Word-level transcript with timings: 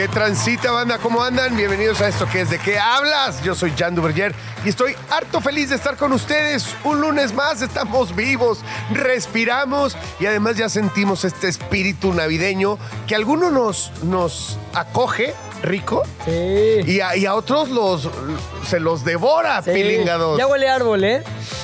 ¿Qué 0.00 0.08
transita, 0.08 0.72
banda? 0.72 0.96
¿Cómo 0.96 1.22
andan? 1.22 1.54
Bienvenidos 1.54 2.00
a 2.00 2.08
esto 2.08 2.26
que 2.26 2.40
es 2.40 2.48
¿De 2.48 2.58
qué 2.58 2.78
hablas? 2.78 3.44
Yo 3.44 3.54
soy 3.54 3.74
Jan 3.76 3.94
Duverger 3.94 4.34
y 4.64 4.70
estoy 4.70 4.94
harto 5.10 5.42
feliz 5.42 5.68
de 5.68 5.76
estar 5.76 5.98
con 5.98 6.14
ustedes. 6.14 6.74
Un 6.84 7.02
lunes 7.02 7.34
más, 7.34 7.60
estamos 7.60 8.16
vivos, 8.16 8.60
respiramos 8.94 9.98
y 10.18 10.24
además 10.24 10.56
ya 10.56 10.70
sentimos 10.70 11.26
este 11.26 11.48
espíritu 11.48 12.14
navideño 12.14 12.78
que 13.06 13.14
a 13.14 13.18
algunos 13.18 13.52
nos, 13.52 13.92
nos 14.04 14.58
acoge 14.72 15.34
rico 15.62 16.02
Sí. 16.24 16.80
y 16.86 17.00
a, 17.00 17.16
y 17.16 17.26
a 17.26 17.34
otros 17.34 17.68
los, 17.68 18.08
se 18.66 18.80
los 18.80 19.04
devora, 19.04 19.62
Sí. 19.62 19.70
pilingados. 19.72 20.38
Ya 20.38 20.46
huele 20.46 20.68
árbol, 20.68 21.04
¿eh? 21.04 21.22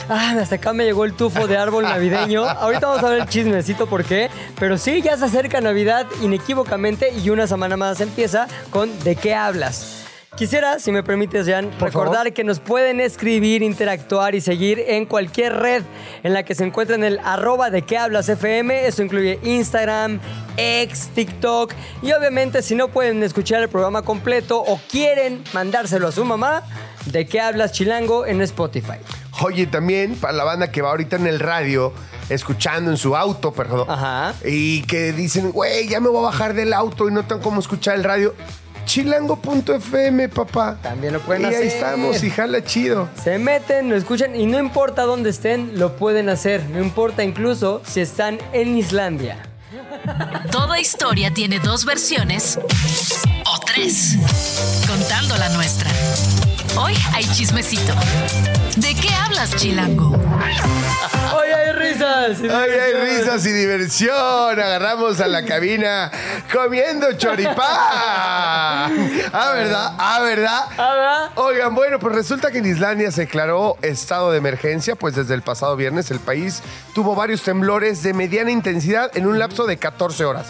Ah, 0.09 0.35
hasta 0.41 0.57
acá 0.57 0.73
me 0.73 0.85
llegó 0.85 1.05
el 1.05 1.15
tufo 1.15 1.47
de 1.47 1.57
árbol 1.57 1.85
navideño. 1.89 2.45
Ahorita 2.49 2.87
vamos 2.89 3.03
a 3.05 3.09
ver 3.09 3.21
el 3.23 3.29
chismecito 3.29 3.87
por 3.87 4.05
qué. 4.05 4.31
Pero 4.59 4.79
sí, 4.79 5.03
ya 5.03 5.17
se 5.17 5.25
acerca 5.25 5.61
Navidad 5.61 6.07
inequívocamente 6.23 7.11
y 7.13 7.31
una 7.31 7.47
semana 7.47 7.77
más 7.77 8.01
empieza 8.01 8.47
con 8.71 8.87
¿De 9.03 9.17
qué 9.17 9.35
hablas? 9.35 9.96
Quisiera, 10.37 10.79
si 10.79 10.93
me 10.93 11.03
permites, 11.03 11.47
Jan, 11.49 11.71
Por 11.79 11.89
recordar 11.89 12.17
favor. 12.17 12.33
que 12.35 12.45
nos 12.45 12.61
pueden 12.61 13.01
escribir, 13.01 13.63
interactuar 13.63 14.35
y 14.35 14.43
seguir 14.43 14.79
en 14.87 15.07
cualquier 15.07 15.55
red 15.57 15.83
en 16.23 16.35
la 16.35 16.43
que 16.43 16.55
se 16.55 16.63
encuentren 16.63 17.05
el 17.05 17.19
arroba 17.25 17.71
de 17.71 17.81
qué 17.83 17.97
hablas 17.97 18.29
FM. 18.29 18.87
Esto 18.87 19.03
incluye 19.03 19.41
Instagram, 19.43 20.21
X, 20.59 21.09
TikTok. 21.15 21.73
Y 22.03 22.13
obviamente, 22.13 22.61
si 22.61 22.75
no 22.75 22.89
pueden 22.89 23.23
escuchar 23.23 23.63
el 23.63 23.71
programa 23.71 24.03
completo 24.03 24.61
o 24.61 24.79
quieren 24.91 25.43
mandárselo 25.55 26.09
a 26.09 26.13
su 26.13 26.23
mamá, 26.23 26.63
de 27.07 27.27
qué 27.27 27.41
hablas 27.41 27.73
Chilango 27.73 28.27
en 28.27 28.43
Spotify. 28.43 28.99
Oye, 29.43 29.67
también 29.67 30.17
para 30.17 30.35
la 30.35 30.45
banda 30.45 30.71
que 30.71 30.83
va 30.83 30.91
ahorita 30.91 31.17
en 31.17 31.27
el 31.29 31.41
radio, 31.41 31.95
escuchando 32.29 32.91
en 32.91 32.99
su 32.99 33.17
auto, 33.17 33.53
perdón. 33.53 33.89
Ajá. 33.89 34.35
Y 34.45 34.83
que 34.83 35.13
dicen, 35.13 35.51
güey, 35.53 35.89
ya 35.89 36.01
me 36.01 36.11
voy 36.11 36.19
a 36.19 36.27
bajar 36.27 36.53
del 36.53 36.75
auto 36.75 37.09
y 37.09 37.13
no 37.13 37.25
tengo 37.25 37.41
cómo 37.41 37.61
escuchar 37.61 37.95
el 37.95 38.05
radio. 38.05 38.35
Chilango.fm, 38.87 40.29
papá. 40.31 40.79
También 40.83 41.13
lo 41.13 41.21
pueden 41.21 41.43
y 41.43 41.47
hacer. 41.47 41.61
ahí 41.61 41.69
estamos, 41.69 42.23
y 42.23 42.31
jala 42.31 42.65
chido. 42.65 43.09
Se 43.23 43.39
meten, 43.39 43.91
lo 43.91 43.97
escuchan 43.97 44.35
y 44.35 44.47
no 44.47 44.59
importa 44.59 45.03
dónde 45.03 45.31
estén, 45.31 45.79
lo 45.79 45.97
pueden 45.97 46.29
hacer. 46.31 46.65
No 46.71 46.81
importa 46.81 47.23
incluso 47.23 47.83
si 47.85 48.01
están 48.01 48.39
en 48.53 48.79
Islandia. 48.79 49.43
Toda 50.51 50.81
historia 50.81 51.35
tiene 51.35 51.59
dos 51.59 51.85
versiones 51.85 52.59
o 53.45 53.61
tres, 53.67 54.17
contando 54.87 55.37
la 55.37 55.49
nuestra. 55.51 55.91
Hoy 56.79 56.95
hay 57.15 57.25
chismecito. 57.25 57.95
¿De 58.77 58.95
qué 58.95 59.09
hablas, 59.15 59.57
Chilango? 59.57 60.11
¡Hoy 61.35 61.49
hay 61.49 61.73
risas! 61.73 62.41
y 62.43 62.49
Ay, 62.49 62.71
hay 62.71 62.93
risas 62.93 63.47
y 63.47 63.53
diversión. 63.53 64.15
Agarramos 64.61 65.19
a 65.21 65.27
la 65.27 65.45
cabina 65.45 66.11
comiendo 66.53 67.13
choripán. 67.15 67.57
Ah, 69.33 69.53
¿verdad? 69.55 69.95
Ah, 69.99 70.21
¿verdad? 70.23 70.65
Ah, 70.77 70.95
¿verdad? 70.95 71.31
Oigan, 71.37 71.75
bueno, 71.75 71.99
pues 71.99 72.15
resulta 72.15 72.51
que 72.51 72.59
en 72.59 72.67
Islandia 72.67 73.11
se 73.11 73.23
declaró 73.23 73.79
estado 73.83 74.31
de 74.31 74.39
emergencia, 74.39 74.97
pues 74.97 75.15
desde 75.15 75.35
el 75.35 75.43
pasado 75.43 75.77
viernes 75.77 76.11
el 76.11 76.21
país 76.21 76.63
tuvo 76.95 77.15
varios 77.15 77.43
temblores 77.43 78.03
de 78.03 78.13
mediana 78.13 78.51
intensidad 78.51 79.11
en 79.17 79.27
un 79.27 79.39
lapso 79.39 79.67
de 79.67 79.79
14 79.79 80.25
horas. 80.25 80.49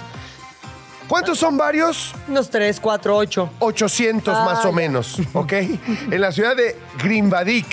¿Cuántos 1.08 1.38
son 1.38 1.56
varios? 1.56 2.14
Unos 2.28 2.50
3, 2.50 2.80
4, 2.80 3.16
8. 3.16 3.50
800 3.60 4.34
Ah, 4.36 4.44
más 4.44 4.64
o 4.64 4.72
menos, 4.72 5.18
¿ok? 5.32 5.52
En 6.10 6.20
la 6.20 6.32
ciudad 6.32 6.56
de 6.56 6.76
Grindavik. 7.02 7.66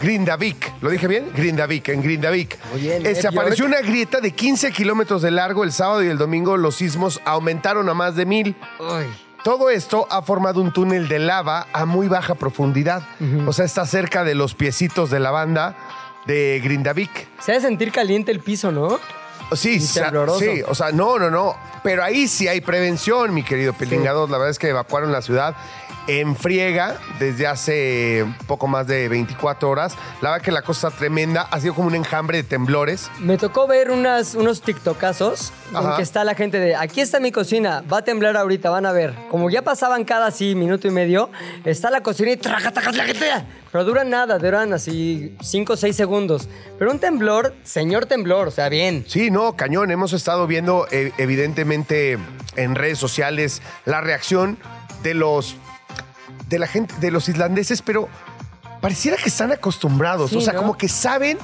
Grindavik, 0.00 0.72
¿lo 0.80 0.90
dije 0.90 1.06
bien? 1.06 1.30
Grindavik, 1.36 1.88
en 1.90 2.02
Grindavik. 2.02 2.58
Eh, 2.76 3.14
se 3.14 3.20
Ed 3.20 3.26
apareció 3.26 3.64
una 3.66 3.80
grieta 3.82 4.20
de 4.20 4.32
15 4.32 4.72
kilómetros 4.72 5.22
de 5.22 5.30
largo 5.30 5.62
el 5.62 5.70
sábado 5.70 6.02
y 6.02 6.08
el 6.08 6.18
domingo 6.18 6.56
los 6.56 6.74
sismos 6.76 7.20
aumentaron 7.24 7.88
a 7.88 7.94
más 7.94 8.16
de 8.16 8.26
mil. 8.26 8.56
Todo 9.44 9.70
esto 9.70 10.08
ha 10.10 10.22
formado 10.22 10.60
un 10.60 10.72
túnel 10.72 11.06
de 11.06 11.20
lava 11.20 11.68
a 11.72 11.84
muy 11.84 12.08
baja 12.08 12.34
profundidad. 12.34 13.02
O 13.46 13.52
sea, 13.52 13.64
está 13.64 13.86
cerca 13.86 14.24
de 14.24 14.34
los 14.34 14.54
piecitos 14.54 15.08
de 15.10 15.20
la 15.20 15.30
banda 15.30 15.76
de 16.26 16.60
Grindavik. 16.64 17.28
Se 17.40 17.52
debe 17.52 17.62
sentir 17.62 17.92
caliente 17.92 18.32
el 18.32 18.40
piso, 18.40 18.72
¿no? 18.72 18.98
Sí, 19.56 19.74
Y 19.76 19.80
sa- 19.80 20.04
tembloroso. 20.04 20.40
sí, 20.40 20.62
o 20.66 20.74
sea, 20.74 20.92
no, 20.92 21.18
no, 21.18 21.30
no. 21.30 21.56
Pero 21.82 22.04
ahí 22.04 22.28
sí 22.28 22.46
hay 22.48 22.60
prevención, 22.60 23.34
mi 23.34 23.42
querido 23.42 23.72
Pelingados. 23.72 24.30
La 24.30 24.38
verdad 24.38 24.50
es 24.50 24.58
que 24.58 24.68
evacuaron 24.68 25.10
la 25.12 25.20
ciudad 25.22 25.54
en 26.06 26.36
friega 26.36 26.96
desde 27.18 27.46
hace 27.46 28.24
poco 28.46 28.66
más 28.66 28.86
de 28.86 29.08
24 29.08 29.68
horas. 29.68 29.96
La 30.20 30.30
verdad 30.30 30.44
que 30.44 30.52
la 30.52 30.62
cosa 30.62 30.88
está 30.88 30.98
tremenda. 30.98 31.42
Ha 31.42 31.60
sido 31.60 31.74
como 31.74 31.88
un 31.88 31.94
enjambre 31.94 32.38
de 32.38 32.44
temblores. 32.44 33.10
Me 33.18 33.38
tocó 33.38 33.66
ver 33.66 33.90
unas, 33.90 34.34
unos 34.34 34.62
tiktokazos 34.62 35.52
en 35.74 35.96
que 35.96 36.02
está 36.02 36.24
la 36.24 36.34
gente 36.34 36.58
de 36.58 36.76
aquí 36.76 37.00
está 37.00 37.20
mi 37.20 37.32
cocina, 37.32 37.82
va 37.90 37.98
a 37.98 38.02
temblar 38.02 38.36
ahorita, 38.36 38.70
van 38.70 38.86
a 38.86 38.92
ver. 38.92 39.14
Como 39.30 39.50
ya 39.50 39.62
pasaban 39.62 40.04
cada 40.04 40.26
así 40.26 40.54
minuto 40.54 40.88
y 40.88 40.90
medio, 40.90 41.30
está 41.64 41.90
la 41.90 42.02
cocina 42.02 42.32
y 42.32 42.36
traca, 42.36 42.72
traca, 42.72 42.92
traca, 42.92 43.14
traca. 43.14 43.46
Pero 43.70 43.84
duran 43.84 44.10
nada, 44.10 44.38
duran 44.38 44.72
así 44.72 45.34
5 45.40 45.72
o 45.72 45.76
6 45.76 45.96
segundos. 45.96 46.48
Pero 46.78 46.90
un 46.90 46.98
temblor, 46.98 47.54
señor 47.62 48.06
temblor, 48.06 48.48
o 48.48 48.50
sea, 48.50 48.68
bien. 48.68 49.04
Sí, 49.08 49.30
no, 49.30 49.56
cañón. 49.56 49.90
Hemos 49.90 50.12
estado 50.12 50.46
viendo 50.46 50.86
eh, 50.90 51.12
evidentemente 51.18 52.18
en 52.56 52.74
redes 52.74 52.98
sociales 52.98 53.62
la 53.84 54.00
reacción 54.00 54.58
de 55.02 55.14
los 55.14 55.56
de 56.52 56.58
la 56.58 56.66
gente, 56.66 56.94
de 57.00 57.10
los 57.10 57.28
islandeses, 57.28 57.80
pero 57.80 58.08
pareciera 58.80 59.16
que 59.16 59.30
están 59.30 59.50
acostumbrados. 59.52 60.30
Sí, 60.30 60.36
o 60.36 60.40
sea, 60.40 60.52
¿no? 60.52 60.60
como 60.60 60.76
que 60.76 60.88
saben. 60.88 61.38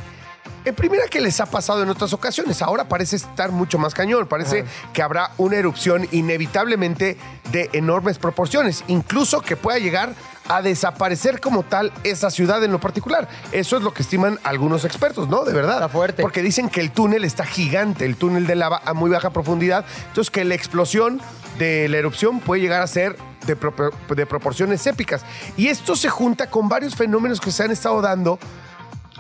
En 0.65 0.75
primera 0.75 1.07
que 1.09 1.21
les 1.21 1.41
ha 1.41 1.47
pasado 1.47 1.83
en 1.83 1.89
otras 1.89 2.13
ocasiones, 2.13 2.61
ahora 2.61 2.89
parece 2.89 3.17
estar 3.17 3.53
mucho 3.53 3.79
más 3.79 3.95
cañón, 3.95 4.27
parece 4.27 4.65
que 4.93 5.03
habrá 5.03 5.31
una 5.39 5.57
erupción 5.57 6.07
inevitablemente 6.11 7.17
de 7.53 7.71
enormes 7.73 8.19
proporciones, 8.19 8.85
incluso 8.89 9.41
que 9.41 9.57
pueda 9.57 9.79
llegar 9.79 10.15
a 10.49 10.61
desaparecer 10.61 11.41
como 11.41 11.63
tal 11.63 11.93
esa 12.05 12.31
ciudad 12.31 12.63
en 12.65 12.73
lo 12.73 12.81
particular. 12.81 13.29
Eso 13.53 13.77
es 13.77 13.83
lo 13.83 13.95
que 13.95 14.03
estiman 14.03 14.39
algunos 14.43 14.85
expertos, 14.85 15.29
¿no? 15.29 15.45
De 15.45 15.53
verdad. 15.53 15.77
Está 15.77 15.89
fuerte. 15.89 16.23
Porque 16.23 16.43
dicen 16.43 16.69
que 16.69 16.81
el 16.81 16.91
túnel 16.91 17.25
está 17.25 17.45
gigante, 17.45 18.05
el 18.05 18.17
túnel 18.17 18.47
de 18.47 18.57
lava 18.57 18.83
a 18.85 18.95
muy 18.95 19.11
baja 19.11 19.31
profundidad, 19.31 19.85
entonces 20.09 20.31
que 20.31 20.45
la 20.45 20.55
explosión 20.55 21.21
de 21.59 21.89
la 21.89 21.97
erupción 21.99 22.41
puede 22.41 22.63
llegar 22.63 22.83
a 22.83 22.87
ser 22.87 23.17
de, 23.47 23.57
de 24.15 24.27
proporciones 24.27 24.87
épicas. 24.87 25.25
Y 25.57 25.69
esto 25.69 25.97
se 25.97 26.09
junta 26.09 26.49
con 26.49 26.69
varios 26.69 26.95
fenómenos 26.95 27.41
que 27.41 27.51
se 27.51 27.65
han 27.65 27.71
estado 27.71 28.01
dando. 28.01 28.39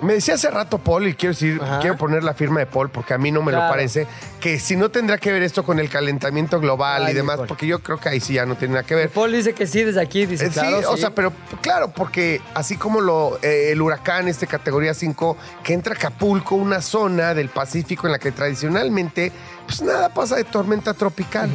Me 0.00 0.12
decía 0.14 0.34
hace 0.34 0.48
rato 0.48 0.78
Paul, 0.78 1.08
y 1.08 1.14
quiero 1.14 1.32
decir, 1.32 1.58
Ajá. 1.60 1.80
quiero 1.80 1.96
poner 1.96 2.22
la 2.22 2.32
firma 2.32 2.60
de 2.60 2.66
Paul 2.66 2.88
porque 2.88 3.14
a 3.14 3.18
mí 3.18 3.32
no 3.32 3.42
me 3.42 3.50
lo 3.50 3.58
parece, 3.58 4.06
que 4.38 4.60
si 4.60 4.76
no 4.76 4.90
tendrá 4.92 5.18
que 5.18 5.32
ver 5.32 5.42
esto 5.42 5.64
con 5.64 5.80
el 5.80 5.88
calentamiento 5.88 6.60
global 6.60 7.06
Ay, 7.06 7.10
y 7.12 7.16
demás, 7.16 7.40
porque 7.48 7.66
yo 7.66 7.80
creo 7.80 7.98
que 7.98 8.08
ahí 8.08 8.20
sí 8.20 8.34
ya 8.34 8.46
no 8.46 8.54
tiene 8.54 8.74
nada 8.74 8.86
que 8.86 8.94
ver. 8.94 9.10
Paul 9.10 9.32
dice 9.32 9.54
que 9.54 9.66
sí 9.66 9.82
desde 9.82 10.00
aquí, 10.00 10.24
dice 10.24 10.46
Eh, 10.46 10.50
claro. 10.50 10.78
sí, 10.78 10.84
o 10.88 10.96
sea, 10.96 11.10
pero 11.10 11.32
claro, 11.62 11.90
porque 11.90 12.40
así 12.54 12.76
como 12.76 13.00
lo, 13.00 13.40
eh, 13.42 13.72
el 13.72 13.82
huracán, 13.82 14.28
este 14.28 14.46
categoría 14.46 14.94
5, 14.94 15.36
que 15.64 15.74
entra 15.74 15.94
a 15.94 15.96
Acapulco, 15.96 16.54
una 16.54 16.80
zona 16.80 17.34
del 17.34 17.48
Pacífico 17.48 18.06
en 18.06 18.12
la 18.12 18.20
que 18.20 18.30
tradicionalmente, 18.30 19.32
pues 19.66 19.82
nada 19.82 20.10
pasa 20.10 20.36
de 20.36 20.44
tormenta 20.44 20.94
tropical. 20.94 21.50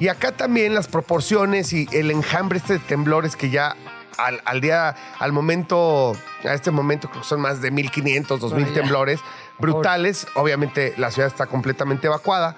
Y 0.00 0.08
acá 0.08 0.32
también 0.32 0.74
las 0.74 0.88
proporciones 0.88 1.72
y 1.72 1.86
el 1.92 2.10
enjambre 2.10 2.58
este 2.58 2.72
de 2.74 2.78
temblores 2.80 3.36
que 3.36 3.50
ya 3.50 3.76
al, 4.18 4.40
al 4.44 4.60
día, 4.60 4.96
al 5.18 5.32
momento, 5.32 6.16
a 6.44 6.54
este 6.54 6.70
momento 6.70 7.08
creo 7.08 7.22
que 7.22 7.28
son 7.28 7.40
más 7.40 7.60
de 7.60 7.70
1500, 7.70 8.40
2000 8.40 8.64
Bueno, 8.64 8.74
ya. 8.74 8.80
temblores 8.82 9.20
brutales. 9.58 10.26
Obviamente 10.34 10.94
la 10.96 11.10
ciudad 11.10 11.28
está 11.28 11.46
completamente 11.46 12.06
evacuada. 12.06 12.56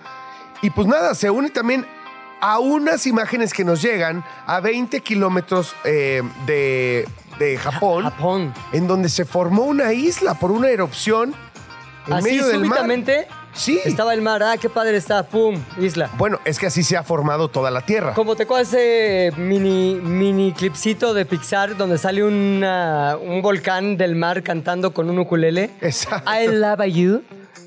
Y 0.62 0.70
pues 0.70 0.87
nada, 0.87 1.14
se 1.16 1.31
une 1.31 1.50
también 1.50 1.84
a 2.40 2.58
unas 2.61 3.06
imágenes 3.06 3.52
que 3.52 3.64
nos 3.64 3.82
llegan 3.82 4.25
a 4.46 4.61
20 4.61 5.00
kilómetros 5.00 5.75
eh, 5.84 6.22
de, 6.46 7.08
de 7.38 7.56
Japón, 7.58 8.05
Japón. 8.05 8.55
en 8.72 8.87
donde 8.87 9.08
se 9.08 9.25
formó 9.25 9.62
una 9.62 9.93
isla 9.93 10.34
por 10.34 10.50
una 10.52 10.69
erupción 10.70 11.34
en 12.06 12.12
Así 12.14 12.25
medio 12.25 12.46
del 12.46 12.64
mar. 12.66 12.87
Sí. 13.54 13.81
estaba 13.84 14.14
el 14.14 14.22
mar. 14.22 14.43
Ah, 14.43 14.56
qué 14.60 14.69
padre 14.69 14.96
está. 14.96 15.22
Pum, 15.26 15.62
isla. 15.78 16.10
Bueno, 16.16 16.38
es 16.44 16.58
que 16.58 16.66
así 16.66 16.82
se 16.82 16.96
ha 16.96 17.02
formado 17.02 17.49
toda 17.49 17.70
la 17.70 17.82
Tierra. 17.82 18.14
Como 18.14 18.34
te 18.37 18.44
acuerdas 18.44 18.69
ese 18.72 19.32
mini, 19.37 19.94
mini 20.02 20.52
clipcito 20.52 21.14
de 21.14 21.25
Pixar 21.26 21.76
donde 21.76 21.99
sale 21.99 22.25
una- 22.25 23.16
un 23.20 23.43
volcán 23.43 23.96
del 23.96 24.14
mar 24.16 24.43
cantando 24.43 24.93
con 24.94 25.10
un 25.10 25.19
ukulele. 25.19 25.70
Exacto. 25.81 26.31
I 26.31 26.49
love 26.49 26.84
you. 26.87 27.22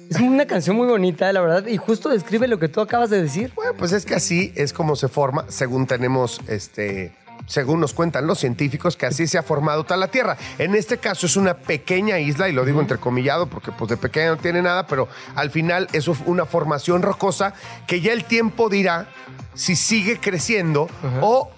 Es 0.09 0.19
una 0.19 0.45
canción 0.45 0.75
muy 0.75 0.87
bonita, 0.87 1.33
la 1.33 1.41
verdad, 1.41 1.65
y 1.65 1.77
justo 1.77 2.09
describe 2.09 2.47
lo 2.47 2.59
que 2.59 2.67
tú 2.67 2.79
acabas 2.79 3.09
de 3.09 3.21
decir. 3.23 3.51
Bueno, 3.55 3.73
pues 3.75 3.91
es 3.91 4.05
que 4.05 4.13
así 4.13 4.51
es 4.55 4.71
como 4.71 4.95
se 4.95 5.07
forma, 5.07 5.45
según 5.47 5.87
tenemos 5.87 6.39
este. 6.47 7.11
Según 7.45 7.79
nos 7.79 7.93
cuentan 7.93 8.27
los 8.27 8.39
científicos, 8.39 8.97
que 8.97 9.05
así 9.05 9.27
se 9.27 9.37
ha 9.37 9.43
formado 9.43 9.83
toda 9.83 9.97
la 9.97 10.07
Tierra. 10.07 10.37
En 10.57 10.75
este 10.75 10.97
caso 10.97 11.25
es 11.25 11.35
una 11.35 11.55
pequeña 11.55 12.19
isla, 12.19 12.49
y 12.49 12.53
lo 12.53 12.65
digo 12.65 12.81
entrecomillado 12.81 13.47
porque 13.47 13.71
pues 13.71 13.89
de 13.89 13.97
pequeña 13.97 14.31
no 14.31 14.37
tiene 14.37 14.61
nada, 14.61 14.87
pero 14.87 15.07
al 15.35 15.51
final 15.51 15.87
es 15.93 16.07
una 16.07 16.45
formación 16.45 17.01
rocosa 17.01 17.53
que 17.87 18.01
ya 18.01 18.13
el 18.13 18.25
tiempo 18.25 18.69
dirá 18.69 19.07
si 19.53 19.75
sigue 19.75 20.19
creciendo 20.19 20.89
o 21.21 21.51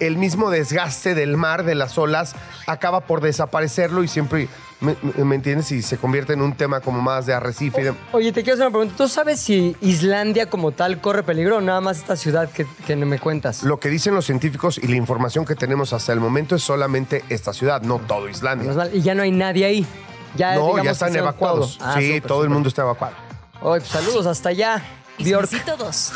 el 0.00 0.16
mismo 0.16 0.50
desgaste 0.50 1.14
del 1.14 1.36
mar, 1.36 1.64
de 1.64 1.74
las 1.74 1.96
olas, 1.98 2.34
acaba 2.66 3.00
por 3.00 3.20
desaparecerlo 3.20 4.02
y 4.02 4.08
siempre, 4.08 4.48
¿me, 4.80 5.34
entiendes? 5.34 5.70
Y 5.72 5.82
se 5.82 5.98
convierte 5.98 6.32
en 6.32 6.40
un 6.42 6.54
tema 6.54 6.80
como 6.80 7.00
más 7.00 7.26
de 7.26 7.34
arrecife. 7.34 7.80
y 7.80 7.84
de- 7.84 7.94
Oye, 8.12 8.32
te 8.32 8.42
quiero 8.42 8.54
hacer 8.54 8.66
una 8.66 8.72
pregunta. 8.78 8.94
¿Tú 8.96 9.08
sabes 9.08 9.40
si 9.40 9.76
Islandia 9.80 10.48
como 10.48 10.72
tal 10.72 11.00
corre 11.00 11.22
peligro 11.22 11.58
o 11.58 11.60
nada 11.60 11.80
más 11.80 11.98
esta 11.98 12.16
ciudad 12.16 12.50
que, 12.50 12.66
que 12.86 12.96
me 12.96 13.18
cuentas? 13.18 13.62
Lo 13.62 13.78
que 13.78 13.88
dicen 13.88 14.14
los 14.14 14.24
científicos 14.26 14.78
y 14.82 14.86
la 14.88 14.96
información 14.96 15.44
que 15.44 15.54
tenemos 15.54 15.92
hasta 15.92 16.12
el 16.12 16.20
momento 16.20 16.54
es 16.56 16.62
solamente 16.62 17.24
esta 17.28 17.52
ciudad, 17.52 17.82
no 17.82 17.98
todo 17.98 18.28
Islandia. 18.28 18.72
Mal, 18.72 18.90
Y 18.94 19.02
ya 19.02 19.14
no 19.14 19.22
hay 19.22 19.30
nadie 19.32 19.64
ahí. 19.66 19.86
Ya, 20.36 20.54
no, 20.54 20.60
digamos 20.68 20.84
ya 20.84 20.90
están 20.92 21.08
hicieron 21.10 21.28
evacuados. 21.28 21.78
todo. 21.78 21.88
Ah, 21.88 21.94
sí, 21.98 22.06
súper, 22.06 22.22
todo 22.22 22.38
el 22.38 22.44
súper. 22.44 22.54
mundo 22.54 22.68
está 22.68 22.82
evacuado. 22.82 23.14
Oye, 23.62 23.80
pues 23.80 23.90
saludos 23.92 24.26
hasta 24.26 24.48
allá. 24.50 24.82
Bjork. 25.18 25.48
Chismecito 25.50 25.76
2. 25.76 26.12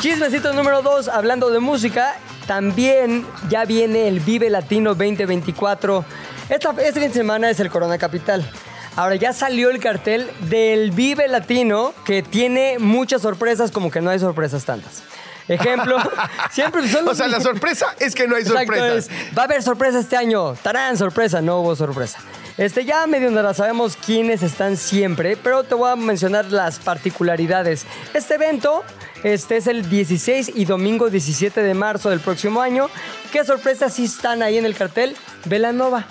Chismecito 0.00 0.52
número 0.54 0.80
2, 0.80 1.08
hablando 1.08 1.50
de 1.50 1.58
música, 1.58 2.14
también 2.46 3.26
ya 3.50 3.64
viene 3.66 4.08
el 4.08 4.20
Vive 4.20 4.48
Latino 4.48 4.94
2024. 4.94 6.04
Esta, 6.52 6.74
este 6.82 7.00
fin 7.00 7.08
de 7.08 7.14
semana 7.14 7.48
es 7.48 7.60
el 7.60 7.70
Corona 7.70 7.96
Capital. 7.96 8.46
Ahora 8.94 9.14
ya 9.14 9.32
salió 9.32 9.70
el 9.70 9.80
cartel 9.80 10.30
del 10.50 10.90
Vive 10.90 11.26
Latino 11.26 11.94
que 12.04 12.22
tiene 12.22 12.78
muchas 12.78 13.22
sorpresas, 13.22 13.70
como 13.70 13.90
que 13.90 14.02
no 14.02 14.10
hay 14.10 14.18
sorpresas 14.18 14.62
tantas. 14.66 15.02
Ejemplo, 15.48 15.96
siempre 16.50 16.86
son 16.88 17.04
O 17.04 17.06
los 17.06 17.16
sea, 17.16 17.26
la 17.26 17.40
sorpresa 17.40 17.96
es 17.98 18.14
que 18.14 18.28
no 18.28 18.36
hay 18.36 18.42
es, 18.42 18.50
va 18.52 19.42
a 19.42 19.44
haber 19.46 19.62
sorpresa 19.62 19.98
este 19.98 20.14
año. 20.18 20.52
Tarán, 20.56 20.98
sorpresa. 20.98 21.40
No 21.40 21.60
hubo 21.60 21.74
sorpresa. 21.74 22.18
Este, 22.58 22.84
ya 22.84 23.06
medio 23.06 23.30
nada 23.30 23.54
sabemos 23.54 23.96
quiénes 23.96 24.42
están 24.42 24.76
siempre, 24.76 25.38
pero 25.38 25.64
te 25.64 25.74
voy 25.74 25.90
a 25.90 25.96
mencionar 25.96 26.52
las 26.52 26.78
particularidades. 26.80 27.86
Este 28.12 28.34
evento 28.34 28.84
este 29.24 29.56
es 29.56 29.68
el 29.68 29.88
16 29.88 30.52
y 30.54 30.64
domingo 30.64 31.08
17 31.08 31.62
de 31.62 31.74
marzo 31.74 32.10
del 32.10 32.20
próximo 32.20 32.60
año. 32.60 32.90
¿Qué 33.30 33.44
sorpresas 33.44 33.94
sí 33.94 34.04
están 34.04 34.42
ahí 34.42 34.58
en 34.58 34.66
el 34.66 34.74
cartel? 34.74 35.16
Velanova. 35.46 36.06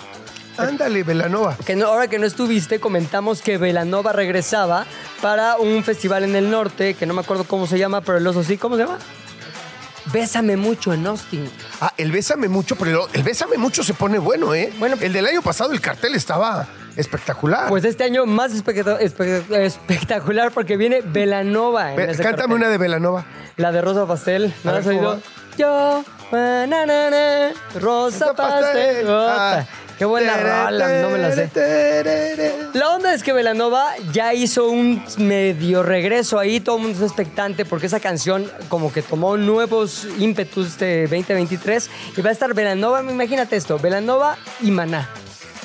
Ándale, 0.58 1.02
Velanova. 1.02 1.56
Que 1.64 1.76
no- 1.76 1.86
ahora 1.86 2.08
que 2.08 2.18
no 2.18 2.26
estuviste, 2.26 2.78
comentamos 2.80 3.40
que 3.42 3.58
Velanova 3.58 4.12
regresaba 4.12 4.86
para 5.20 5.56
un 5.56 5.82
festival 5.84 6.24
en 6.24 6.36
el 6.36 6.50
norte, 6.50 6.94
que 6.94 7.06
no 7.06 7.14
me 7.14 7.20
acuerdo 7.22 7.44
cómo 7.44 7.66
se 7.66 7.78
llama, 7.78 8.00
pero 8.02 8.18
el 8.18 8.26
oso 8.26 8.42
sí, 8.44 8.58
¿cómo 8.58 8.76
se 8.76 8.82
llama? 8.84 8.98
Bésame 10.12 10.56
mucho 10.56 10.92
en 10.92 11.06
Austin. 11.06 11.48
Ah, 11.80 11.94
el 11.96 12.10
Bésame 12.10 12.48
Mucho, 12.48 12.74
pero 12.76 13.08
el 13.12 13.22
Bésame 13.22 13.56
Mucho 13.56 13.84
se 13.84 13.94
pone 13.94 14.18
bueno, 14.18 14.52
¿eh? 14.54 14.72
Bueno. 14.78 14.96
el 15.00 15.12
del 15.12 15.26
año 15.26 15.42
pasado, 15.42 15.72
el 15.72 15.80
cartel 15.80 16.14
estaba 16.16 16.66
espectacular. 16.96 17.68
Pues 17.68 17.84
este 17.84 18.04
año 18.04 18.26
más 18.26 18.52
especta- 18.52 18.98
espe- 19.00 19.44
espectacular 19.62 20.50
porque 20.52 20.76
viene 20.76 21.00
Velanova. 21.04 21.90
en 21.90 21.96
Ve- 21.96 22.06
cántame 22.08 22.30
cartel. 22.36 22.52
una 22.52 22.68
de 22.68 22.78
Velanova. 22.78 23.24
La 23.56 23.72
de 23.72 23.80
Rosa 23.82 24.06
Pastel. 24.06 24.52
¿No 24.64 24.72
la 24.72 24.78
has 24.78 24.84
¿cómo 24.86 24.98
oído? 24.98 25.20
Yo, 25.58 26.04
na, 26.32 26.66
na, 26.66 26.86
na, 26.86 27.48
Rosa 27.74 28.26
Rosa 28.28 28.34
Pastel. 28.34 29.06
Ah. 29.08 29.64
Qué 29.98 30.06
buena 30.06 30.36
rola, 30.36 31.00
no 31.02 31.10
me 31.10 31.18
la 31.18 31.30
sé. 31.32 31.48
La 32.74 32.88
onda 32.90 33.14
es 33.14 33.22
que 33.22 33.32
Velanova 33.32 33.92
ya 34.12 34.34
hizo 34.34 34.68
un 34.68 35.00
medio 35.18 35.84
regreso 35.84 36.40
ahí, 36.40 36.58
todo 36.58 36.76
el 36.76 36.82
mundo 36.82 36.94
está 36.94 37.06
expectante 37.22 37.64
porque 37.64 37.86
esa 37.86 38.00
canción 38.00 38.50
como 38.68 38.92
que 38.92 39.02
tomó 39.02 39.36
nuevos 39.36 40.08
ímpetus 40.18 40.76
de 40.78 41.02
2023 41.02 41.88
y 42.16 42.20
va 42.20 42.30
a 42.30 42.32
estar 42.32 42.52
Velanova, 42.52 43.00
imagínate 43.02 43.54
esto, 43.54 43.78
Velanova 43.78 44.38
y 44.60 44.72
Maná, 44.72 45.08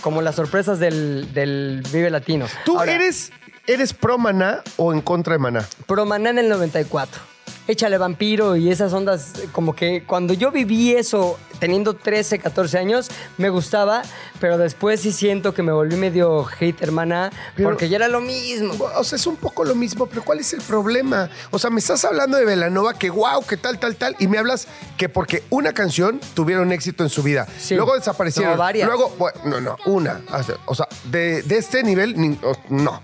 como 0.07 0.21
las 0.21 0.35
sorpresas 0.35 0.79
del, 0.79 1.33
del 1.33 1.83
Vive 1.91 2.09
Latino. 2.09 2.45
¿Tú 2.63 2.79
Ahora, 2.79 2.93
eres, 2.93 3.33
eres 3.65 3.93
pro 3.93 4.17
Maná 4.17 4.61
o 4.77 4.93
en 4.93 5.01
contra 5.01 5.33
de 5.33 5.39
Maná? 5.39 5.67
Pro 5.85 6.05
Maná 6.05 6.29
en 6.29 6.39
el 6.39 6.47
94. 6.47 7.21
Échale 7.67 7.97
vampiro 7.97 8.55
y 8.55 8.71
esas 8.71 8.93
ondas, 8.93 9.33
como 9.51 9.75
que 9.75 10.03
cuando 10.05 10.33
yo 10.33 10.51
viví 10.51 10.93
eso 10.93 11.37
teniendo 11.59 11.95
13, 11.95 12.39
14 12.39 12.77
años, 12.77 13.09
me 13.37 13.49
gustaba, 13.49 14.03
pero 14.39 14.57
después 14.57 15.01
sí 15.01 15.11
siento 15.11 15.53
que 15.53 15.63
me 15.63 15.71
volví 15.71 15.95
medio 15.97 16.47
maná, 16.91 17.31
Pero- 17.55 17.69
porque 17.69 17.89
ya 17.89 17.97
era 17.97 18.07
lo 18.07 18.21
mismo. 18.21 18.73
O 18.95 19.03
sea, 19.03 19.17
es 19.17 19.27
un 19.27 19.35
poco 19.35 19.65
lo 19.65 19.75
mismo, 19.75 20.05
pero 20.05 20.23
¿cuál 20.23 20.39
es 20.39 20.53
el 20.53 20.61
problema? 20.61 21.29
O 21.51 21.59
sea, 21.59 21.69
me 21.69 21.79
estás 21.79 22.05
hablando 22.05 22.37
de 22.37 22.45
Velanova, 22.45 22.93
que 22.93 23.09
wow, 23.09 23.43
que 23.45 23.57
tal, 23.57 23.79
tal, 23.79 23.95
tal, 23.95 24.15
y 24.19 24.27
me 24.27 24.37
hablas 24.37 24.67
que 24.97 25.09
porque 25.09 25.43
una 25.49 25.73
canción 25.73 26.19
tuvieron 26.35 26.71
éxito 26.71 27.03
en 27.03 27.09
su 27.09 27.23
vida. 27.23 27.47
Sí. 27.59 27.75
Luego 27.75 27.95
desaparecieron. 27.95 28.53
No, 28.53 28.57
varias. 28.57 28.87
Luego, 28.87 29.13
bueno, 29.17 29.39
no, 29.45 29.61
no, 29.61 29.75
una. 29.85 30.21
O 30.65 30.75
sea, 30.75 30.87
de, 31.05 31.41
de 31.43 31.57
este 31.57 31.83
nivel, 31.83 32.37
no. 32.69 33.01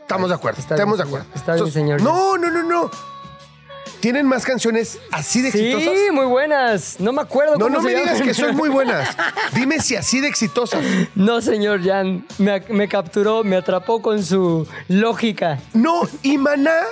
Estamos 0.00 0.28
de 0.28 0.36
acuerdo, 0.36 0.60
Está 0.60 0.76
estamos 0.76 0.98
bien, 0.98 1.08
de 1.10 1.16
acuerdo. 1.16 1.34
Está 1.34 1.54
bien, 1.54 1.72
señor. 1.72 2.00
No, 2.02 2.36
no, 2.38 2.48
no, 2.48 2.62
no. 2.62 2.90
¿Tienen 4.06 4.24
más 4.28 4.44
canciones 4.44 5.00
así 5.10 5.42
de 5.42 5.50
Sí, 5.50 5.58
exitosas? 5.58 5.98
muy 6.12 6.26
buenas. 6.26 7.00
No 7.00 7.12
me 7.12 7.22
acuerdo 7.22 7.54
No, 7.54 7.64
cómo 7.64 7.78
no 7.78 7.82
se 7.82 7.92
me 7.92 8.00
digas 8.00 8.22
que 8.22 8.34
son 8.34 8.54
muy 8.54 8.68
buenas. 8.68 9.08
Dime 9.52 9.80
si 9.80 9.96
así 9.96 10.20
de 10.20 10.28
exitosas. 10.28 10.80
No, 11.16 11.40
señor 11.40 11.82
Jan. 11.82 12.24
Me, 12.38 12.60
me 12.68 12.86
capturó, 12.86 13.42
me 13.42 13.56
atrapó 13.56 14.00
con 14.00 14.22
su 14.22 14.64
lógica. 14.86 15.58
No, 15.72 16.02
y 16.22 16.38
Maná, 16.38 16.82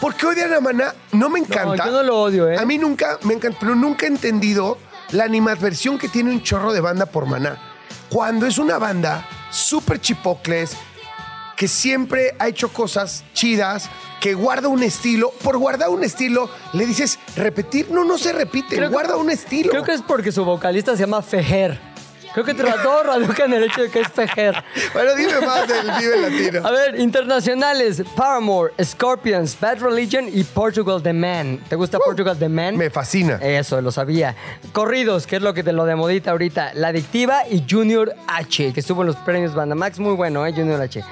¿por 0.00 0.14
qué 0.14 0.26
odian 0.26 0.52
a 0.54 0.60
Maná? 0.60 0.94
No 1.10 1.28
me 1.28 1.40
encanta. 1.40 1.86
yo 1.86 1.90
no 1.90 2.04
lo 2.04 2.22
odio, 2.22 2.48
¿eh? 2.48 2.56
A 2.56 2.64
mí 2.64 2.78
nunca 2.78 3.18
me 3.24 3.34
encanta, 3.34 3.58
pero 3.60 3.74
nunca 3.74 4.06
he 4.06 4.08
entendido 4.10 4.78
la 5.10 5.24
animadversión 5.24 5.98
que 5.98 6.08
tiene 6.08 6.30
un 6.30 6.40
chorro 6.40 6.72
de 6.72 6.80
banda 6.80 7.06
por 7.06 7.26
Maná. 7.26 7.58
Cuando 8.10 8.46
es 8.46 8.58
una 8.58 8.78
banda 8.78 9.26
súper 9.50 10.00
chipocles, 10.00 10.76
que 11.56 11.68
siempre 11.68 12.34
ha 12.38 12.48
hecho 12.48 12.68
cosas 12.72 13.24
chidas, 13.32 13.88
que 14.20 14.34
guarda 14.34 14.68
un 14.68 14.82
estilo. 14.82 15.30
Por 15.42 15.56
guardar 15.58 15.88
un 15.90 16.02
estilo, 16.04 16.48
le 16.72 16.86
dices 16.86 17.18
repetir. 17.36 17.90
No, 17.90 18.04
no 18.04 18.18
se 18.18 18.32
repite, 18.32 18.76
Creo 18.76 18.88
que- 18.88 18.94
guarda 18.94 19.16
un 19.16 19.30
estilo. 19.30 19.70
Creo 19.70 19.84
que 19.84 19.92
es 19.92 20.02
porque 20.02 20.32
su 20.32 20.44
vocalista 20.44 20.92
se 20.96 21.00
llama 21.02 21.22
Fejer. 21.22 21.78
Creo 22.32 22.44
que 22.44 22.54
todo 22.82 23.02
radica 23.04 23.44
en 23.44 23.52
el 23.52 23.62
hecho 23.62 23.82
de 23.82 23.90
que 23.90 24.00
es 24.00 24.08
Fejer. 24.08 24.56
Bueno, 24.92 25.14
dime 25.14 25.40
más 25.46 25.68
del 25.68 25.88
Vive 26.00 26.20
Latino. 26.20 26.66
A 26.66 26.72
ver, 26.72 26.98
internacionales: 26.98 28.02
Paramore, 28.16 28.72
Scorpions, 28.82 29.56
Bad 29.60 29.78
Religion 29.78 30.26
y 30.32 30.42
Portugal 30.42 31.00
The 31.00 31.12
Man. 31.12 31.60
¿Te 31.68 31.76
gusta 31.76 31.98
Portugal 32.00 32.36
The 32.36 32.48
Man? 32.48 32.74
Uh, 32.74 32.78
Me 32.78 32.90
fascina. 32.90 33.36
Eso, 33.40 33.80
lo 33.80 33.92
sabía. 33.92 34.34
Corridos, 34.72 35.28
que 35.28 35.36
es 35.36 35.42
lo 35.42 35.54
que 35.54 35.62
te 35.62 35.72
lo 35.72 35.84
de 35.84 35.94
modita 35.94 36.32
ahorita. 36.32 36.72
La 36.74 36.88
Adictiva 36.88 37.42
y 37.48 37.64
Junior 37.70 38.12
H, 38.26 38.72
que 38.72 38.80
estuvo 38.80 39.02
en 39.02 39.06
los 39.06 39.16
premios 39.16 39.54
Bandamax. 39.54 40.00
Muy 40.00 40.14
bueno, 40.14 40.44
¿eh? 40.44 40.52
Junior 40.52 40.80
H. 40.80 41.04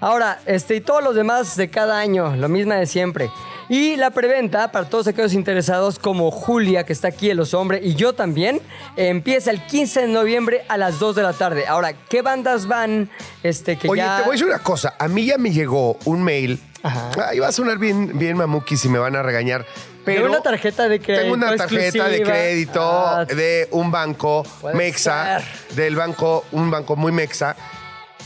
Ahora, 0.00 0.40
este, 0.46 0.76
y 0.76 0.80
todos 0.80 1.02
los 1.02 1.14
demás 1.14 1.56
de 1.56 1.68
cada 1.70 1.98
año, 1.98 2.34
lo 2.36 2.48
misma 2.48 2.76
de 2.76 2.86
siempre. 2.86 3.30
Y 3.68 3.96
la 3.96 4.10
preventa, 4.10 4.70
para 4.70 4.88
todos 4.88 5.08
aquellos 5.08 5.32
interesados, 5.32 5.98
como 5.98 6.30
Julia, 6.30 6.84
que 6.84 6.92
está 6.92 7.08
aquí, 7.08 7.30
el 7.30 7.36
Los 7.36 7.52
Hombre, 7.52 7.80
y 7.82 7.94
yo 7.96 8.12
también, 8.12 8.60
empieza 8.96 9.50
el 9.50 9.64
15 9.66 10.02
de 10.02 10.08
noviembre 10.08 10.64
a 10.68 10.76
las 10.76 11.00
2 11.00 11.16
de 11.16 11.22
la 11.22 11.32
tarde. 11.32 11.66
Ahora, 11.66 11.92
¿qué 12.08 12.22
bandas 12.22 12.68
van? 12.68 13.10
Este, 13.42 13.76
que 13.76 13.88
Oye, 13.88 14.02
ya... 14.02 14.18
te 14.18 14.22
voy 14.22 14.30
a 14.30 14.32
decir 14.32 14.46
una 14.46 14.60
cosa. 14.60 14.94
A 14.98 15.08
mí 15.08 15.26
ya 15.26 15.36
me 15.38 15.50
llegó 15.50 15.98
un 16.04 16.22
mail. 16.22 16.60
Ajá. 16.82 17.10
Ahí 17.28 17.40
va 17.40 17.48
a 17.48 17.52
sonar 17.52 17.78
bien, 17.78 18.16
bien 18.16 18.36
mamuki 18.36 18.76
si 18.76 18.88
me 18.88 18.98
van 18.98 19.16
a 19.16 19.22
regañar. 19.22 19.66
Pero 20.04 20.22
Tengo 20.22 20.34
una 20.34 20.42
tarjeta 20.42 20.88
de 20.88 21.00
crédito 21.00 21.22
Tengo 21.22 21.34
una 21.34 21.56
tarjeta 21.56 22.08
de 22.08 22.22
crédito 22.22 22.80
Ah, 22.80 23.24
de 23.24 23.66
un 23.72 23.90
banco 23.90 24.44
Mexa, 24.72 25.40
del 25.74 25.96
banco, 25.96 26.44
un 26.52 26.70
banco 26.70 26.94
muy 26.94 27.10
Mexa, 27.10 27.56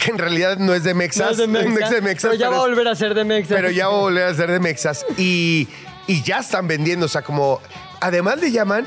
que 0.00 0.11
en 0.11 0.19
realidad 0.19 0.57
no 0.59 0.75
es 0.75 0.83
de 0.83 0.95
Mexas, 0.95 1.26
no 1.26 1.30
es 1.33 1.38
de 1.38 1.47
Mexa, 1.49 1.85
es 1.85 1.90
de 1.90 2.00
Mexas, 2.00 2.30
pero 2.30 2.40
ya 2.40 2.49
va 2.49 2.57
a 2.57 2.61
volver 2.61 2.88
a 2.88 2.95
ser 2.95 3.14
de 3.14 3.25
Mexa. 3.25 3.54
pero 3.54 3.71
ya 3.71 3.88
va 3.88 3.95
a 3.95 4.00
volver 4.00 4.25
a 4.25 4.35
ser 4.35 4.50
de 4.50 4.59
Mexas. 4.61 5.04
Y, 5.16 5.69
y 6.07 6.23
ya 6.23 6.38
están 6.38 6.66
vendiendo, 6.66 7.07
o 7.07 7.09
sea, 7.09 7.23
como, 7.23 7.61
además 8.00 8.40
le 8.40 8.50
llaman 8.50 8.87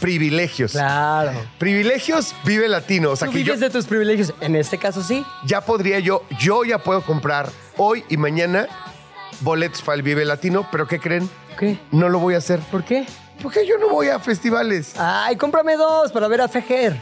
privilegios. 0.00 0.72
Claro. 0.72 1.32
Privilegios 1.58 2.34
vive 2.44 2.68
latino. 2.68 3.10
O 3.10 3.16
sea, 3.16 3.26
Tú 3.26 3.32
que 3.32 3.40
yo 3.40 3.54
vives 3.54 3.60
de 3.60 3.70
tus 3.70 3.86
privilegios. 3.86 4.34
En 4.40 4.56
este 4.56 4.78
caso 4.78 5.02
sí. 5.02 5.24
ya 5.44 5.60
podría 5.60 5.98
yo, 6.00 6.24
yo 6.38 6.64
ya 6.64 6.78
puedo 6.78 7.02
comprar 7.02 7.48
hoy 7.76 8.04
y 8.08 8.16
mañana 8.16 8.66
boletos 9.40 9.82
para 9.82 9.96
el 9.96 10.02
Vive 10.02 10.24
Latino, 10.24 10.66
pero 10.70 10.86
¿qué 10.86 10.98
creen? 10.98 11.28
¿Qué? 11.58 11.78
No 11.90 12.08
lo 12.08 12.18
voy 12.18 12.34
a 12.34 12.38
hacer. 12.38 12.60
¿Por 12.60 12.84
qué? 12.84 13.06
Porque 13.42 13.66
yo 13.66 13.78
no 13.78 13.88
voy 13.88 14.08
a 14.08 14.18
festivales. 14.18 14.94
Ay, 14.96 15.36
cómprame 15.36 15.76
dos 15.76 16.12
para 16.12 16.28
ver 16.28 16.40
a 16.40 16.48
Fejer. 16.48 16.96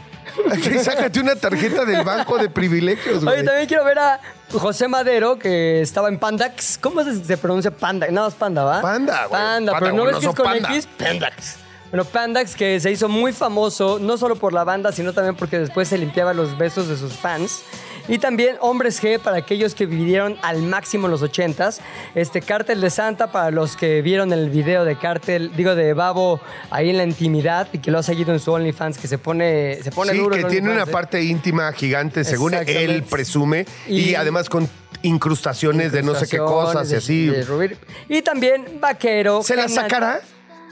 Sácate 0.83 1.19
una 1.19 1.35
tarjeta 1.35 1.85
del 1.85 2.03
banco 2.03 2.37
de 2.37 2.49
privilegios, 2.49 3.23
güey. 3.23 3.35
Oye, 3.35 3.43
también 3.43 3.67
quiero 3.67 3.85
ver 3.85 3.99
a 3.99 4.19
José 4.51 4.87
Madero, 4.87 5.37
que 5.37 5.81
estaba 5.81 6.07
en 6.09 6.19
Pandax. 6.19 6.77
¿Cómo 6.81 7.03
se, 7.03 7.23
se 7.23 7.37
pronuncia 7.37 7.71
Panda? 7.71 8.07
Nada 8.09 8.27
más 8.27 8.35
Panda, 8.35 8.63
¿va? 8.63 8.81
Panda, 8.81 9.25
güey. 9.27 9.41
Panda, 9.41 9.71
Panda, 9.71 9.79
pero 9.79 9.93
no 9.93 10.05
ves 10.05 10.17
que 10.17 10.25
es 10.27 10.35
con 10.35 10.45
panda. 10.45 10.69
X. 10.69 10.87
Pandax. 10.97 11.55
Bueno, 11.91 12.05
Pandax, 12.05 12.55
que 12.55 12.79
se 12.79 12.89
hizo 12.89 13.07
muy 13.07 13.33
famoso, 13.33 13.99
no 13.99 14.17
solo 14.17 14.35
por 14.35 14.51
la 14.51 14.63
banda, 14.63 14.91
sino 14.91 15.13
también 15.13 15.35
porque 15.35 15.59
después 15.59 15.87
se 15.87 15.97
limpiaba 15.97 16.33
los 16.33 16.57
besos 16.57 16.87
de 16.87 16.97
sus 16.97 17.13
fans. 17.13 17.61
Y 18.07 18.17
también 18.19 18.57
Hombres 18.59 19.01
G 19.01 19.17
para 19.19 19.37
aquellos 19.37 19.75
que 19.75 19.85
vivieron 19.85 20.37
al 20.41 20.61
máximo 20.61 21.07
los 21.07 21.21
80s. 21.23 21.79
Este 22.15 22.41
Cártel 22.41 22.81
de 22.81 22.89
Santa 22.89 23.31
para 23.31 23.49
los 23.49 23.77
que 23.77 24.01
vieron 24.01 24.33
el 24.33 24.49
video 24.49 24.83
de 24.83 24.97
Cártel, 24.97 25.55
digo 25.55 25.73
de 25.75 25.93
Babo 25.93 26.41
ahí 26.69 26.89
en 26.89 26.97
la 26.97 27.03
intimidad 27.05 27.67
y 27.71 27.77
que 27.79 27.91
lo 27.91 27.99
ha 27.99 28.03
seguido 28.03 28.33
en 28.33 28.39
su 28.39 28.51
OnlyFans, 28.51 28.97
que 28.97 29.07
se 29.07 29.17
pone, 29.17 29.79
se 29.81 29.91
pone 29.91 30.11
Sí, 30.11 30.17
duro. 30.17 30.35
que 30.35 30.41
en 30.41 30.47
tiene 30.49 30.71
una 30.71 30.83
¿eh? 30.83 30.87
parte 30.87 31.23
íntima 31.23 31.71
gigante, 31.71 32.23
según 32.25 32.53
él 32.55 33.03
presume, 33.03 33.65
y, 33.87 34.09
Y- 34.11 34.15
además 34.15 34.49
con 34.49 34.67
incrustaciones, 35.01 35.91
de 35.91 36.03
no 36.03 36.15
sé 36.15 36.27
qué 36.27 36.37
cosas 36.37 36.91
y 36.91 36.95
así. 36.95 37.25
de. 37.27 37.77
Y 38.09 38.21
también 38.21 38.79
Vaquero. 38.79 39.43
¿Se 39.43 39.55
la 39.55 39.67
sacará 39.69 40.21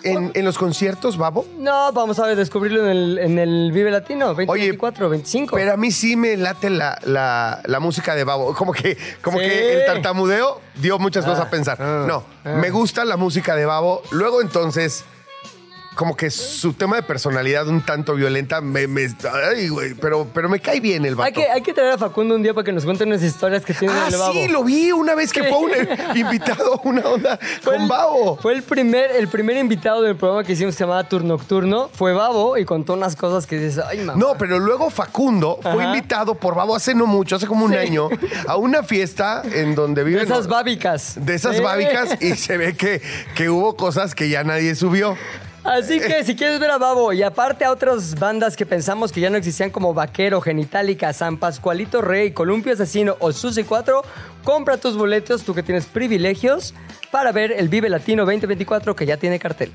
en, 0.03 0.31
en 0.33 0.45
los 0.45 0.57
conciertos, 0.57 1.17
Babo? 1.17 1.45
No, 1.57 1.91
vamos 1.93 2.19
a 2.19 2.27
descubrirlo 2.27 2.81
en 2.83 2.89
el, 2.89 3.17
en 3.19 3.39
el 3.39 3.71
Vive 3.71 3.91
Latino, 3.91 4.27
2024, 4.27 5.09
25. 5.09 5.55
Pero 5.55 5.73
a 5.73 5.77
mí 5.77 5.91
sí 5.91 6.15
me 6.15 6.37
late 6.37 6.69
la, 6.69 6.97
la- 7.03 7.61
la 7.65 7.79
música 7.79 8.15
de 8.15 8.23
Babo. 8.23 8.53
Como 8.55 8.73
que, 8.73 8.97
como 9.21 9.39
Sí. 9.39 9.45
que 9.45 9.73
el 9.79 9.85
tartamudeo 9.85 10.61
dio 10.75 10.99
muchas 10.99 11.25
cosas 11.25 11.41
Ah, 11.41 11.47
a 11.47 11.49
pensar. 11.49 11.77
ah, 11.79 12.05
no, 12.07 12.23
ah. 12.45 12.49
me 12.55 12.69
gusta 12.69 13.05
la 13.05 13.17
música 13.17 13.55
de 13.55 13.65
Babo. 13.65 14.01
Luego 14.11 14.41
entonces, 14.41 15.03
como 15.95 16.15
que 16.15 16.31
su 16.31 16.71
tema 16.73 16.95
de 16.95 17.03
personalidad 17.03 17.67
un 17.67 17.81
tanto 17.81 18.15
violenta 18.15 18.61
me... 18.61 18.87
me- 18.87 19.07
ay, 19.55 19.67
güey, 19.67 19.93
pero, 19.95 20.25
pero 20.33 20.47
me 20.47 20.59
cae 20.59 20.79
bien 20.79 21.03
el 21.05 21.15
vato. 21.15 21.27
hay, 21.27 21.33
que, 21.33 21.51
hay 21.51 21.61
que 21.61 21.73
traer 21.73 21.91
a 21.93 21.97
Facundo 21.97 22.33
un 22.35 22.41
día 22.43 22.53
para 22.53 22.63
que 22.63 22.71
nos 22.71 22.85
cuente 22.85 23.03
unas 23.03 23.21
historias 23.21 23.65
que 23.65 23.73
tiene 23.73 23.93
Ah, 23.93 24.07
el 24.09 24.15
babo. 24.17 24.33
sí, 24.33 24.47
lo 24.47 24.63
vi 24.63 24.91
una 24.93 25.15
vez 25.15 25.33
que 25.33 25.43
Sí. 25.43 25.49
fue 25.49 25.57
un 25.57 25.71
invitado 26.17 26.75
a 26.75 26.87
una 26.87 27.01
onda 27.01 27.37
Fue 27.61 27.73
con 27.73 27.81
el- 27.83 27.87
Babo. 27.89 28.37
Fue 28.41 28.53
el 28.53 28.63
primer, 28.63 29.11
el 29.11 29.27
primer 29.27 29.57
invitado 29.57 30.01
del 30.01 30.15
programa 30.15 30.43
que 30.45 30.53
hicimos 30.53 30.73
que 30.75 30.77
se 30.77 30.83
llamaba 30.85 31.03
Turno 31.09 31.29
Nocturno. 31.35 31.89
Fue 31.93 32.13
Babo 32.13 32.57
y 32.57 32.63
contó 32.65 32.93
unas 32.93 33.15
cosas 33.17 33.45
que 33.45 33.59
dices, 33.59 33.83
ay, 33.85 33.99
mamá. 33.99 34.13
No, 34.17 34.35
pero 34.37 34.59
luego 34.59 34.89
Facundo 34.89 35.59
fue 35.61 35.83
invitado 35.83 36.35
por 36.35 36.55
Babo 36.55 36.75
hace 36.75 36.95
no 36.95 37.05
mucho, 37.05 37.35
hace 37.35 37.47
como 37.47 37.65
un 37.65 37.71
Sí. 37.73 37.77
año, 37.77 38.07
a 38.47 38.55
una 38.55 38.83
fiesta 38.83 39.41
en 39.53 39.75
donde 39.75 40.03
de 40.03 40.09
viven. 40.09 40.23
esas 40.23 40.47
bábicas. 40.47 41.15
de 41.17 41.35
esas 41.35 41.57
Sí. 41.57 41.61
bábicas 41.61 42.17
y 42.21 42.35
se 42.35 42.55
ve 42.57 42.75
que, 42.77 43.01
que 43.35 43.49
hubo 43.49 43.75
cosas 43.75 44.15
que 44.15 44.29
ya 44.29 44.43
nadie 44.45 44.73
subió. 44.75 45.17
Así 45.63 45.99
que 45.99 46.23
si 46.23 46.35
quieres 46.35 46.59
ver 46.59 46.71
a 46.71 46.79
Babo 46.79 47.13
y 47.13 47.21
aparte 47.21 47.65
a 47.65 47.71
otras 47.71 48.15
bandas 48.15 48.55
que 48.55 48.65
pensamos 48.65 49.11
que 49.11 49.21
ya 49.21 49.29
no 49.29 49.37
existían 49.37 49.69
como 49.69 49.93
Vaquero, 49.93 50.41
Genitalica, 50.41 51.13
San 51.13 51.37
Pascualito 51.37 52.01
Rey, 52.01 52.31
Columpio 52.31 52.73
Asesino 52.73 53.15
o 53.19 53.31
Susi 53.31 53.63
4, 53.63 54.01
compra 54.43 54.77
tus 54.77 54.97
boletos, 54.97 55.43
tú 55.43 55.53
que 55.53 55.61
tienes 55.61 55.85
privilegios, 55.85 56.73
para 57.11 57.31
ver 57.31 57.51
el 57.51 57.69
Vive 57.69 57.89
Latino 57.89 58.25
2024 58.25 58.95
que 58.95 59.05
ya 59.05 59.17
tiene 59.17 59.37
cartel. 59.37 59.71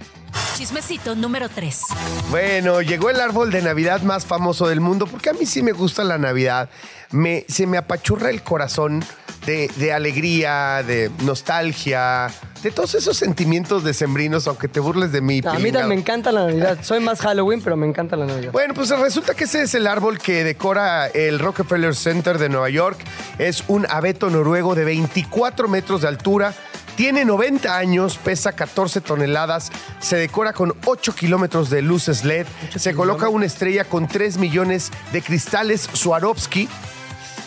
Chismecito 0.57 1.15
número 1.15 1.49
3. 1.49 1.83
Bueno, 2.31 2.81
llegó 2.81 3.11
el 3.11 3.21
árbol 3.21 3.53
de 3.53 3.63
Navidad 3.63 4.01
más 4.03 4.25
famoso 4.25 4.67
del 4.67 4.81
mundo, 4.81 5.07
porque 5.07 5.31
a 5.31 5.35
mí 5.35 5.45
sí 5.45 5.63
me 5.63 5.73
gusta 5.73 6.03
la 6.03 6.19
Navidad. 6.19 6.71
Me, 7.11 7.45
se 7.49 7.67
me 7.67 7.79
apachurra 7.79 8.31
el 8.31 8.43
corazón 8.43 9.05
de, 9.47 9.71
de 9.77 9.93
alegría, 9.93 10.83
de 10.83 11.11
nostalgia, 11.25 12.29
de 12.63 12.71
todos 12.73 12.95
esos 12.95 13.17
sentimientos 13.17 13.85
decembrinos, 13.85 14.47
aunque 14.49 14.67
te 14.67 14.81
burles 14.81 15.13
de 15.13 15.21
mí. 15.21 15.41
A 15.45 15.55
mí 15.55 15.71
también 15.71 15.89
me 15.89 15.95
encanta 15.95 16.33
la 16.33 16.47
Navidad. 16.47 16.79
Soy 16.83 17.01
más 17.01 17.21
Halloween, 17.21 17.61
pero 17.63 17.77
me 17.77 17.87
encanta 17.87 18.17
la 18.17 18.27
Navidad. 18.27 18.51
Bueno, 18.53 18.75
pues 18.75 18.91
resulta 18.91 19.35
que 19.35 19.45
ese 19.45 19.63
es 19.63 19.75
el 19.75 19.87
árbol 19.87 20.19
que 20.19 20.43
decora 20.43 21.07
el 21.07 21.39
Rockefeller 21.39 21.95
Center 21.95 22.39
de 22.39 22.49
Nueva 22.49 22.69
York. 22.71 22.99
Es 23.39 23.63
un 23.69 23.87
abeto 23.89 24.31
noruego 24.31 24.75
de 24.75 24.85
24 24.85 25.69
metros 25.69 26.03
de 26.03 26.09
altura. 26.09 26.55
Tiene 26.97 27.27
90 27.27 27.77
años, 27.77 28.17
pesa 28.17 28.53
14 28.53 29.03
toneladas, 29.03 29.71
se 29.99 30.17
decora 30.17 30.55
con 30.55 30.75
8 30.87 31.15
kilómetros 31.15 31.69
de 31.69 31.83
luces 31.83 32.25
LED, 32.25 32.47
se 32.75 32.95
coloca 32.95 33.29
una 33.29 33.45
estrella 33.45 33.85
con 33.85 34.09
3 34.09 34.39
millones 34.39 34.91
de 35.13 35.21
cristales 35.21 35.91
Swarovski 35.93 36.71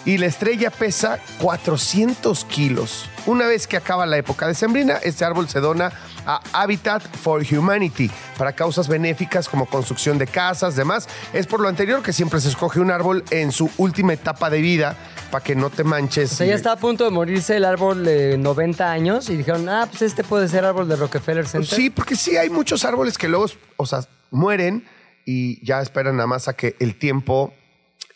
y 0.05 0.17
la 0.19 0.27
estrella 0.27 0.69
pesa 0.69 1.19
400 1.41 2.45
kilos. 2.45 3.09
Una 3.25 3.47
vez 3.47 3.65
que 3.65 3.77
acaba 3.77 4.05
la 4.05 4.17
época 4.17 4.47
decembrina, 4.47 4.97
este 4.97 5.25
árbol 5.25 5.49
se 5.49 5.59
dona 5.59 5.91
a 6.25 6.41
Habitat 6.53 7.03
for 7.17 7.43
Humanity 7.49 8.09
para 8.37 8.53
causas 8.53 8.87
benéficas 8.87 9.47
como 9.49 9.65
construcción 9.65 10.17
de 10.17 10.27
casas, 10.27 10.75
demás. 10.75 11.07
Es 11.33 11.47
por 11.47 11.59
lo 11.59 11.67
anterior 11.67 12.01
que 12.01 12.13
siempre 12.13 12.39
se 12.41 12.49
escoge 12.49 12.79
un 12.79 12.91
árbol 12.91 13.23
en 13.31 13.51
su 13.51 13.69
última 13.77 14.13
etapa 14.13 14.49
de 14.49 14.61
vida 14.61 14.95
para 15.31 15.43
que 15.43 15.55
no 15.55 15.69
te 15.69 15.83
manches. 15.83 16.31
O 16.33 16.35
sea, 16.35 16.47
ya 16.47 16.55
está 16.55 16.73
a 16.73 16.75
punto 16.77 17.03
de 17.05 17.11
morirse 17.11 17.57
el 17.57 17.65
árbol 17.65 18.03
de 18.03 18.37
90 18.37 18.91
años 18.91 19.29
y 19.29 19.37
dijeron, 19.37 19.67
ah, 19.69 19.87
pues 19.89 20.01
este 20.01 20.23
puede 20.23 20.47
ser 20.47 20.65
árbol 20.65 20.87
de 20.87 20.95
Rockefeller 20.95 21.47
Center. 21.47 21.67
Sí, 21.69 21.89
porque 21.89 22.15
sí 22.15 22.37
hay 22.37 22.49
muchos 22.49 22.85
árboles 22.85 23.17
que 23.17 23.27
luego, 23.27 23.45
o 23.77 23.85
sea, 23.85 24.01
mueren 24.31 24.85
y 25.25 25.63
ya 25.65 25.81
esperan 25.81 26.17
nada 26.17 26.27
más 26.27 26.47
a 26.47 26.53
que 26.53 26.75
el 26.79 26.95
tiempo 26.97 27.53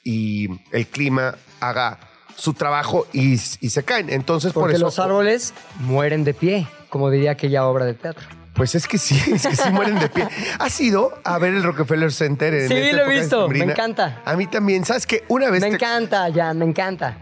y 0.03 0.50
el 0.72 0.88
clima 0.88 1.36
haga 1.60 2.00
su 2.36 2.53
trabajo 2.53 3.07
y, 3.13 3.33
y 3.33 3.69
se 3.69 3.83
caen. 3.83 4.10
Entonces, 4.10 4.53
por 4.53 4.63
Porque 4.63 4.75
eso. 4.77 4.86
los 4.86 5.00
árboles 5.00 5.53
mueren 5.79 6.24
de 6.24 6.33
pie, 6.33 6.67
como 6.94 7.10
diría 7.10 7.32
aquella 7.32 7.66
obra 7.66 7.86
de 7.86 7.96
teatro. 7.96 8.24
Pues 8.54 8.76
es 8.76 8.88
que 8.88 9.00
sí, 9.00 9.20
es 9.34 9.48
que 9.48 9.56
sí 9.56 9.70
mueren 9.72 9.98
de 9.98 10.10
pie. 10.10 10.28
¿Has 10.60 10.80
ido 10.80 11.12
a 11.24 11.40
ver 11.40 11.56
el 11.56 11.64
Rockefeller 11.64 12.12
Center? 12.12 12.54
En 12.54 12.68
Sí, 12.68 12.76
esta 12.76 12.98
lo 12.98 13.10
he 13.12 13.20
visto, 13.20 13.50
me 13.50 13.64
encanta. 13.64 14.22
A 14.24 14.36
mí 14.36 14.46
también. 14.46 14.86
¿Sabes 14.86 15.08
qué? 15.08 15.24
Una 15.28 15.50
vez 15.50 15.60
Me 15.62 15.70
te- 15.70 15.76
encanta, 15.78 16.30
ya, 16.30 16.54
me 16.54 16.64
encanta. 16.66 17.18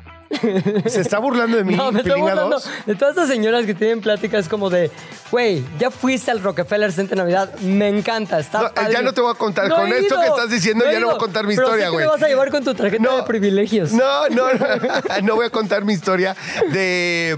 se 0.85 0.99
está 1.01 1.19
burlando 1.19 1.55
de 1.55 1.63
mí, 1.63 1.73
No, 1.75 1.91
me 1.93 2.01
estoy 2.01 2.19
burlando 2.19 2.49
2. 2.57 2.69
de 2.85 2.95
todas 2.95 3.15
estas 3.15 3.29
señoras 3.29 3.65
que 3.65 3.73
tienen 3.73 4.01
pláticas 4.01 4.47
como 4.49 4.69
de, 4.69 4.91
güey, 5.29 5.63
ya 5.79 5.89
fuiste 5.91 6.31
al 6.31 6.41
Rockefeller 6.43 6.91
Center 6.91 7.17
Navidad, 7.17 7.53
me 7.59 7.87
encanta, 7.89 8.39
está 8.39 8.59
No, 8.61 8.67
eh, 8.67 8.71
padre". 8.75 8.93
ya 8.93 9.01
no 9.01 9.13
te 9.13 9.21
voy 9.21 9.31
a 9.31 9.37
contar. 9.37 9.67
No 9.69 9.75
Con 9.77 9.87
esto 9.91 10.19
que 10.19 10.27
estás 10.27 10.49
diciendo, 10.49 10.83
ya 10.91 10.99
no 10.99 11.07
voy 11.07 11.15
a 11.15 11.17
contar 11.17 11.45
mi 11.47 11.55
pero 11.55 11.67
historia, 11.67 11.85
sí 11.87 11.91
güey. 11.93 12.05
me 12.05 12.11
vas 12.11 12.23
a 12.23 12.27
llevar 12.27 12.49
con 12.51 12.63
tu 12.63 12.73
tarjeta 12.75 13.15
de 13.17 13.23
privilegios. 13.23 13.91
No, 13.93 14.27
no, 14.29 14.53
no, 14.53 14.65
no 15.23 15.35
voy 15.35 15.45
a 15.45 15.49
contar 15.49 15.83
mi 15.85 15.93
historia 15.93 16.35
de, 16.71 17.37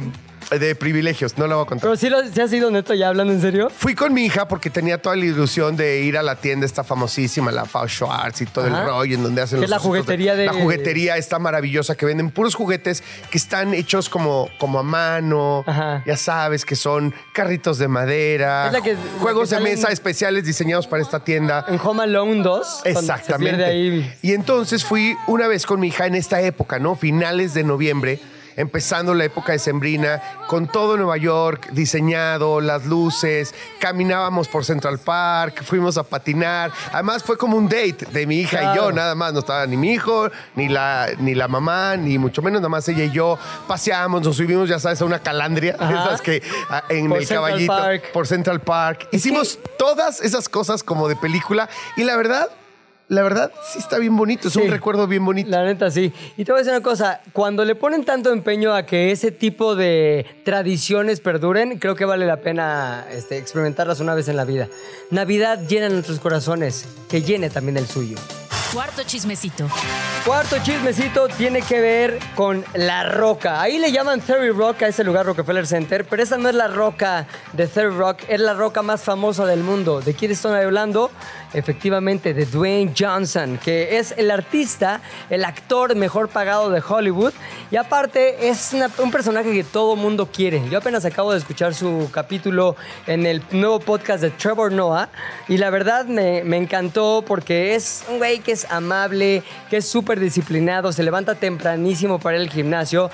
de 0.49 0.75
privilegios. 0.75 1.37
No 1.37 1.47
la 1.47 1.55
voy 1.55 1.63
a 1.63 1.67
contar. 1.67 1.89
Pero 1.89 1.95
sí, 1.95 2.09
lo, 2.09 2.23
sí 2.31 2.39
has 2.41 2.51
ido 2.53 2.69
neto 2.71 2.93
ya 2.93 3.09
hablando 3.09 3.33
en 3.33 3.41
serio. 3.41 3.69
Fui 3.75 3.95
con 3.95 4.13
mi 4.13 4.25
hija 4.25 4.47
porque 4.47 4.69
tenía 4.69 5.01
toda 5.01 5.15
la 5.15 5.25
ilusión 5.25 5.75
de 5.75 6.01
ir 6.01 6.17
a 6.17 6.23
la 6.23 6.35
tienda 6.35 6.65
esta 6.65 6.83
famosísima, 6.83 7.51
la 7.51 7.65
Fao 7.65 7.87
Schwarz 7.87 8.41
y 8.41 8.45
todo 8.45 8.65
Ajá. 8.67 8.81
el 8.81 8.87
rollo 8.87 9.15
en 9.15 9.23
donde 9.23 9.41
hacen 9.41 9.57
Que 9.57 9.61
los 9.61 9.65
es 9.65 9.69
la 9.69 9.77
ositos 9.77 9.87
juguetería 9.89 10.35
de- 10.35 10.45
La 10.45 10.53
juguetería 10.53 11.17
está 11.17 11.39
maravillosa 11.39 11.95
que 11.95 12.05
venden 12.05 12.31
puros 12.31 12.55
juguetes 12.55 13.03
que 13.31 13.37
están 13.37 13.73
hechos 13.73 14.09
como, 14.09 14.49
como 14.59 14.79
a 14.79 14.83
mano. 14.83 15.63
Ajá. 15.65 16.03
Ya 16.05 16.17
sabes 16.17 16.65
que 16.65 16.75
son 16.75 17.13
carritos 17.33 17.77
de 17.77 17.87
madera, 17.87 18.67
Es 18.67 18.73
la 18.73 18.81
que- 18.81 18.95
juegos 19.19 19.51
la 19.51 19.57
que 19.57 19.63
de 19.63 19.69
salen- 19.71 19.77
mesa 19.79 19.91
especiales 19.91 20.45
diseñados 20.45 20.87
para 20.87 21.01
esta 21.01 21.23
tienda. 21.23 21.65
En 21.67 21.79
Home 21.83 22.03
Alone 22.03 22.43
2. 22.43 22.79
cuando 22.83 22.83
Se 22.83 22.89
Exactamente. 22.89 23.63
ahí. 23.65 24.13
Y 24.21 24.33
entonces 24.33 24.83
fui 24.83 25.15
una 25.27 25.47
vez 25.47 25.65
con 25.65 25.79
mi 25.79 25.87
hija 25.87 26.05
en 26.07 26.15
esta 26.15 26.41
época, 26.41 26.79
¿no? 26.79 26.95
Finales 26.95 27.53
de 27.53 27.63
noviembre, 27.63 28.19
empezando 28.55 29.13
la 29.13 29.25
época 29.25 29.51
de 29.51 29.59
Sembrina, 29.59 30.21
con 30.47 30.67
todo 30.67 30.97
Nueva 30.97 31.17
York 31.17 31.69
diseñado, 31.71 32.61
las 32.61 32.85
luces, 32.85 33.53
caminábamos 33.79 34.47
por 34.47 34.65
Central 34.65 34.99
Park, 34.99 35.63
fuimos 35.63 35.97
a 35.97 36.03
patinar. 36.03 36.71
Además 36.91 37.23
fue 37.23 37.37
como 37.37 37.57
un 37.57 37.67
date 37.67 38.05
de 38.11 38.25
mi 38.27 38.39
hija 38.39 38.73
y 38.73 38.77
yo, 38.77 38.91
nada 38.91 39.15
más. 39.15 39.33
No 39.33 39.39
estaba 39.39 39.65
ni 39.65 39.77
mi 39.77 39.91
hijo, 39.93 40.29
ni 40.55 40.69
la, 40.69 41.09
ni 41.19 41.33
la 41.35 41.47
mamá, 41.47 41.95
ni 41.97 42.17
mucho 42.17 42.41
menos, 42.41 42.61
nada 42.61 42.69
más 42.69 42.87
ella 42.89 43.05
y 43.05 43.11
yo. 43.11 43.37
Paseamos, 43.67 44.21
nos 44.21 44.37
subimos, 44.37 44.69
ya 44.69 44.79
sabes, 44.79 45.01
a 45.01 45.05
una 45.05 45.19
calandria, 45.19 45.75
Ajá. 45.79 46.05
esas 46.05 46.21
que 46.21 46.43
ah, 46.69 46.83
en 46.89 47.09
Por 47.09 47.17
el 47.19 47.25
Central 47.25 47.45
caballito, 47.49 47.73
Park. 47.73 48.03
por 48.13 48.27
Central 48.27 48.59
Park. 48.61 49.07
Hicimos 49.11 49.59
todas 49.77 50.21
esas 50.21 50.49
cosas 50.49 50.83
como 50.83 51.07
de 51.07 51.15
película 51.15 51.69
y 51.97 52.03
la 52.03 52.15
verdad, 52.15 52.49
la 53.09 53.21
verdad 53.23 53.51
sí 53.71 53.79
está 53.79 53.99
bien 53.99 54.15
bonito, 54.15 54.47
es 54.47 54.53
Sí. 54.53 54.59
un 54.61 54.71
recuerdo 54.71 55.07
bien 55.07 55.23
bonito. 55.25 55.49
La 55.49 55.63
neta, 55.63 55.91
sí. 55.91 56.11
Y 56.37 56.45
te 56.45 56.51
voy 56.51 56.59
a 56.59 56.63
decir 56.63 56.73
una 56.73 56.81
cosa, 56.83 57.21
cuando 57.31 57.63
le 57.65 57.75
ponen 57.75 58.05
tanto 58.05 58.31
empeño 58.31 58.73
a 58.73 58.85
que 58.85 59.11
ese 59.11 59.31
tipo 59.31 59.75
de 59.75 60.25
tradiciones 60.45 61.19
perduren, 61.19 61.79
creo 61.79 61.95
que 61.95 62.05
vale 62.05 62.25
la 62.25 62.37
pena 62.37 63.05
este, 63.11 63.37
experimentarlas 63.37 63.99
una 63.99 64.15
vez 64.15 64.27
en 64.29 64.37
la 64.37 64.45
vida. 64.45 64.67
Navidad 65.11 65.59
llena 65.67 65.89
nuestros 65.89 66.19
corazones, 66.19 66.85
que 67.09 67.21
llene 67.21 67.49
también 67.49 67.77
el 67.77 67.87
suyo. 67.87 68.15
Cuarto 68.73 69.03
chismecito. 69.03 69.67
Cuarto 70.25 70.55
chismecito 70.63 71.27
tiene 71.27 71.61
que 71.61 71.79
ver 71.79 72.19
con 72.35 72.65
La 72.73 73.03
Roca. 73.03 73.61
Ahí 73.61 73.77
le 73.77 73.91
llaman 73.91 74.19
Theory 74.19 74.49
Rock 74.49 74.81
a 74.83 74.87
ese 74.87 75.03
lugar 75.03 75.27
Rockefeller 75.27 75.67
Center, 75.67 76.05
pero 76.05 76.23
esa 76.23 76.37
no 76.37 76.49
es 76.49 76.55
la 76.55 76.67
roca 76.67 77.27
de 77.51 77.67
Theory 77.67 77.95
Rock, 77.95 78.19
es 78.27 78.39
la 78.39 78.53
roca 78.55 78.81
más 78.81 79.03
famosa 79.03 79.45
del 79.45 79.59
mundo. 79.61 80.01
¿De 80.01 80.15
quién 80.15 80.31
estoy 80.31 80.59
hablando? 80.59 81.11
Efectivamente, 81.53 82.33
de 82.33 82.47
Dwayne 82.47 82.93
Johnson, 82.97 83.59
que 83.63 83.99
es 83.99 84.15
el 84.17 84.31
artista, 84.31 85.01
el 85.29 85.45
actor 85.45 85.95
mejor 85.95 86.29
pagado 86.29 86.71
de 86.71 86.81
Hollywood. 86.87 87.31
Y 87.69 87.75
aparte, 87.75 88.49
es 88.49 88.73
una- 88.73 88.89
un 88.97 89.11
personaje 89.11 89.51
que 89.51 89.63
todo 89.63 89.95
mundo 89.95 90.27
quiere. 90.33 90.67
Yo 90.71 90.79
apenas 90.79 91.05
acabo 91.05 91.31
de 91.31 91.37
escuchar 91.37 91.75
su 91.75 92.09
capítulo 92.11 92.75
en 93.05 93.27
el 93.27 93.43
nuevo 93.51 93.79
podcast 93.79 94.23
de 94.23 94.31
Trevor 94.31 94.71
Noah. 94.71 95.09
Y 95.47 95.57
la 95.57 95.69
verdad 95.69 96.05
me, 96.05 96.43
me 96.43 96.57
encantó 96.57 97.23
porque 97.27 97.75
es 97.75 98.03
un 98.09 98.17
güey 98.17 98.39
que 98.39 98.51
es 98.53 98.62
amable, 98.69 99.43
que 99.69 99.77
es 99.77 99.87
súper 99.87 100.19
disciplinado, 100.19 100.91
se 100.91 101.03
levanta 101.03 101.35
tempranísimo 101.35 102.19
para 102.19 102.37
al 102.37 102.49
gimnasio. 102.49 103.09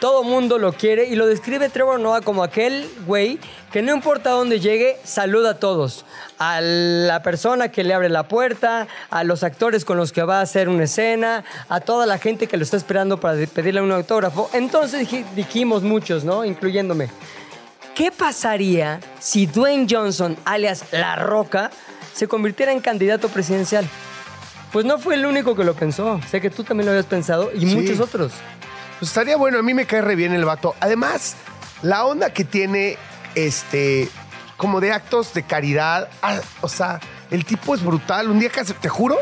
Todo 0.00 0.22
mundo 0.22 0.58
lo 0.58 0.72
quiere 0.74 1.06
y 1.06 1.14
lo 1.14 1.26
describe 1.26 1.68
Trevor 1.70 1.98
Noah 1.98 2.20
como 2.20 2.42
aquel 2.42 2.86
güey 3.06 3.38
que 3.72 3.80
no 3.80 3.94
importa 3.94 4.30
dónde 4.30 4.60
llegue, 4.60 4.98
saluda 5.02 5.50
a 5.50 5.54
todos. 5.54 6.04
A 6.38 6.60
la 6.60 7.22
persona 7.22 7.70
que 7.70 7.84
le 7.84 7.94
abre 7.94 8.08
la 8.10 8.28
puerta, 8.28 8.86
a 9.08 9.24
los 9.24 9.42
actores 9.44 9.84
con 9.84 9.96
los 9.96 10.12
que 10.12 10.22
va 10.22 10.40
a 10.40 10.42
hacer 10.42 10.68
una 10.68 10.84
escena, 10.84 11.44
a 11.68 11.80
toda 11.80 12.04
la 12.06 12.18
gente 12.18 12.46
que 12.48 12.56
lo 12.56 12.64
está 12.64 12.76
esperando 12.76 13.18
para 13.18 13.38
pedirle 13.46 13.80
un 13.80 13.92
autógrafo. 13.92 14.50
Entonces 14.52 15.08
dij- 15.10 15.24
dijimos 15.34 15.82
muchos, 15.82 16.22
¿no? 16.24 16.44
Incluyéndome. 16.44 17.08
¿Qué 17.94 18.10
pasaría 18.10 19.00
si 19.20 19.46
Dwayne 19.46 19.86
Johnson, 19.88 20.36
alias 20.44 20.84
La 20.92 21.16
Roca, 21.16 21.70
se 22.12 22.28
convirtiera 22.28 22.72
en 22.72 22.80
candidato 22.80 23.28
presidencial? 23.28 23.88
Pues 24.74 24.84
no 24.84 24.98
fue 24.98 25.14
el 25.14 25.24
único 25.24 25.54
que 25.54 25.62
lo 25.62 25.74
pensó. 25.74 26.20
Sé 26.28 26.40
que 26.40 26.50
tú 26.50 26.64
también 26.64 26.86
lo 26.86 26.90
habías 26.90 27.06
pensado 27.06 27.50
y 27.54 27.60
Sí. 27.60 27.76
muchos 27.76 28.00
otros. 28.00 28.32
Pues 28.98 29.08
estaría 29.10 29.36
bueno, 29.36 29.60
a 29.60 29.62
mí 29.62 29.72
me 29.72 29.86
cae 29.86 30.02
re 30.02 30.16
bien 30.16 30.32
el 30.34 30.44
vato. 30.44 30.74
Además, 30.80 31.36
la 31.82 32.04
onda 32.04 32.32
que 32.32 32.42
tiene, 32.44 32.98
este, 33.36 34.08
como 34.56 34.80
de 34.80 34.92
actos 34.92 35.32
de 35.32 35.44
caridad, 35.44 36.08
ah, 36.22 36.40
o 36.60 36.68
sea, 36.68 36.98
el 37.30 37.44
tipo 37.44 37.72
es 37.76 37.84
brutal. 37.84 38.28
Un 38.28 38.40
día 38.40 38.50
casi, 38.50 38.72
te 38.72 38.88
juro, 38.88 39.16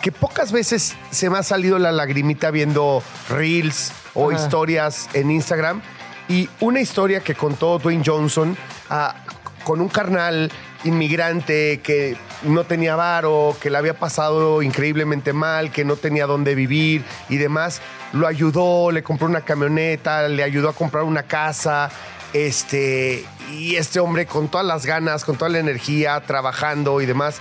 que 0.00 0.12
pocas 0.12 0.52
veces 0.52 0.94
se 1.10 1.28
me 1.28 1.36
ha 1.38 1.42
salido 1.42 1.80
la 1.80 1.90
lagrimita 1.90 2.52
viendo 2.52 3.02
reels 3.28 3.90
o 4.14 4.30
Ajá. 4.30 4.40
historias 4.40 5.08
en 5.14 5.32
Instagram. 5.32 5.82
Y 6.28 6.48
una 6.60 6.80
historia 6.80 7.18
que 7.24 7.34
contó 7.34 7.78
Dwayne 7.80 8.04
Johnson 8.06 8.56
ah, 8.88 9.16
con 9.64 9.80
un 9.80 9.88
carnal 9.88 10.50
inmigrante 10.84 11.80
que 11.82 12.16
no 12.42 12.64
tenía 12.64 12.96
varo, 12.96 13.56
que 13.60 13.70
le 13.70 13.78
había 13.78 13.94
pasado 13.94 14.62
increíblemente 14.62 15.32
mal, 15.32 15.70
que 15.70 15.84
no 15.84 15.96
tenía 15.96 16.26
dónde 16.26 16.54
vivir 16.54 17.04
y 17.28 17.36
demás. 17.36 17.80
Lo 18.12 18.26
ayudó, 18.26 18.90
le 18.90 19.02
compró 19.02 19.26
una 19.26 19.42
camioneta, 19.42 20.28
le 20.28 20.42
ayudó 20.42 20.68
a 20.68 20.72
comprar 20.72 21.04
una 21.04 21.22
casa. 21.24 21.90
Este, 22.32 23.24
y 23.52 23.76
este 23.76 24.00
hombre 24.00 24.26
con 24.26 24.48
todas 24.48 24.66
las 24.66 24.86
ganas, 24.86 25.24
con 25.24 25.36
toda 25.36 25.50
la 25.50 25.58
energía, 25.58 26.20
trabajando 26.20 27.00
y 27.00 27.06
demás, 27.06 27.40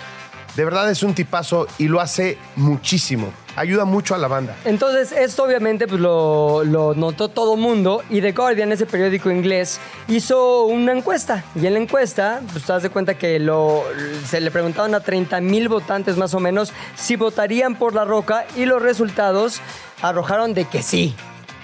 de 0.55 0.65
verdad 0.65 0.89
es 0.91 1.01
un 1.01 1.13
tipazo 1.13 1.67
y 1.77 1.87
lo 1.87 2.01
hace 2.01 2.37
muchísimo. 2.55 3.31
Ayuda 3.55 3.85
mucho 3.85 4.15
a 4.15 4.17
la 4.17 4.27
banda. 4.27 4.55
Entonces, 4.65 5.11
esto 5.11 5.43
obviamente 5.43 5.87
pues, 5.87 5.99
lo, 5.99 6.63
notó 6.95 7.27
todo 7.27 7.57
mundo 7.57 8.03
y 8.09 8.21
The 8.21 8.31
Guardian, 8.31 8.71
ese 8.71 8.85
periódico 8.85 9.29
inglés, 9.29 9.79
hizo 10.07 10.65
una 10.65 10.93
encuesta. 10.93 11.43
Y 11.55 11.65
en 11.65 11.73
la 11.73 11.79
encuesta, 11.79 12.41
pues 12.51 12.65
te 12.65 12.73
das 12.73 12.83
de 12.83 12.89
cuenta 12.89 13.15
que 13.15 13.39
lo, 13.39 13.83
se 14.25 14.39
le 14.39 14.51
preguntaban 14.51 14.95
a 14.95 15.01
30 15.01 15.41
mil 15.41 15.67
votantes 15.67 16.17
más 16.17 16.33
o 16.33 16.39
menos 16.39 16.71
si 16.95 17.15
votarían 17.15 17.75
por 17.75 17.93
La 17.93 18.05
Roca 18.05 18.45
y 18.55 18.65
los 18.65 18.81
resultados 18.81 19.61
arrojaron 20.01 20.53
de 20.53 20.65
que 20.65 20.81
sí, 20.81 21.15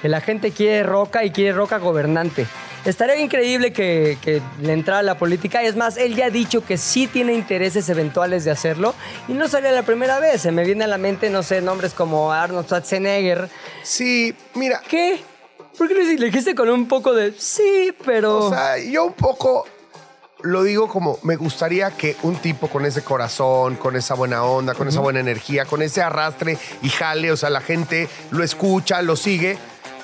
que 0.01 0.09
la 0.09 0.21
gente 0.21 0.51
quiere 0.51 0.83
Roca 0.83 1.23
y 1.23 1.31
quiere 1.31 1.53
Roca 1.53 1.77
gobernante. 1.77 2.47
Estaría 2.87 3.19
increíble 3.19 3.73
que, 3.73 4.17
que 4.21 4.41
le 4.61 4.73
entrara 4.73 4.99
a 4.99 5.03
la 5.03 5.17
política. 5.17 5.61
Es 5.61 5.75
más, 5.75 5.97
él 5.97 6.15
ya 6.15 6.27
ha 6.27 6.29
dicho 6.29 6.65
que 6.65 6.77
sí 6.77 7.07
tiene 7.07 7.33
intereses 7.33 7.89
eventuales 7.89 8.45
de 8.45 8.51
hacerlo. 8.51 8.95
Y 9.27 9.33
no 9.33 9.47
sería 9.47 9.71
la 9.71 9.83
primera 9.83 10.19
vez. 10.19 10.41
Se 10.41 10.51
me 10.51 10.63
viene 10.63 10.85
a 10.85 10.87
la 10.87 10.97
mente, 10.97 11.29
no 11.29 11.43
sé, 11.43 11.61
nombres 11.61 11.93
como 11.93 12.31
Arnold 12.31 12.65
Schwarzenegger. 12.65 13.49
Sí, 13.83 14.33
mira, 14.53 14.81
¿Qué? 14.87 15.21
¿Por 15.77 15.87
qué 15.87 15.93
le 15.93 16.15
le 16.15 16.25
dijiste 16.27 16.55
con 16.55 16.69
un 16.69 16.87
poco 16.87 17.13
de 17.13 17.33
sí, 17.37 17.93
pero... 18.03 18.37
O 18.45 18.49
sea, 18.49 18.79
yo 18.79 19.05
un 19.05 19.13
poco 19.13 19.65
lo 20.41 20.63
digo 20.63 20.87
como 20.87 21.19
me 21.23 21.35
gustaría 21.35 21.91
que 21.91 22.15
un 22.23 22.35
tipo 22.37 22.67
con 22.67 22.85
ese 22.85 23.03
corazón, 23.03 23.75
con 23.75 23.95
esa 23.95 24.13
buena 24.13 24.43
onda, 24.43 24.73
con 24.73 24.87
esa 24.87 24.99
buena 24.99 25.19
energía, 25.19 25.65
con 25.65 25.81
ese 25.81 26.01
arrastre 26.01 26.57
y 26.81 26.89
jale, 26.89 27.31
o 27.31 27.37
sea, 27.37 27.49
la 27.49 27.61
gente 27.61 28.07
lo 28.31 28.43
escucha, 28.43 29.01
lo 29.01 29.15
sigue, 29.15 29.57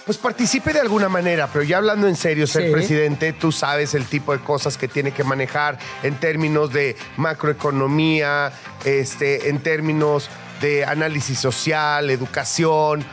pues 0.05 0.17
participe 0.17 0.73
de 0.73 0.81
alguna 0.81 1.07
manera, 1.09 1.47
pero 1.51 1.63
ya 1.63 1.77
hablando 1.77 2.07
en 2.07 2.15
serio, 2.15 2.45
ser 2.45 2.65
Sí. 2.65 2.71
presidente, 2.71 3.31
tú 3.33 3.51
sabes 3.51 3.93
el 3.93 4.05
tipo 4.05 4.33
de 4.33 4.43
cosas 4.43 4.77
que 4.77 4.87
tiene 4.87 5.11
que 5.11 5.23
manejar 5.23 5.77
en 6.03 6.15
términos 6.19 6.73
de 6.73 6.95
macroeconomía, 7.17 8.51
este, 8.85 9.49
en 9.49 9.59
términos 9.59 10.29
de 10.61 10.85
análisis 10.85 11.39
social, 11.39 12.09
educación. 12.09 13.05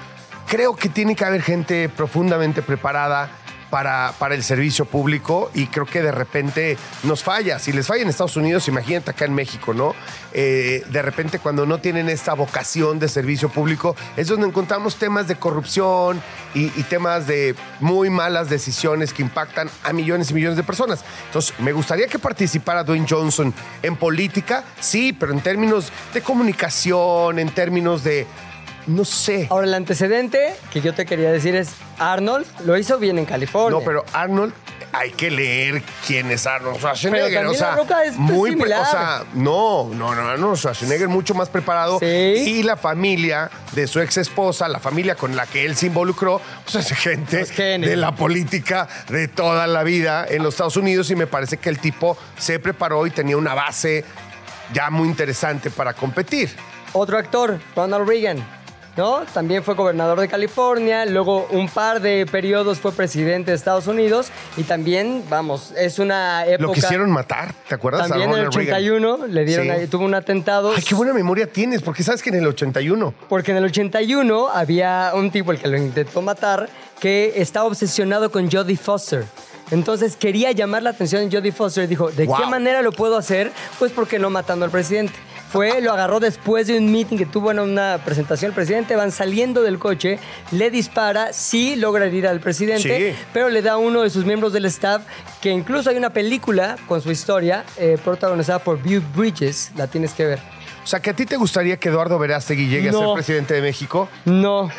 Creo 0.48 0.74
que 0.74 0.88
tiene 0.88 1.14
que 1.14 1.24
haber 1.24 1.42
gente 1.42 1.88
profundamente 1.88 2.62
preparada 2.62 3.30
para, 3.70 4.12
para 4.18 4.34
el 4.34 4.42
servicio 4.42 4.84
público 4.84 5.48
y 5.54 5.68
creo 5.68 5.86
que 5.86 6.02
de 6.02 6.10
repente 6.10 6.76
nos 7.04 7.22
falla. 7.22 7.60
Si 7.60 7.72
les 7.72 7.86
falla 7.86 8.02
en 8.02 8.08
Estados 8.08 8.36
Unidos, 8.36 8.66
imagínate 8.66 9.12
acá 9.12 9.26
en 9.26 9.34
México, 9.34 9.72
¿no? 9.74 9.94
Eh, 10.32 10.84
de 10.90 11.02
repente 11.02 11.38
cuando 11.38 11.66
no 11.66 11.78
tienen 11.78 12.08
esta 12.08 12.34
vocación 12.34 12.98
de 13.00 13.08
servicio 13.08 13.48
público 13.48 13.96
es 14.16 14.28
donde 14.28 14.46
encontramos 14.46 14.94
temas 14.94 15.26
de 15.26 15.34
corrupción 15.34 16.22
y, 16.54 16.66
y 16.78 16.84
temas 16.84 17.26
de 17.26 17.56
muy 17.80 18.10
malas 18.10 18.48
decisiones 18.48 19.12
que 19.12 19.22
impactan 19.22 19.68
a 19.82 19.92
millones 19.92 20.30
y 20.30 20.34
millones 20.34 20.56
de 20.56 20.62
personas. 20.62 21.04
Entonces, 21.26 21.54
me 21.58 21.72
gustaría 21.72 22.06
que 22.06 22.18
participara 22.18 22.84
Dwayne 22.84 23.06
Johnson 23.08 23.52
en 23.82 23.96
política, 23.96 24.64
sí, 24.78 25.12
pero 25.12 25.32
en 25.32 25.40
términos 25.40 25.92
de 26.14 26.20
comunicación, 26.20 27.38
en 27.38 27.50
términos 27.50 28.04
de, 28.04 28.26
no 28.86 29.04
sé. 29.04 29.46
Ahora, 29.50 29.66
el 29.66 29.74
antecedente 29.74 30.54
que 30.72 30.80
yo 30.80 30.94
te 30.94 31.06
quería 31.06 31.30
decir 31.30 31.54
es, 31.54 31.70
Arnold 31.98 32.46
lo 32.64 32.76
hizo 32.76 32.98
bien 32.98 33.18
en 33.18 33.24
California. 33.24 33.78
No, 33.78 33.84
pero 33.84 34.04
Arnold, 34.12 34.52
hay 34.92 35.10
que 35.10 35.30
leer 35.30 35.82
quién 36.06 36.30
es 36.30 36.46
Arnold 36.46 36.78
Schwarzenegger. 36.78 37.38
Pero 37.38 37.50
o 37.50 37.54
sea, 37.54 37.70
La 37.70 37.76
Roca 37.76 38.04
es, 38.04 38.16
muy 38.16 38.50
similar. 38.50 38.82
O 38.82 38.90
sea, 38.90 39.24
no, 39.34 39.90
no, 39.94 40.14
no, 40.14 40.28
Arnold 40.28 40.56
Schwarzenegger 40.56 41.08
mucho 41.08 41.34
más 41.34 41.48
preparado. 41.48 41.98
Sí. 41.98 42.06
Y 42.06 42.62
la 42.62 42.76
familia 42.76 43.50
de 43.72 43.86
su 43.86 44.00
ex 44.00 44.16
esposa, 44.16 44.68
la 44.68 44.80
familia 44.80 45.14
con 45.14 45.36
la 45.36 45.46
que 45.46 45.64
él 45.64 45.76
se 45.76 45.86
involucró, 45.86 46.40
pues 46.64 46.76
es 46.76 46.98
gente 46.98 47.44
de 47.44 47.96
la 47.96 48.14
política 48.14 48.88
de 49.08 49.28
toda 49.28 49.66
la 49.66 49.82
vida 49.82 50.26
en 50.28 50.42
los 50.42 50.54
Estados 50.54 50.76
Unidos. 50.76 51.10
Y 51.10 51.16
me 51.16 51.26
parece 51.26 51.58
que 51.58 51.68
el 51.68 51.78
tipo 51.78 52.16
se 52.38 52.58
preparó 52.58 53.06
y 53.06 53.10
tenía 53.10 53.36
una 53.36 53.54
base 53.54 54.04
ya 54.72 54.90
muy 54.90 55.08
interesante 55.08 55.70
para 55.70 55.94
competir. 55.94 56.50
Otro 56.92 57.18
actor, 57.18 57.60
Ronald 57.76 58.08
Reagan, 58.08 58.44
¿no? 59.00 59.22
También 59.32 59.64
fue 59.64 59.72
gobernador 59.72 60.20
de 60.20 60.28
California, 60.28 61.06
luego 61.06 61.46
un 61.52 61.70
par 61.70 62.02
de 62.02 62.26
periodos 62.26 62.80
fue 62.80 62.92
presidente 62.92 63.50
de 63.50 63.56
Estados 63.56 63.86
Unidos 63.86 64.30
y 64.58 64.64
también, 64.64 65.24
vamos, 65.30 65.72
es 65.74 65.98
una 65.98 66.44
época... 66.44 66.64
Lo 66.66 66.72
quisieron 66.74 67.10
matar, 67.10 67.54
¿te 67.66 67.74
acuerdas? 67.76 68.08
También 68.08 68.28
en 68.28 68.36
el 68.36 68.44
Ronald 68.44 68.56
Reagan. 68.56 68.74
81 68.74 69.26
le 69.28 69.44
dieron 69.46 69.64
Sí. 69.64 69.70
ahí, 69.70 69.86
tuvo 69.86 70.04
un 70.04 70.14
atentado. 70.14 70.74
Ay, 70.76 70.82
qué 70.82 70.94
buena 70.94 71.14
memoria 71.14 71.46
tienes, 71.46 71.80
porque 71.80 72.02
sabes 72.02 72.22
que 72.22 72.28
en 72.28 72.36
el 72.36 72.46
81 72.46 73.14
Porque 73.30 73.52
en 73.52 73.56
el 73.56 73.64
81 73.64 74.48
había 74.52 75.12
un 75.14 75.30
tipo, 75.30 75.50
el 75.52 75.58
que 75.58 75.68
lo 75.68 75.78
intentó 75.78 76.20
matar, 76.20 76.68
que 77.00 77.32
estaba 77.36 77.66
obsesionado 77.66 78.30
con 78.30 78.50
Jodie 78.50 78.76
Foster. 78.76 79.24
Entonces 79.70 80.14
quería 80.14 80.52
llamar 80.52 80.82
la 80.82 80.90
atención 80.90 81.26
de 81.26 81.34
Jodie 81.34 81.52
Foster 81.52 81.84
y 81.84 81.86
dijo, 81.86 82.10
¿de 82.10 82.26
qué 82.26 82.46
manera 82.50 82.82
lo 82.82 82.92
puedo 82.92 83.16
hacer? 83.16 83.50
Pues 83.78 83.92
porque 83.92 84.18
no 84.18 84.28
matando 84.28 84.66
al 84.66 84.70
presidente. 84.70 85.14
Fue, 85.50 85.80
lo 85.80 85.92
agarró 85.92 86.20
después 86.20 86.68
de 86.68 86.78
un 86.78 86.92
meeting 86.92 87.16
que 87.16 87.26
tuvo 87.26 87.50
en 87.50 87.58
una 87.58 87.98
presentación 88.04 88.50
el 88.50 88.54
presidente, 88.54 88.94
van 88.94 89.10
saliendo 89.10 89.62
del 89.62 89.80
coche, 89.80 90.18
le 90.52 90.70
dispara, 90.70 91.32
sí 91.32 91.74
logra 91.74 92.06
herir 92.06 92.28
al 92.28 92.38
presidente, 92.38 93.12
Sí. 93.12 93.18
pero 93.32 93.48
le 93.48 93.60
da 93.60 93.72
a 93.72 93.76
uno 93.76 94.02
de 94.02 94.10
sus 94.10 94.24
miembros 94.24 94.52
del 94.52 94.66
staff, 94.66 95.02
que 95.40 95.50
incluso 95.50 95.90
hay 95.90 95.96
una 95.96 96.10
película 96.10 96.76
con 96.86 97.02
su 97.02 97.10
historia, 97.10 97.64
eh, 97.78 97.98
protagonizada 98.04 98.60
por 98.60 98.80
View 98.80 99.02
Bridges, 99.16 99.72
la 99.76 99.88
tienes 99.88 100.12
que 100.12 100.24
ver. 100.24 100.38
O 100.82 100.86
sea, 100.86 101.00
que 101.00 101.10
a 101.10 101.14
ti 101.14 101.26
te 101.26 101.36
gustaría 101.36 101.76
que 101.78 101.88
Eduardo 101.88 102.18
Verástegui 102.18 102.66
llegue 102.68 102.88
a 102.88 102.92
ser 102.92 103.06
presidente 103.14 103.54
de 103.54 103.60
México. 103.60 104.08
No, 104.24 104.70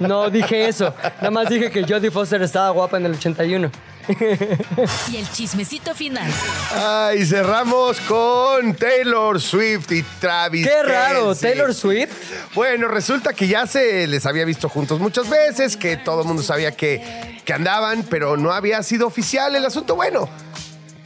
no 0.00 0.28
dije 0.30 0.66
eso. 0.66 0.92
Nada 1.18 1.30
más 1.30 1.48
dije 1.48 1.70
que 1.70 1.84
Jodie 1.84 2.10
Foster 2.10 2.42
estaba 2.42 2.70
guapa 2.70 2.96
en 2.96 3.06
el 3.06 3.12
81. 3.12 3.70
Y 4.08 5.16
el 5.16 5.30
chismecito 5.30 5.94
final. 5.94 6.30
Ay, 6.74 7.24
cerramos 7.26 8.00
con 8.02 8.74
Taylor 8.74 9.40
Swift 9.40 9.90
y 9.92 10.02
Travis. 10.20 10.66
Qué 10.66 10.82
raro, 10.82 11.28
Kelce. 11.28 11.48
Taylor 11.48 11.74
Swift. 11.74 12.12
Bueno, 12.54 12.88
resulta 12.88 13.32
que 13.32 13.48
ya 13.48 13.66
se 13.66 14.06
les 14.06 14.26
había 14.26 14.44
visto 14.44 14.68
juntos 14.68 15.00
muchas 15.00 15.28
veces, 15.28 15.76
que 15.76 15.96
todo 15.96 16.22
el 16.22 16.26
mundo 16.26 16.42
sabía 16.42 16.72
que, 16.72 17.40
que 17.44 17.52
andaban, 17.52 18.04
pero 18.08 18.36
no 18.36 18.52
había 18.52 18.82
sido 18.82 19.06
oficial 19.06 19.54
el 19.54 19.64
asunto. 19.64 19.96
Bueno, 19.96 20.28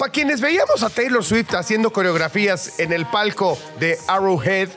para 0.01 0.13
quienes 0.13 0.41
veíamos 0.41 0.83
a 0.83 0.89
Taylor 0.89 1.23
Swift 1.23 1.55
haciendo 1.55 1.93
coreografías 1.93 2.79
en 2.79 2.91
el 2.91 3.05
palco 3.05 3.59
de 3.79 3.99
Arrowhead, 4.09 4.71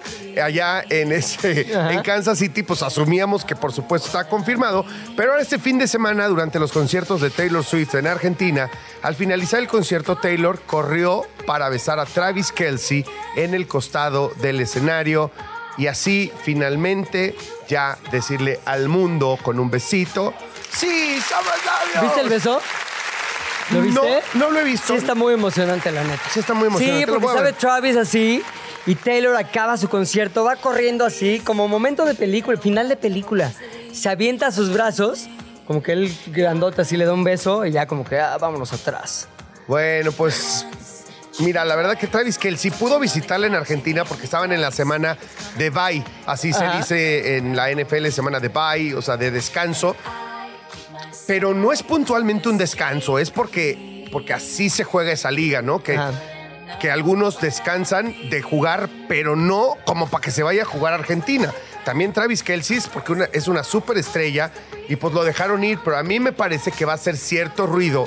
allá 0.43 0.83
en, 0.89 1.13
ese, 1.13 1.71
en 1.71 2.01
Kansas 2.01 2.39
City, 2.39 2.61
pues 2.61 2.83
asumíamos 2.83 3.45
que 3.45 3.55
por 3.55 3.71
supuesto 3.71 4.07
está 4.07 4.27
confirmado. 4.27 4.85
Pero 5.15 5.31
ahora 5.31 5.41
este 5.41 5.59
fin 5.59 5.79
de 5.79 5.87
semana, 5.87 6.27
durante 6.27 6.59
los 6.59 6.73
conciertos 6.73 7.21
de 7.21 7.29
Taylor 7.29 7.63
Swift 7.63 7.95
en 7.95 8.07
Argentina, 8.07 8.69
al 9.01 9.15
finalizar 9.15 9.61
el 9.61 9.69
concierto, 9.69 10.17
Taylor 10.17 10.59
corrió 10.59 11.25
para 11.47 11.69
besar 11.69 12.01
a 12.01 12.05
Travis 12.05 12.51
Kelsey 12.51 13.05
en 13.37 13.53
el 13.53 13.65
costado 13.65 14.33
del 14.41 14.59
escenario 14.59 15.31
y 15.77 15.87
así 15.87 16.33
finalmente 16.43 17.33
ya 17.69 17.97
decirle 18.11 18.59
al 18.65 18.89
mundo 18.89 19.39
con 19.41 19.57
un 19.57 19.71
besito, 19.71 20.33
sí, 20.69 21.17
somos 21.21 21.53
novios". 21.65 22.03
¿Viste 22.03 22.19
el 22.19 22.29
beso? 22.29 22.59
¿Lo 23.71 23.81
viste? 23.81 24.21
No, 24.33 24.45
no 24.47 24.51
lo 24.51 24.59
he 24.59 24.63
visto. 24.63 24.87
Sí 24.87 24.93
está 24.95 25.15
muy 25.15 25.33
emocionante, 25.33 25.91
la 25.91 26.03
neta. 26.03 26.21
Sí 26.31 26.39
está 26.39 26.53
muy 26.53 26.67
emocionante, 26.67 26.99
Sí, 27.01 27.05
lo 27.05 27.13
porque 27.13 27.25
voy 27.25 27.33
a 27.33 27.37
sabe 27.37 27.51
ver. 27.51 27.59
Travis 27.59 27.97
así 27.97 28.43
y 28.85 28.95
Taylor 28.95 29.35
acaba 29.35 29.77
su 29.77 29.87
concierto, 29.89 30.43
va 30.43 30.55
corriendo 30.57 31.05
así, 31.05 31.39
como 31.39 31.67
momento 31.67 32.05
de 32.05 32.15
película, 32.15 32.57
final 32.59 32.89
de 32.89 32.97
película. 32.97 33.51
Se 33.93 34.09
avienta 34.09 34.47
a 34.47 34.51
sus 34.51 34.71
brazos, 34.73 35.27
como 35.67 35.81
que 35.81 35.93
él 35.93 36.13
grandote 36.27 36.81
así 36.81 36.97
le 36.97 37.05
da 37.05 37.13
un 37.13 37.23
beso 37.23 37.65
y 37.65 37.71
ya 37.71 37.85
como 37.87 38.03
que 38.03 38.19
ah, 38.19 38.37
vámonos 38.37 38.73
atrás. 38.73 39.27
Bueno, 39.67 40.11
pues 40.11 40.65
mira, 41.39 41.63
la 41.63 41.75
verdad 41.77 41.97
que 41.97 42.07
Travis 42.07 42.37
Kelsey 42.37 42.71
pudo 42.71 42.99
visitarla 42.99 43.47
en 43.47 43.55
Argentina 43.55 44.03
porque 44.03 44.25
estaban 44.25 44.51
en 44.51 44.61
la 44.61 44.71
semana 44.71 45.17
de 45.57 45.69
bye, 45.69 46.03
así 46.25 46.51
se 46.51 46.65
Ajá. 46.65 46.77
dice 46.77 47.37
en 47.37 47.55
la 47.55 47.71
NFL, 47.71 48.07
semana 48.09 48.39
de 48.41 48.49
bye, 48.49 48.93
o 48.95 49.01
sea, 49.01 49.15
de 49.15 49.31
descanso. 49.31 49.95
Pero 51.27 51.53
no 51.53 51.71
es 51.71 51.83
puntualmente 51.83 52.49
un 52.49 52.57
descanso, 52.57 53.17
es 53.19 53.31
porque, 53.31 54.07
porque 54.11 54.33
así 54.33 54.69
se 54.69 54.83
juega 54.83 55.11
esa 55.11 55.31
liga, 55.31 55.61
¿no? 55.61 55.81
Que, 55.81 55.95
Ajá. 55.97 56.11
que 56.81 56.91
algunos 56.91 57.39
descansan 57.39 58.13
de 58.29 58.41
jugar, 58.41 58.89
pero 59.07 59.35
no 59.35 59.77
como 59.85 60.07
para 60.09 60.21
que 60.21 60.31
se 60.31 60.43
vaya 60.43 60.63
a 60.63 60.65
jugar 60.65 60.93
a 60.93 60.97
Argentina. 60.97 61.53
También 61.85 62.11
Travis 62.13 62.43
Kelsey 62.43 62.77
es 62.77 62.87
porque 62.87 63.11
una- 63.13 63.25
es 63.31 63.47
una 63.47 63.63
superestrella 63.63 64.51
y 64.89 64.95
pues 64.97 65.13
lo 65.13 65.23
dejaron 65.23 65.63
ir, 65.63 65.79
pero 65.83 65.97
a 65.97 66.03
mí 66.03 66.19
me 66.19 66.31
parece 66.33 66.71
que 66.71 66.85
va 66.85 66.93
a 66.93 66.97
ser 66.97 67.15
cierto 67.17 67.67
ruido 67.67 68.05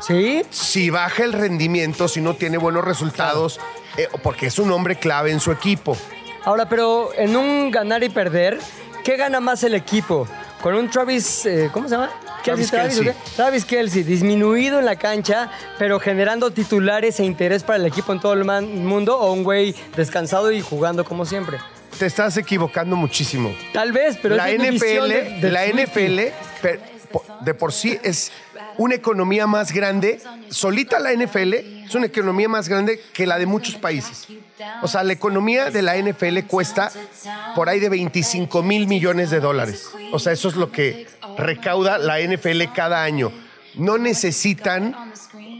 ¿Sí? 0.00 0.42
si 0.50 0.90
baja 0.90 1.24
el 1.24 1.32
rendimiento, 1.32 2.08
si 2.08 2.20
no 2.20 2.34
tiene 2.34 2.58
buenos 2.58 2.84
resultados, 2.84 3.58
eh, 3.96 4.08
porque 4.22 4.46
es 4.46 4.58
un 4.58 4.70
hombre 4.72 4.96
clave 4.96 5.30
en 5.30 5.40
su 5.40 5.50
equipo. 5.52 5.96
Ahora, 6.44 6.68
pero 6.68 7.10
en 7.16 7.36
un 7.36 7.70
ganar 7.70 8.02
y 8.04 8.10
perder, 8.10 8.58
¿qué 9.02 9.16
gana 9.16 9.40
más 9.40 9.62
el 9.64 9.74
equipo? 9.74 10.26
Con 10.62 10.74
un 10.74 10.90
Travis, 10.90 11.46
eh, 11.46 11.70
¿cómo 11.72 11.88
se 11.88 11.94
llama? 11.94 12.10
Travis 12.44 12.70
Travis, 12.70 12.94
Kelce. 12.96 13.10
¿o 13.10 13.12
qué? 13.12 13.18
Travis 13.36 13.64
Kelsey, 13.64 14.02
disminuido 14.02 14.78
en 14.78 14.84
la 14.84 14.96
cancha, 14.96 15.50
pero 15.78 15.98
generando 15.98 16.50
titulares 16.50 17.18
e 17.20 17.24
interés 17.24 17.62
para 17.62 17.78
el 17.78 17.86
equipo 17.86 18.12
en 18.12 18.20
todo 18.20 18.32
el 18.34 18.44
mundo, 18.44 19.18
o 19.18 19.32
un 19.32 19.42
güey 19.44 19.74
descansado 19.96 20.52
y 20.52 20.60
jugando 20.60 21.04
como 21.04 21.24
siempre. 21.24 21.58
Te 21.98 22.06
estás 22.06 22.36
equivocando 22.36 22.96
muchísimo. 22.96 23.54
Tal 23.72 23.92
vez, 23.92 24.18
pero 24.20 24.34
la 24.36 24.50
es 24.50 24.58
NFL, 24.60 25.08
de- 25.08 25.38
de 25.40 25.50
la. 25.50 25.64
NFL 25.66 26.32
per- 26.60 26.80
de 27.42 27.54
por 27.54 27.72
sí 27.72 27.96
es 28.02 28.32
una 28.76 28.96
economía 28.96 29.46
más 29.46 29.70
grande. 29.72 30.20
Solita 30.50 30.98
la 30.98 31.12
NFL 31.12 31.54
es 31.86 31.94
una 31.94 32.06
economía 32.06 32.48
más 32.48 32.68
grande 32.68 33.00
que 33.12 33.24
la 33.26 33.38
de 33.38 33.46
muchos 33.46 33.76
países. 33.76 34.26
O 34.82 34.88
sea, 34.88 35.04
la 35.04 35.12
economía 35.12 35.70
de 35.70 35.82
la 35.82 35.96
NFL 35.96 36.40
cuesta 36.48 36.90
por 37.54 37.68
ahí 37.68 37.78
de 37.78 37.88
25 37.88 38.62
mil 38.64 38.88
millones 38.88 39.30
de 39.30 39.38
dólares. 39.38 39.88
O 40.12 40.18
sea, 40.18 40.32
eso 40.32 40.48
es 40.48 40.56
lo 40.56 40.72
que 40.72 41.06
recauda 41.38 41.98
la 41.98 42.20
NFL 42.20 42.72
cada 42.74 43.02
año. 43.02 43.32
No 43.74 43.98
necesitan, 43.98 44.94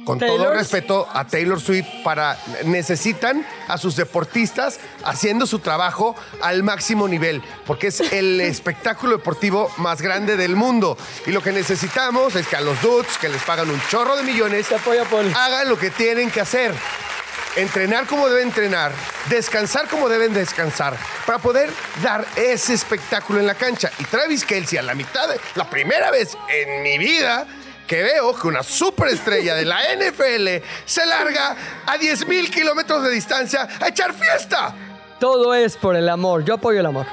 con 0.04 0.20
todo 0.20 0.36
Taylor. 0.36 0.56
respeto 0.56 1.08
a 1.12 1.26
Taylor 1.26 1.60
Swift, 1.60 1.88
para 2.04 2.38
necesitan 2.64 3.44
a 3.66 3.76
sus 3.76 3.96
deportistas 3.96 4.78
haciendo 5.04 5.46
su 5.46 5.58
trabajo 5.58 6.14
al 6.40 6.62
máximo 6.62 7.08
nivel, 7.08 7.42
porque 7.66 7.88
es 7.88 8.00
el 8.12 8.40
espectáculo 8.40 9.16
deportivo 9.16 9.68
más 9.78 10.00
grande 10.00 10.36
del 10.36 10.54
mundo. 10.54 10.96
Y 11.26 11.32
lo 11.32 11.42
que 11.42 11.50
necesitamos 11.50 12.36
es 12.36 12.46
que 12.46 12.54
a 12.54 12.60
los 12.60 12.80
dudes, 12.82 13.18
que 13.18 13.28
les 13.28 13.42
pagan 13.42 13.68
un 13.68 13.80
chorro 13.88 14.16
de 14.16 14.22
millones, 14.22 14.70
apoya, 14.70 15.02
hagan 15.34 15.68
lo 15.68 15.76
que 15.76 15.90
tienen 15.90 16.30
que 16.30 16.40
hacer. 16.40 16.72
Entrenar 17.56 18.06
como 18.06 18.28
deben 18.28 18.48
entrenar, 18.48 18.92
descansar 19.28 19.88
como 19.88 20.08
deben 20.08 20.34
descansar, 20.34 20.96
para 21.24 21.38
poder 21.38 21.70
dar 22.02 22.26
ese 22.34 22.74
espectáculo 22.74 23.38
en 23.38 23.46
la 23.46 23.54
cancha. 23.54 23.90
Y 23.98 24.04
Travis 24.04 24.44
Kelsey, 24.44 24.78
a 24.78 24.82
la 24.82 24.94
mitad 24.94 25.28
de 25.28 25.40
la 25.54 25.70
primera 25.70 26.10
vez 26.10 26.36
en 26.48 26.82
mi 26.82 26.98
vida 26.98 27.46
que 27.86 28.02
veo 28.02 28.34
que 28.34 28.48
una 28.48 28.62
superestrella 28.62 29.54
de 29.54 29.64
la 29.64 29.78
NFL 29.94 30.64
se 30.84 31.06
larga 31.06 31.56
a 31.86 31.96
10 31.96 32.26
mil 32.26 32.50
kilómetros 32.50 33.02
de 33.04 33.10
distancia 33.10 33.68
a 33.80 33.88
echar 33.88 34.14
fiesta. 34.14 34.74
Todo 35.20 35.54
es 35.54 35.76
por 35.76 35.94
el 35.96 36.08
amor. 36.08 36.44
Yo 36.44 36.54
apoyo 36.54 36.80
el 36.80 36.86
amor. 36.86 37.06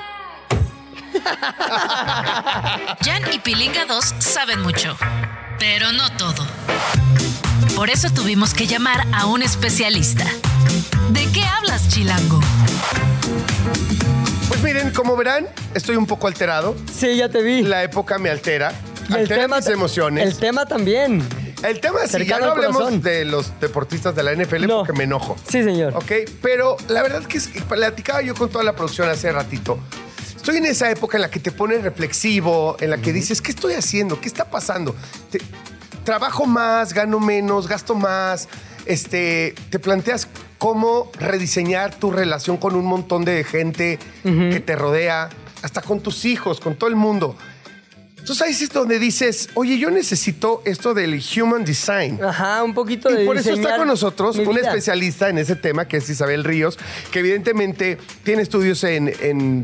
Jan 3.01 3.31
y 3.31 3.39
Pilinga 3.39 3.85
2 3.85 4.15
saben 4.19 4.61
mucho, 4.61 4.97
pero 5.59 5.91
no 5.91 6.09
todo. 6.13 6.47
Por 7.75 7.89
eso 7.89 8.09
tuvimos 8.13 8.53
que 8.53 8.67
llamar 8.67 9.07
a 9.13 9.25
un 9.25 9.41
especialista. 9.41 10.25
¿De 11.11 11.25
qué 11.31 11.43
hablas, 11.43 11.87
Chilango? 11.89 12.39
Pues 14.47 14.61
miren, 14.61 14.91
como 14.91 15.15
verán, 15.15 15.47
estoy 15.73 15.95
un 15.95 16.05
poco 16.05 16.27
alterado. 16.27 16.75
Sí, 16.93 17.15
ya 17.15 17.29
te 17.29 17.41
vi. 17.41 17.63
La 17.63 17.83
época 17.83 18.17
me 18.17 18.29
altera. 18.29 18.73
Y 19.09 19.13
Altera 19.13 19.47
mis 19.47 19.65
ta- 19.65 19.71
emociones. 19.73 20.27
El 20.27 20.37
tema 20.37 20.65
también. 20.65 21.21
El 21.63 21.79
tema 21.79 22.03
es 22.03 22.11
que 22.11 22.25
ya 22.25 22.35
Cercano 22.35 22.39
no 22.39 22.45
al 22.45 22.57
hablemos 22.57 22.77
corazón. 22.77 23.01
de 23.01 23.25
los 23.25 23.59
deportistas 23.59 24.15
de 24.15 24.23
la 24.23 24.31
NFL 24.33 24.67
No. 24.67 24.77
porque 24.79 24.93
me 24.93 25.03
enojo. 25.05 25.35
Sí, 25.47 25.63
señor. 25.63 25.95
Ok, 25.95 26.11
pero 26.41 26.77
la 26.87 27.01
verdad 27.03 27.23
que 27.23 27.37
es 27.37 27.47
que 27.47 27.61
platicaba 27.61 28.21
yo 28.21 28.33
con 28.35 28.49
toda 28.49 28.63
la 28.63 28.73
producción 28.75 29.09
hace 29.09 29.31
ratito. 29.31 29.79
Estoy 30.35 30.57
en 30.57 30.65
esa 30.65 30.89
época 30.89 31.17
en 31.17 31.21
la 31.21 31.29
que 31.29 31.39
te 31.39 31.51
pones 31.51 31.83
reflexivo, 31.83 32.75
en 32.79 32.89
la 32.89 32.97
que 32.97 33.13
dices, 33.13 33.41
¿qué 33.41 33.51
estoy 33.51 33.73
haciendo? 33.75 34.19
¿Qué 34.19 34.27
está 34.27 34.49
pasando? 34.49 34.95
Te- 35.29 35.39
trabajo 36.03 36.45
más, 36.45 36.93
gano 36.93 37.19
menos, 37.19 37.67
gasto 37.67 37.95
más. 37.95 38.47
Este, 38.85 39.53
te 39.69 39.79
planteas 39.79 40.27
cómo 40.57 41.11
rediseñar 41.19 41.95
tu 41.95 42.11
relación 42.11 42.57
con 42.57 42.75
un 42.75 42.85
montón 42.85 43.25
de 43.25 43.43
gente 43.43 43.99
que 44.23 44.59
te 44.59 44.75
rodea, 44.75 45.29
hasta 45.61 45.81
con 45.81 46.01
tus 46.01 46.25
hijos, 46.25 46.59
con 46.59 46.75
todo 46.75 46.89
el 46.89 46.95
mundo. 46.95 47.35
Entonces 48.21 48.45
ahí 48.45 48.51
es 48.53 48.69
donde 48.69 48.99
dices, 48.99 49.49
oye, 49.55 49.79
yo 49.79 49.89
necesito 49.89 50.61
esto 50.63 50.93
del 50.93 51.19
human 51.35 51.65
design. 51.65 52.23
Ajá, 52.23 52.63
un 52.63 52.75
poquito 52.75 53.09
de 53.09 53.23
Y 53.23 53.25
por 53.25 53.35
eso 53.35 53.51
está 53.51 53.77
con 53.77 53.87
nosotros 53.87 54.37
un 54.37 54.57
especialista 54.59 55.29
en 55.29 55.39
ese 55.39 55.55
tema, 55.55 55.87
que 55.87 55.97
es 55.97 56.07
Isabel 56.07 56.43
Ríos, 56.43 56.77
que 57.11 57.19
evidentemente 57.19 57.97
tiene 58.23 58.43
estudios 58.43 58.83
en, 58.83 59.11
en, 59.21 59.63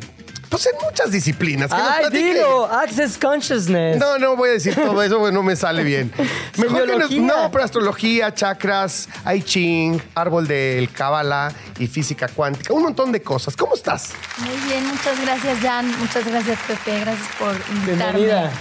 pues 0.50 0.66
en 0.66 0.74
muchas 0.86 1.12
disciplinas. 1.12 1.70
Que 1.72 1.78
nos 1.78 1.90
Ay, 1.90 2.06
dilo, 2.12 2.66
Access 2.66 3.18
Consciousness. 3.18 3.98
No, 3.98 4.18
no 4.18 4.36
voy 4.36 4.50
a 4.50 4.52
decir 4.54 4.76
todo 4.76 5.02
eso, 5.04 5.18
porque 5.20 5.34
no 5.34 5.44
me 5.44 5.56
sale 5.56 5.84
bien. 5.84 6.12
Mejor 6.58 6.86
que 6.88 6.98
nos- 6.98 7.12
no, 7.12 7.52
pero 7.52 7.64
astrología, 7.64 8.34
chakras, 8.34 9.10
I 9.26 9.42
Ching, 9.42 10.02
árbol 10.16 10.48
del 10.48 10.92
Kabbalah 10.92 11.52
y 11.80 11.88
física 11.88 12.28
cuántica, 12.28 12.74
un 12.74 12.84
montón 12.84 13.12
de 13.12 13.22
cosas. 13.22 13.56
¿Cómo 13.56 13.76
estás? 13.76 14.12
Muy 14.40 14.56
bien, 14.68 14.86
muchas 14.88 15.20
gracias, 15.22 15.60
Jan. 15.60 16.00
Muchas 16.00 16.26
gracias, 16.26 16.60
Pepe. 16.68 17.00
Gracias 17.02 17.28
por 17.40 17.56
invitarme. 17.76 18.20
Bienvenida. 18.20 18.52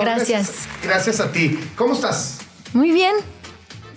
Gracias. 0.00 0.52
Gracias 0.82 1.20
a 1.20 1.30
ti. 1.30 1.58
¿Cómo 1.76 1.94
estás? 1.94 2.38
Muy 2.72 2.90
bien. 2.92 3.14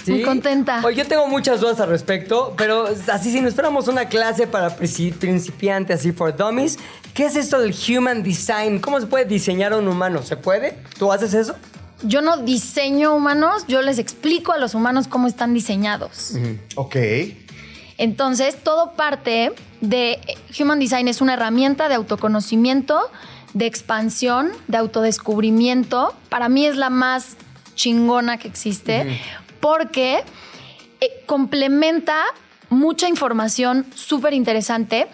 Sí. 0.09 0.15
Muy 0.15 0.23
contenta. 0.23 0.81
Oye, 0.83 0.97
yo 0.97 1.07
tengo 1.07 1.27
muchas 1.27 1.59
dudas 1.61 1.79
al 1.79 1.89
respecto, 1.89 2.53
pero 2.57 2.87
así 3.11 3.31
si 3.31 3.41
nos 3.41 3.53
fuéramos 3.53 3.87
una 3.87 4.05
clase 4.09 4.47
para 4.47 4.75
princi- 4.77 5.13
principiantes, 5.13 5.99
así 5.99 6.11
for 6.11 6.35
dummies, 6.35 6.77
¿qué 7.13 7.25
es 7.25 7.35
esto 7.35 7.59
del 7.59 7.73
human 7.89 8.23
design? 8.23 8.79
¿Cómo 8.79 8.99
se 8.99 9.07
puede 9.07 9.25
diseñar 9.25 9.73
a 9.73 9.77
un 9.77 9.87
humano? 9.87 10.23
¿Se 10.23 10.35
puede? 10.37 10.77
¿Tú 10.97 11.11
haces 11.11 11.33
eso? 11.33 11.55
Yo 12.03 12.21
no 12.21 12.37
diseño 12.37 13.13
humanos, 13.13 13.65
yo 13.67 13.81
les 13.81 13.99
explico 13.99 14.53
a 14.53 14.57
los 14.57 14.73
humanos 14.73 15.07
cómo 15.07 15.27
están 15.27 15.53
diseñados. 15.53 16.33
Ok. 16.75 16.95
Entonces, 17.97 18.55
todo 18.63 18.93
parte 18.93 19.51
de 19.81 20.19
Human 20.59 20.79
Design 20.79 21.07
es 21.09 21.19
una 21.21 21.33
herramienta 21.33 21.89
de 21.89 21.95
autoconocimiento, 21.95 22.97
de 23.53 23.65
expansión, 23.65 24.51
de 24.69 24.77
autodescubrimiento. 24.77 26.13
Para 26.29 26.47
mí 26.47 26.65
es 26.65 26.77
la 26.77 26.89
más 26.89 27.35
chingona 27.75 28.37
que 28.37 28.47
existe 28.47 29.19
porque 29.59 30.23
eh, 31.01 31.23
complementa 31.25 32.23
mucha 32.69 33.07
información 33.07 33.85
súper 33.95 34.33
interesante 34.33 35.07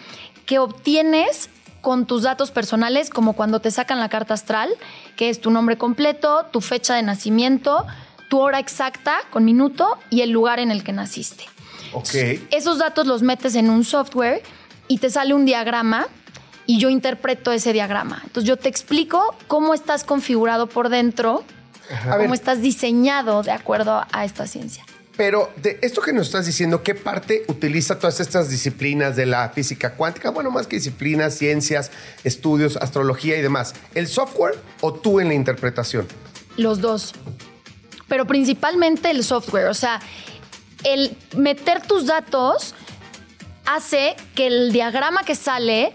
que 0.44 0.58
obtienes 0.58 1.50
con 1.80 2.06
tus 2.06 2.22
datos 2.22 2.50
personales, 2.50 3.10
como 3.10 3.34
cuando 3.34 3.60
te 3.60 3.70
sacan 3.70 4.00
la 4.00 4.08
carta 4.08 4.34
astral, 4.34 4.70
que 5.16 5.30
es 5.30 5.40
tu 5.40 5.50
nombre 5.50 5.78
completo, 5.78 6.46
tu 6.52 6.60
fecha 6.60 6.94
de 6.94 7.02
nacimiento, 7.02 7.86
tu 8.28 8.40
hora 8.40 8.58
exacta 8.58 9.18
con 9.30 9.44
minuto 9.44 9.96
y 10.10 10.22
el 10.22 10.30
lugar 10.30 10.58
en 10.58 10.70
el 10.70 10.82
que 10.82 10.92
naciste. 10.92 11.44
Ok. 11.92 12.40
Esos 12.50 12.78
datos 12.78 13.06
los 13.06 13.22
metes 13.22 13.54
en 13.54 13.70
un 13.70 13.84
software 13.84 14.42
y 14.88 14.98
te 14.98 15.10
sale 15.10 15.34
un 15.34 15.44
diagrama 15.44 16.08
y 16.66 16.78
yo 16.78 16.90
interpreto 16.90 17.52
ese 17.52 17.72
diagrama. 17.72 18.20
Entonces 18.24 18.48
yo 18.48 18.56
te 18.56 18.68
explico 18.68 19.36
cómo 19.46 19.72
estás 19.72 20.02
configurado 20.02 20.66
por 20.66 20.88
dentro, 20.88 21.44
A 21.90 22.16
ver, 22.16 22.26
cómo 22.26 22.34
estás 22.34 22.60
diseñado 22.60 23.42
de 23.42 23.52
acuerdo 23.52 24.04
a 24.10 24.24
esta 24.24 24.46
ciencia. 24.46 24.84
Pero 25.16 25.50
de 25.56 25.78
esto 25.80 26.02
que 26.02 26.12
nos 26.12 26.26
estás 26.26 26.44
diciendo, 26.44 26.82
¿qué 26.82 26.94
parte 26.94 27.44
utiliza 27.48 27.98
todas 27.98 28.20
estas 28.20 28.50
disciplinas 28.50 29.16
de 29.16 29.24
la 29.24 29.48
física 29.48 29.94
cuántica? 29.94 30.30
Bueno, 30.30 30.50
más 30.50 30.66
que 30.66 30.76
disciplinas, 30.76 31.34
ciencias, 31.34 31.90
estudios, 32.22 32.76
astrología 32.76 33.38
y 33.38 33.40
demás. 33.40 33.74
¿El 33.94 34.08
software 34.08 34.58
o 34.82 34.92
tú 34.92 35.18
en 35.18 35.28
la 35.28 35.34
interpretación? 35.34 36.06
Los 36.58 36.82
dos. 36.82 37.14
Pero 38.08 38.26
principalmente 38.26 39.10
el 39.10 39.24
software. 39.24 39.68
O 39.68 39.74
sea, 39.74 40.00
el 40.84 41.16
meter 41.34 41.80
tus 41.80 42.06
datos 42.06 42.74
hace 43.64 44.16
que 44.34 44.46
el 44.48 44.70
diagrama 44.70 45.24
que 45.24 45.34
sale 45.34 45.94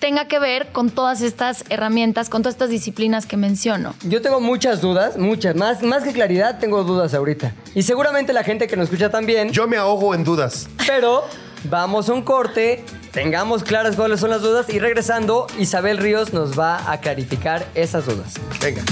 tenga 0.00 0.26
que 0.26 0.40
ver 0.40 0.72
con 0.72 0.90
todas 0.90 1.20
estas 1.20 1.64
herramientas, 1.68 2.28
con 2.28 2.42
todas 2.42 2.54
estas 2.54 2.70
disciplinas 2.70 3.26
que 3.26 3.36
menciono. 3.36 3.94
Yo 4.02 4.20
tengo 4.20 4.40
muchas 4.40 4.80
dudas, 4.80 5.16
muchas, 5.16 5.54
más, 5.54 5.82
más 5.82 6.02
que 6.02 6.12
claridad, 6.12 6.58
tengo 6.58 6.82
dudas 6.82 7.14
ahorita. 7.14 7.52
Y 7.74 7.82
seguramente 7.82 8.32
la 8.32 8.42
gente 8.42 8.66
que 8.66 8.76
nos 8.76 8.84
escucha 8.84 9.10
también, 9.10 9.50
Yo 9.50 9.68
me 9.68 9.76
ahogo 9.76 10.14
en 10.14 10.24
dudas. 10.24 10.68
pero 10.86 11.24
Vamos 11.64 12.08
a 12.08 12.14
un 12.14 12.22
corte, 12.22 12.82
tengamos 13.12 13.62
claras 13.62 13.94
cuáles 13.94 14.20
son 14.20 14.30
las 14.30 14.40
dudas 14.40 14.70
y 14.70 14.78
regresando, 14.78 15.46
Isabel 15.58 15.98
Ríos 15.98 16.32
nos 16.32 16.58
va 16.58 16.90
a 16.90 17.00
clarificar 17.00 17.66
esas 17.74 18.06
dudas. 18.06 18.34
Venga. 18.62 18.82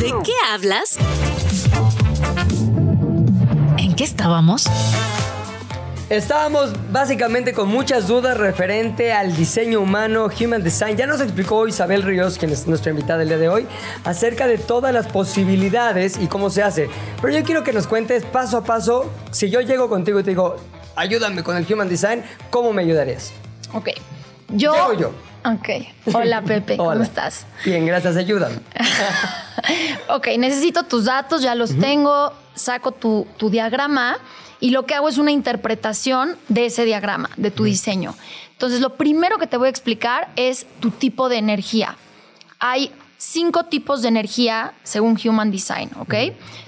¿De 0.00 0.12
qué 0.24 0.32
hablas? 0.50 0.98
¿En 3.76 3.94
qué 3.94 4.02
estábamos? 4.02 4.66
Estábamos 6.10 6.72
básicamente 6.90 7.52
con 7.52 7.68
muchas 7.68 8.08
dudas 8.08 8.38
referente 8.38 9.12
al 9.12 9.36
diseño 9.36 9.80
humano, 9.80 10.30
Human 10.40 10.62
Design. 10.62 10.96
Ya 10.96 11.06
nos 11.06 11.20
explicó 11.20 11.68
Isabel 11.68 12.02
Ríos, 12.02 12.38
quien 12.38 12.50
es 12.50 12.66
nuestra 12.66 12.92
invitada 12.92 13.22
el 13.22 13.28
día 13.28 13.36
de 13.36 13.50
hoy, 13.50 13.66
acerca 14.04 14.46
de 14.46 14.56
todas 14.56 14.94
las 14.94 15.06
posibilidades 15.06 16.16
y 16.18 16.26
cómo 16.26 16.48
se 16.48 16.62
hace. 16.62 16.88
Pero 17.20 17.34
yo 17.34 17.44
quiero 17.44 17.62
que 17.62 17.74
nos 17.74 17.86
cuentes 17.86 18.24
paso 18.24 18.56
a 18.56 18.64
paso, 18.64 19.10
si 19.32 19.50
yo 19.50 19.60
llego 19.60 19.90
contigo 19.90 20.18
y 20.18 20.22
te 20.22 20.30
digo, 20.30 20.56
ayúdame 20.96 21.42
con 21.42 21.58
el 21.58 21.70
Human 21.70 21.90
Design, 21.90 22.24
¿cómo 22.48 22.72
me 22.72 22.80
ayudarías? 22.80 23.32
Ok. 23.74 23.90
Yo. 24.48 24.72
Llego 24.72 24.92
yo. 24.94 25.08
Ok. 25.44 26.14
Hola, 26.14 26.40
Pepe. 26.40 26.78
¿Cómo 26.78 26.88
Hola. 26.88 27.04
estás? 27.04 27.44
Bien, 27.66 27.84
gracias, 27.84 28.16
ayúdame. 28.16 28.56
Ok, 30.08 30.28
necesito 30.38 30.84
tus 30.84 31.04
datos, 31.04 31.42
ya 31.42 31.54
los 31.54 31.78
tengo, 31.78 32.32
saco 32.54 32.92
tu, 32.92 33.26
tu 33.36 33.50
diagrama 33.50 34.18
y 34.60 34.70
lo 34.70 34.86
que 34.86 34.94
hago 34.94 35.08
es 35.08 35.18
una 35.18 35.30
interpretación 35.30 36.36
de 36.48 36.66
ese 36.66 36.84
diagrama, 36.84 37.30
de 37.36 37.50
tu 37.50 37.64
diseño. 37.64 38.14
Entonces, 38.52 38.80
lo 38.80 38.96
primero 38.96 39.38
que 39.38 39.46
te 39.46 39.56
voy 39.56 39.66
a 39.66 39.70
explicar 39.70 40.28
es 40.36 40.66
tu 40.80 40.90
tipo 40.90 41.28
de 41.28 41.36
energía. 41.36 41.96
Hay 42.58 42.90
cinco 43.18 43.64
tipos 43.66 44.02
de 44.02 44.08
energía 44.08 44.72
según 44.82 45.18
Human 45.22 45.50
Design, 45.50 45.90
¿ok? 46.00 46.14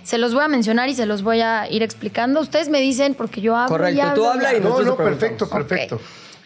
Se 0.03 0.19
los 0.19 0.35
voy 0.35 0.45
a 0.45 0.49
mencionar 0.49 0.89
y 0.89 0.95
se 0.95 1.07
los 1.07 1.23
voy 1.23 1.41
a 1.41 1.69
ir 1.71 1.83
explicando. 1.83 2.41
Ustedes 2.41 2.69
me 2.69 2.81
dicen 2.81 3.15
porque 3.15 3.41
yo 3.41 3.57
hablo 3.57 3.75
y 3.75 3.79
Correcto, 3.79 4.03
hablo 4.03 4.15
tú 4.15 4.23
y 4.23 4.27
habla 4.29 4.43
y 4.43 4.57
hablo. 4.57 4.61
No, 4.61 4.69
nosotros 4.71 4.87
no, 4.87 4.97
preguntamos. 4.97 5.21
perfecto, 5.21 5.49
perfecto. 5.49 6.01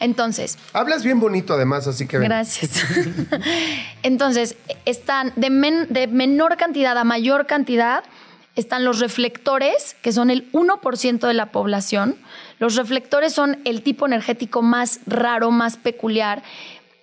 Entonces, 0.04 0.58
Hablas 0.72 1.02
bien 1.02 1.18
bonito 1.18 1.54
además, 1.54 1.86
así 1.86 2.06
que. 2.06 2.18
Gracias. 2.18 2.84
Entonces, 4.02 4.56
están 4.84 5.32
de, 5.36 5.50
men- 5.50 5.86
de 5.90 6.06
menor 6.06 6.56
cantidad 6.56 6.96
a 6.98 7.04
mayor 7.04 7.46
cantidad, 7.46 8.04
están 8.56 8.84
los 8.84 9.00
reflectores, 9.00 9.96
que 10.02 10.12
son 10.12 10.30
el 10.30 10.50
1% 10.52 11.26
de 11.26 11.34
la 11.34 11.46
población. 11.50 12.16
Los 12.58 12.76
reflectores 12.76 13.32
son 13.32 13.58
el 13.64 13.82
tipo 13.82 14.06
energético 14.06 14.62
más 14.62 15.00
raro, 15.06 15.50
más 15.50 15.76
peculiar, 15.76 16.42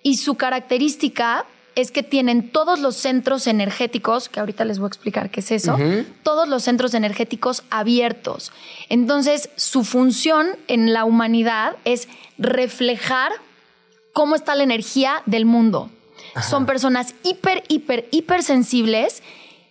y 0.02 0.16
su 0.16 0.34
característica 0.36 1.44
es 1.74 1.90
que 1.90 2.02
tienen 2.02 2.50
todos 2.50 2.80
los 2.80 2.96
centros 2.96 3.46
energéticos, 3.46 4.28
que 4.28 4.40
ahorita 4.40 4.64
les 4.64 4.78
voy 4.78 4.86
a 4.86 4.88
explicar 4.88 5.30
qué 5.30 5.40
es 5.40 5.50
eso, 5.50 5.76
todos 6.22 6.48
los 6.48 6.62
centros 6.62 6.94
energéticos 6.94 7.64
abiertos. 7.70 8.52
Entonces, 8.88 9.50
su 9.56 9.84
función 9.84 10.56
en 10.68 10.92
la 10.92 11.04
humanidad 11.04 11.76
es 11.84 12.08
reflejar 12.38 13.32
cómo 14.12 14.34
está 14.34 14.54
la 14.54 14.64
energía 14.64 15.22
del 15.26 15.46
mundo. 15.46 15.90
Son 16.48 16.66
personas 16.66 17.14
hiper, 17.22 17.62
hiper, 17.68 18.08
hiper 18.10 18.42
sensibles 18.42 19.22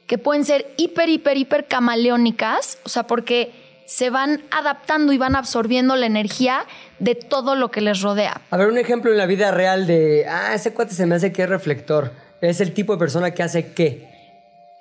que 0.08 0.18
pueden 0.18 0.46
ser 0.46 0.74
hiper, 0.78 1.10
hiper, 1.10 1.38
hiper 1.38 1.68
camaleónicas, 1.68 2.78
o 2.84 2.90
sea, 2.90 3.08
porque 3.08 3.61
se 3.92 4.10
van 4.10 4.42
adaptando 4.52 5.12
y 5.12 5.18
van 5.18 5.36
absorbiendo 5.36 5.98
la 5.98 6.06
energía 6.06 6.66
de 7.00 7.14
todo 7.14 7.56
lo 7.56 7.72
que 7.72 7.82
les 7.82 8.00
rodea. 8.00 8.40
A 8.50 8.56
ver, 8.56 8.70
un 8.70 8.78
ejemplo 8.78 9.12
en 9.12 9.18
la 9.18 9.26
vida 9.26 9.52
real 9.52 9.86
de, 9.86 10.26
ah, 10.30 10.54
ese 10.54 10.74
cuate 10.74 10.94
se 10.94 11.06
me 11.06 11.16
hace 11.16 11.34
que 11.34 11.44
es 11.44 11.50
reflector. 11.50 12.14
Es 12.40 12.62
el 12.62 12.74
tipo 12.74 12.94
de 12.94 13.00
persona 13.00 13.32
que 13.32 13.44
hace 13.44 13.74
qué. 13.74 14.10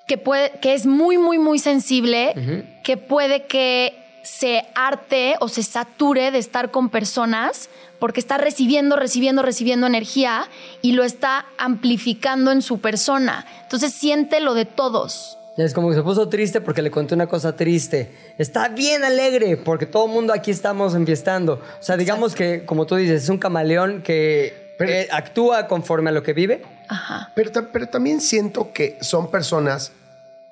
Que, 0.06 0.16
puede, 0.16 0.52
que 0.60 0.74
es 0.74 0.86
muy, 0.86 1.18
muy, 1.18 1.40
muy 1.40 1.58
sensible, 1.58 2.68
que 2.84 2.96
puede 2.96 3.46
que 3.46 3.98
se 4.22 4.64
arte 4.76 5.34
o 5.40 5.48
se 5.48 5.64
sature 5.64 6.30
de 6.30 6.38
estar 6.38 6.70
con 6.70 6.88
personas 6.88 7.68
porque 7.98 8.20
está 8.20 8.38
recibiendo, 8.38 8.94
recibiendo, 8.94 9.42
recibiendo 9.42 9.88
energía 9.88 10.46
y 10.82 10.92
lo 10.92 11.02
está 11.02 11.46
amplificando 11.58 12.52
en 12.52 12.62
su 12.62 12.80
persona. 12.80 13.44
Entonces 13.64 13.92
siente 13.92 14.38
lo 14.38 14.54
de 14.54 14.66
todos. 14.66 15.39
Ya 15.60 15.66
es 15.66 15.74
como 15.74 15.90
que 15.90 15.94
se 15.94 16.02
puso 16.02 16.26
triste 16.30 16.62
porque 16.62 16.80
le 16.80 16.90
conté 16.90 17.14
una 17.14 17.26
cosa 17.26 17.54
triste. 17.54 18.10
Está 18.38 18.68
bien 18.68 19.04
alegre 19.04 19.58
porque 19.58 19.84
todo 19.84 20.06
el 20.06 20.10
mundo 20.12 20.32
aquí 20.32 20.50
estamos 20.50 20.94
enfiestando. 20.94 21.60
O 21.78 21.82
sea, 21.82 21.98
digamos 21.98 22.34
que, 22.34 22.64
como 22.64 22.86
tú 22.86 22.96
dices, 22.96 23.24
es 23.24 23.28
un 23.28 23.36
camaleón 23.36 24.00
que 24.00 24.74
Pero- 24.78 24.90
eh, 24.90 25.08
actúa 25.12 25.66
conforme 25.68 26.08
a 26.08 26.12
lo 26.14 26.22
que 26.22 26.32
vive. 26.32 26.62
Ajá. 26.88 27.30
Pero, 27.34 27.50
pero 27.72 27.86
también 27.88 28.22
siento 28.22 28.72
que 28.72 28.96
son 29.02 29.30
personas 29.30 29.92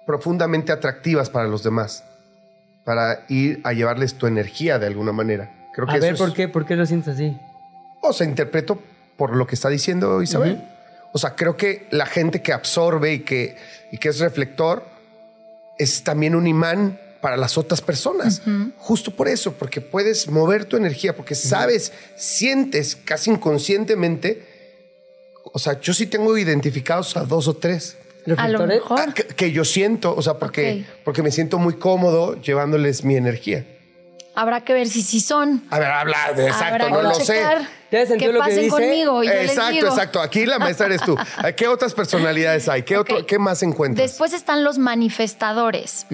profundamente 0.05 0.73
atractivas 0.73 1.31
para 1.31 1.49
los 1.49 1.63
demás, 1.63 2.05
para 2.85 3.25
ir 3.29 3.61
a 3.65 3.73
llevarles 3.73 4.13
tu 4.15 4.27
energía 4.27 4.79
de 4.79 4.89
alguna 4.89 5.13
manera. 5.13 5.51
Creo 5.75 5.87
que 5.87 5.95
A 5.95 5.97
eso 5.97 6.03
ver, 6.05 6.13
es- 6.15 6.19
¿por 6.21 6.35
qué? 6.35 6.49
¿Por 6.49 6.67
qué 6.67 6.77
lo 6.77 6.85
sientes 6.85 7.15
así? 7.15 7.35
O 8.03 8.13
sea, 8.13 8.27
interpreto 8.27 8.79
por 9.17 9.35
lo 9.35 9.47
que 9.47 9.55
está 9.55 9.71
diciendo 9.71 10.21
Isabel. 10.23 10.63
O 11.15 11.19
sea, 11.19 11.35
creo 11.35 11.57
que 11.57 11.87
la 11.91 12.05
gente 12.05 12.43
que 12.43 12.53
absorbe 12.53 13.15
y 13.15 13.21
que, 13.21 13.57
y 13.91 13.97
que 13.97 14.11
es 14.11 14.19
reflector 14.21 14.85
es 15.79 16.03
también 16.03 16.35
un 16.35 16.47
imán 16.47 17.01
para 17.21 17.37
las 17.37 17.59
otras 17.59 17.81
personas. 17.81 18.43
Justo 18.77 19.11
por 19.11 19.29
eso, 19.29 19.53
porque 19.53 19.81
puedes 19.81 20.29
mover 20.29 20.65
tu 20.65 20.77
energía, 20.77 21.17
porque 21.17 21.35
sabes, 21.35 21.93
sientes 22.17 22.97
casi 22.97 23.31
inconscientemente. 23.31 24.47
O 25.45 25.59
sea, 25.59 25.81
yo 25.81 25.95
sí 25.95 26.07
tengo 26.07 26.37
identificados 26.37 27.17
a 27.17 27.25
dos 27.25 27.49
o 27.49 27.55
tres. 27.55 27.97
A 28.37 28.49
lo 28.49 28.67
mejor. 28.67 29.01
Ah, 29.01 29.13
que, 29.15 29.25
que 29.25 29.53
yo 29.53 29.65
siento, 29.65 30.15
o 30.15 30.23
sea, 30.23 30.35
porque, 30.35 30.85
porque 31.05 31.23
me 31.23 31.31
siento 31.31 31.59
muy 31.59 31.75
cómodo 31.75 32.41
llevándoles 32.41 33.05
mi 33.05 33.17
energía. 33.17 33.65
Habrá 34.35 34.61
que 34.63 34.73
ver 34.73 34.89
si 34.89 35.03
sí 35.03 35.21
son. 35.21 35.65
A 35.71 35.79
ver, 35.79 35.89
habla 35.89 36.31
exacto, 36.37 36.85
Habrá 36.85 36.91
no 36.91 37.03
lo 37.03 37.15
sé. 37.15 37.43
¿Ya 37.91 38.05
que 38.07 38.27
lo 38.27 38.33
que 38.35 38.39
pasen 38.39 38.57
dice? 38.65 38.71
conmigo 38.71 39.23
y 39.25 39.27
yo 39.29 39.33
les 39.33 39.51
exacto, 39.51 39.73
digo. 39.73 39.87
exacto. 39.89 40.21
Aquí 40.21 40.45
la 40.47 40.59
maestra 40.59 40.87
eres 40.87 41.01
tú. 41.03 41.17
¿Qué 41.57 41.69
otras 41.69 41.95
personalidades 41.95 42.69
hay? 42.69 42.83
¿Qué, 42.83 42.97
otro, 42.99 43.19
Ok. 43.21 43.27
¿qué 43.27 43.39
más 43.39 43.63
encuentras? 43.63 44.11
Después 44.11 44.33
están 44.35 44.63
los 44.65 44.79
manifestadores. 44.79 46.07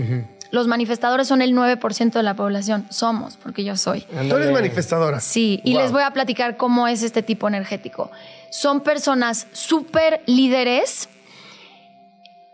Los 0.52 0.68
manifestadores 0.68 1.26
son 1.26 1.42
el 1.42 1.52
9% 1.52 2.12
de 2.12 2.22
la 2.22 2.34
población. 2.34 2.86
Somos, 2.90 3.36
porque 3.36 3.64
yo 3.64 3.76
soy. 3.76 4.02
Tú 4.02 4.36
eres 4.36 4.52
manifestadora. 4.52 5.18
Sí, 5.18 5.60
y 5.64 5.72
Wow. 5.72 5.82
les 5.82 5.90
voy 5.92 6.02
a 6.02 6.12
platicar 6.12 6.56
cómo 6.56 6.86
es 6.86 7.02
este 7.02 7.22
tipo 7.24 7.48
energético. 7.48 8.12
Son 8.50 8.80
personas 8.82 9.48
súper 9.52 10.22
líderes, 10.26 11.08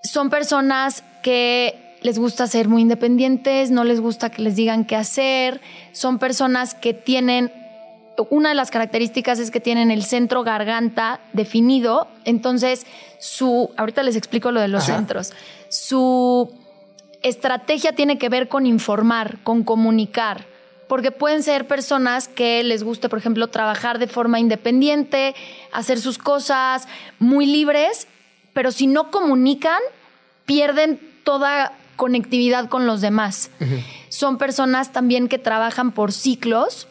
son 0.03 0.31
personas 0.31 1.05
que 1.23 1.99
les 2.01 2.19
gusta 2.19 2.47
ser 2.47 2.69
muy 2.69 2.81
independientes, 2.83 3.71
no 3.71 3.85
les 3.85 4.01
gusta 4.01 4.31
que 4.31 4.41
les 4.41 4.57
digan 4.57 4.87
qué 4.87 4.97
hacer, 4.97 5.61
son 5.93 6.19
personas 6.19 6.73
que 6.75 6.95
tienen, 6.95 7.53
una 8.31 8.51
de 8.51 8.55
las 8.55 8.71
características 8.71 9.39
es 9.39 9.51
que 9.51 9.61
tienen 9.61 9.91
el 9.91 10.05
centro 10.05 10.43
garganta 10.43 11.21
definido, 11.33 12.09
entonces 12.25 12.87
su, 13.19 13.71
ahorita 13.77 14.03
les 14.03 14.17
explico 14.17 14.51
lo 14.51 14.61
de 14.61 14.69
los 14.69 14.85
centros, 14.85 15.33
su 15.69 16.53
estrategia 17.23 17.95
tiene 17.95 18.19
que 18.19 18.29
ver 18.29 18.49
con 18.49 18.67
informar, 18.67 19.39
con 19.43 19.63
comunicar, 19.63 20.47
porque 20.89 21.13
pueden 21.13 21.43
ser 21.43 21.67
personas 21.67 22.29
que 22.29 22.63
les 22.65 22.83
guste, 22.83 23.09
por 23.09 23.19
ejemplo, 23.19 23.49
trabajar 23.49 23.99
de 23.99 24.09
forma 24.09 24.41
independiente, 24.41 25.35
hacer 25.73 26.01
sus 26.01 26.19
cosas 26.19 26.89
muy 27.19 27.47
libres, 27.47 28.09
pero 28.53 28.73
si 28.73 28.87
no 28.87 29.11
comunican, 29.11 29.81
pierden 30.47 31.01
toda 31.23 31.73
conectividad 31.95 32.69
con 32.69 32.87
los 32.87 33.01
demás. 33.01 33.51
Son 34.09 34.39
personas 34.39 34.91
también 34.91 35.29
que 35.29 35.39
trabajan 35.39 35.93
por 35.93 36.13
ciclos, 36.13 36.89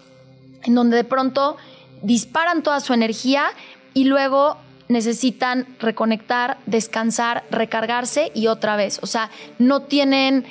en 0.64 0.76
donde 0.76 0.98
de 0.98 1.04
pronto 1.04 1.58
disparan 2.02 2.64
toda 2.64 2.80
su 2.80 2.94
energía 2.94 3.46
y 3.94 4.06
luego 4.06 4.58
necesitan 4.88 5.68
reconectar, 5.80 6.58
descansar, 6.66 7.44
recargarse 7.52 8.32
y 8.34 8.48
otra 8.48 8.76
vez. 8.76 9.00
O 9.02 9.08
sea, 9.08 9.30
no 9.60 9.84
tienen 9.84 10.46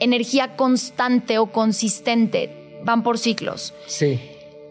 energía 0.00 0.56
constante 0.56 1.38
o 1.38 1.46
consistente, 1.46 2.80
van 2.82 3.02
por 3.02 3.18
ciclos. 3.18 3.74
Sí. 3.86 4.18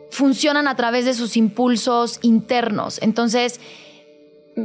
Funcionan 0.10 0.67
a 0.67 0.75
través 0.75 1.06
de 1.06 1.13
sus 1.13 1.38
impulsos 1.38 2.19
internos. 2.21 2.99
Entonces, 3.01 3.60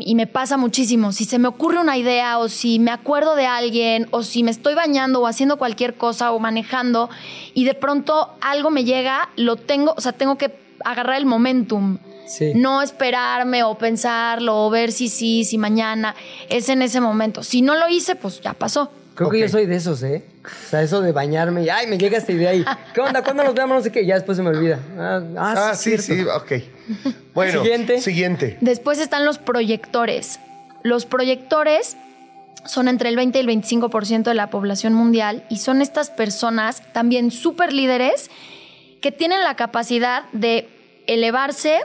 y 0.00 0.14
me 0.14 0.26
pasa 0.26 0.56
muchísimo, 0.56 1.12
si 1.12 1.24
se 1.24 1.38
me 1.38 1.48
ocurre 1.48 1.78
una 1.78 1.96
idea 1.96 2.38
o 2.38 2.48
si 2.48 2.78
me 2.78 2.90
acuerdo 2.90 3.34
de 3.34 3.46
alguien 3.46 4.08
o 4.10 4.22
si 4.22 4.42
me 4.42 4.50
estoy 4.50 4.74
bañando 4.74 5.20
o 5.20 5.26
haciendo 5.26 5.58
cualquier 5.58 5.94
cosa 5.94 6.32
o 6.32 6.38
manejando 6.38 7.10
y 7.54 7.64
de 7.64 7.74
pronto 7.74 8.30
algo 8.40 8.70
me 8.70 8.84
llega, 8.84 9.30
lo 9.36 9.56
tengo, 9.56 9.94
o 9.96 10.00
sea, 10.00 10.12
tengo 10.12 10.38
que 10.38 10.54
agarrar 10.84 11.16
el 11.16 11.26
momentum. 11.26 11.98
Sí. 12.26 12.52
No 12.54 12.80
esperarme 12.80 13.62
o 13.62 13.76
pensarlo 13.76 14.64
o 14.64 14.70
ver 14.70 14.92
si 14.92 15.08
sí, 15.08 15.44
si 15.44 15.58
mañana. 15.58 16.14
Es 16.48 16.68
en 16.68 16.80
ese 16.80 17.00
momento. 17.00 17.42
Si 17.42 17.60
no 17.60 17.74
lo 17.74 17.88
hice, 17.88 18.14
pues 18.14 18.40
ya 18.40 18.54
pasó. 18.54 18.90
Creo 19.14 19.30
que 19.30 19.40
yo 19.40 19.48
soy 19.48 19.66
de 19.66 19.76
esos, 19.76 20.02
¿eh? 20.02 20.24
O 20.44 20.68
sea, 20.70 20.82
eso 20.82 21.00
de 21.02 21.12
bañarme 21.12 21.62
y, 21.64 21.68
ay, 21.68 21.86
me 21.86 21.98
llega 21.98 22.16
esta 22.18 22.32
idea 22.32 22.54
y, 22.54 22.64
¿qué 22.94 23.00
onda? 23.00 23.22
¿Cuándo 23.22 23.44
nos 23.44 23.54
veamos? 23.54 23.76
No 23.76 23.82
sé 23.82 23.92
qué, 23.92 24.04
ya 24.06 24.14
después 24.14 24.36
se 24.36 24.42
me 24.42 24.48
olvida. 24.50 24.78
Ah, 24.98 25.20
ah, 25.36 25.54
Ah, 25.70 25.74
sí, 25.74 25.96
cierto. 25.98 26.42
sí, 26.48 26.54
ok. 26.54 27.14
Bueno, 27.34 27.62
Siguiente. 27.62 28.00
Siguiente. 28.00 28.58
Después 28.60 28.98
están 28.98 29.24
los 29.24 29.38
proyectores. 29.38 30.38
Los 30.82 31.06
proyectores 31.06 31.96
son 32.66 32.88
entre 32.88 33.08
el 33.08 33.16
20 33.16 33.38
y 33.38 33.40
el 33.40 33.48
25% 33.48 34.22
de 34.24 34.34
la 34.34 34.48
población 34.50 34.94
mundial 34.94 35.44
y 35.48 35.58
son 35.58 35.82
estas 35.82 36.10
personas 36.10 36.82
también 36.92 37.30
súper 37.30 37.72
líderes 37.72 38.30
que 39.00 39.10
tienen 39.12 39.40
la 39.42 39.56
capacidad 39.56 40.24
de 40.32 40.68
elevarse, 41.06 41.80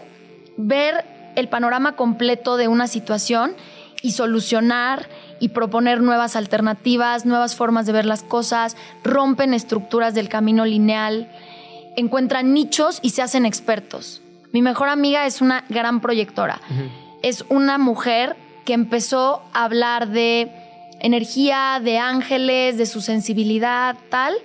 ver 0.57 1.03
el 1.35 1.47
panorama 1.49 1.95
completo 1.95 2.57
de 2.57 2.67
una 2.67 2.87
situación 2.87 3.55
y 4.01 4.11
solucionar 4.11 5.07
y 5.39 5.49
proponer 5.49 6.01
nuevas 6.01 6.35
alternativas, 6.35 7.25
nuevas 7.25 7.55
formas 7.55 7.85
de 7.85 7.93
ver 7.93 8.05
las 8.05 8.23
cosas, 8.23 8.77
rompen 9.03 9.53
estructuras 9.53 10.13
del 10.13 10.29
camino 10.29 10.65
lineal, 10.65 11.29
encuentran 11.95 12.53
nichos 12.53 12.99
y 13.01 13.11
se 13.11 13.21
hacen 13.21 13.45
expertos. 13.45 14.21
Mi 14.53 14.61
mejor 14.61 14.89
amiga 14.89 15.25
es 15.25 15.41
una 15.41 15.65
gran 15.69 15.99
proyectora. 16.01 16.61
Es 17.21 17.45
una 17.49 17.77
mujer 17.77 18.35
que 18.65 18.73
empezó 18.73 19.41
a 19.53 19.65
hablar 19.65 20.09
de 20.09 20.51
energía, 20.99 21.79
de 21.83 21.99
ángeles, 21.99 22.77
de 22.77 22.85
su 22.85 23.01
sensibilidad, 23.01 23.95
tal, 24.09 24.35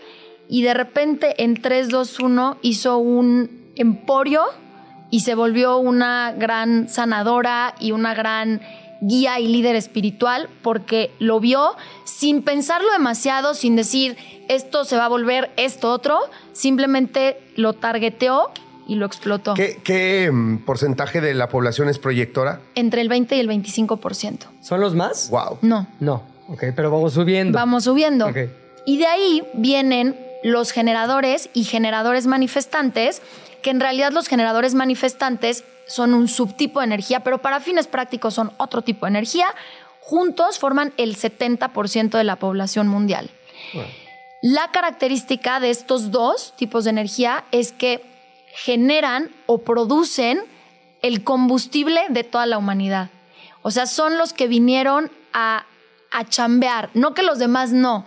y 0.48 0.62
de 0.62 0.74
repente 0.74 1.42
en 1.42 1.60
3, 1.60 1.88
2, 1.88 2.20
1 2.20 2.58
hizo 2.62 2.98
un 2.98 3.72
emporio 3.74 4.44
y 5.10 5.20
se 5.20 5.34
volvió 5.34 5.78
una 5.78 6.32
gran 6.32 6.88
sanadora 6.88 7.74
y 7.78 7.92
una 7.92 8.14
gran 8.14 8.60
guía 9.02 9.40
y 9.40 9.48
líder 9.48 9.76
espiritual 9.76 10.48
porque 10.62 11.10
lo 11.18 11.40
vio 11.40 11.74
sin 12.04 12.42
pensarlo 12.42 12.90
demasiado, 12.92 13.54
sin 13.54 13.76
decir 13.76 14.16
esto 14.48 14.84
se 14.84 14.96
va 14.96 15.06
a 15.06 15.08
volver 15.08 15.50
esto 15.56 15.90
otro, 15.90 16.18
simplemente 16.52 17.40
lo 17.56 17.72
targeteó 17.74 18.50
y 18.86 18.94
lo 18.94 19.06
explotó. 19.06 19.54
¿Qué, 19.54 19.80
qué, 19.82 20.30
mm, 20.32 20.58
porcentaje 20.64 21.20
de 21.20 21.34
la 21.34 21.48
población 21.48 21.88
es 21.88 21.98
proyectora? 21.98 22.60
Entre 22.74 23.00
el 23.00 23.08
20 23.08 23.36
y 23.36 23.40
el 23.40 23.48
25%. 23.48 24.38
¿Son 24.60 24.80
los 24.80 24.94
más? 24.94 25.30
Wow. 25.30 25.58
No, 25.62 25.86
No. 26.00 26.30
Ok, 26.48 26.64
pero 26.76 26.90
vamos 26.90 27.14
subiendo. 27.14 27.56
vamos 27.56 27.84
subiendo. 27.84 28.26
Ok. 28.26 28.36
Y 28.84 28.98
de 28.98 29.06
ahí 29.06 29.42
vienen 29.54 30.16
los 30.42 30.72
generadores 30.72 31.48
y 31.54 31.64
generadores 31.64 32.26
manifestantes, 32.26 33.22
que 33.62 33.70
en 33.70 33.80
realidad 33.80 34.12
los 34.12 34.28
generadores 34.28 34.74
manifestantes 34.74 35.64
son 35.86 36.14
un 36.14 36.28
subtipo 36.28 36.80
de 36.80 36.86
energía, 36.86 37.20
pero 37.20 37.38
para 37.38 37.60
fines 37.60 37.86
prácticos 37.86 38.34
son 38.34 38.52
otro 38.56 38.82
tipo 38.82 39.06
de 39.06 39.10
energía. 39.10 39.46
Juntos 40.00 40.58
forman 40.58 40.92
el 40.96 41.16
70% 41.16 42.10
de 42.10 42.24
la 42.24 42.36
población 42.36 42.88
mundial. 42.88 43.30
La 44.42 44.70
característica 44.72 45.60
de 45.60 45.70
estos 45.70 46.10
dos 46.10 46.54
tipos 46.56 46.84
de 46.84 46.90
energía 46.90 47.44
es 47.52 47.72
que 47.72 48.02
generan 48.54 49.30
o 49.46 49.58
producen 49.58 50.42
el 51.02 51.24
combustible 51.24 52.00
de 52.08 52.24
toda 52.24 52.46
la 52.46 52.58
humanidad. 52.58 53.10
O 53.62 53.70
sea, 53.70 53.86
son 53.86 54.18
los 54.18 54.32
que 54.32 54.48
vinieron 54.48 55.10
a, 55.32 55.66
a 56.10 56.28
chambear, 56.28 56.90
no 56.94 57.14
que 57.14 57.22
los 57.22 57.38
demás 57.38 57.72
no, 57.72 58.06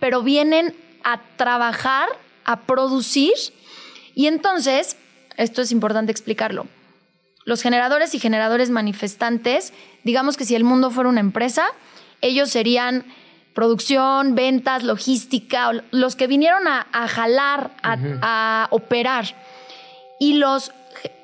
pero 0.00 0.22
vienen 0.22 0.74
a 1.04 1.20
trabajar, 1.36 2.08
a 2.44 2.60
producir. 2.60 3.34
Y 4.14 4.26
entonces, 4.26 4.96
esto 5.36 5.62
es 5.62 5.72
importante 5.72 6.12
explicarlo. 6.12 6.66
Los 7.44 7.62
generadores 7.62 8.14
y 8.14 8.18
generadores 8.18 8.70
manifestantes, 8.70 9.72
digamos 10.02 10.36
que 10.36 10.44
si 10.44 10.54
el 10.54 10.64
mundo 10.64 10.90
fuera 10.90 11.10
una 11.10 11.20
empresa, 11.20 11.66
ellos 12.20 12.50
serían 12.50 13.04
producción, 13.54 14.34
ventas, 14.34 14.82
logística, 14.82 15.70
los 15.90 16.16
que 16.16 16.26
vinieron 16.26 16.66
a, 16.66 16.86
a 16.92 17.06
jalar, 17.06 17.70
a, 17.82 17.98
a 18.22 18.68
operar. 18.70 19.36
Y 20.18 20.34
los 20.34 20.72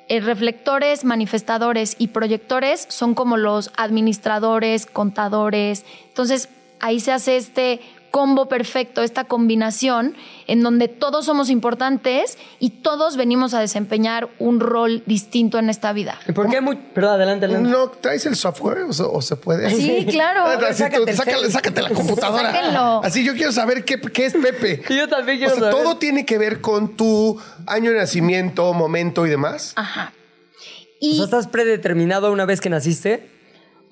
eh, 0.07 0.19
reflectores, 0.19 1.03
manifestadores 1.03 1.95
y 1.97 2.07
proyectores 2.07 2.85
son 2.89 3.15
como 3.15 3.37
los 3.37 3.71
administradores, 3.75 4.85
contadores. 4.85 5.85
Entonces, 6.07 6.49
ahí 6.79 6.99
se 6.99 7.11
hace 7.11 7.37
este 7.37 7.81
combo 8.11 8.47
perfecto, 8.49 9.01
esta 9.01 9.23
combinación 9.23 10.15
en 10.47 10.61
donde 10.61 10.89
todos 10.89 11.25
somos 11.25 11.49
importantes 11.49 12.37
y 12.59 12.69
todos 12.69 13.15
venimos 13.17 13.53
a 13.53 13.59
desempeñar 13.61 14.29
un 14.37 14.59
rol 14.59 15.01
distinto 15.05 15.57
en 15.57 15.69
esta 15.69 15.93
vida. 15.93 16.19
¿Y 16.27 16.33
por 16.33 16.49
qué 16.49 16.59
muy.? 16.61 16.75
Perdón, 16.75 17.13
adelante, 17.15 17.45
adelante. 17.45 17.69
¿No 17.69 17.89
traes 17.89 18.25
el 18.25 18.35
software 18.35 18.79
o 18.83 18.93
se, 18.93 19.03
o 19.03 19.21
se 19.21 19.35
puede? 19.37 19.69
Sí, 19.71 20.05
claro. 20.09 20.43
Así 20.45 20.83
Sácate 20.83 21.13
sácale- 21.15 21.81
la 21.81 21.89
computadora. 21.95 22.51
Sáquenlo. 22.51 23.01
Así 23.03 23.23
yo 23.23 23.33
quiero 23.33 23.51
saber 23.53 23.85
qué, 23.85 23.99
qué 23.99 24.25
es 24.25 24.33
Pepe. 24.33 24.83
Yo 24.93 25.07
también 25.07 25.37
O 25.37 25.39
quiero 25.39 25.55
sea, 25.55 25.71
saber. 25.71 25.83
todo 25.83 25.97
tiene 25.97 26.25
que 26.25 26.37
ver 26.37 26.59
con 26.61 26.97
tu 26.97 27.39
año 27.65 27.91
de 27.91 27.97
nacimiento, 27.97 28.73
momento 28.73 29.25
y 29.25 29.29
demás. 29.29 29.71
Ajá. 29.77 30.11
O 30.13 30.95
Y 30.99 31.15
sea, 31.15 31.25
¿estás 31.25 31.47
predeterminado 31.47 32.31
una 32.31 32.45
vez 32.45 32.59
que 32.61 32.69
naciste? 32.69 33.29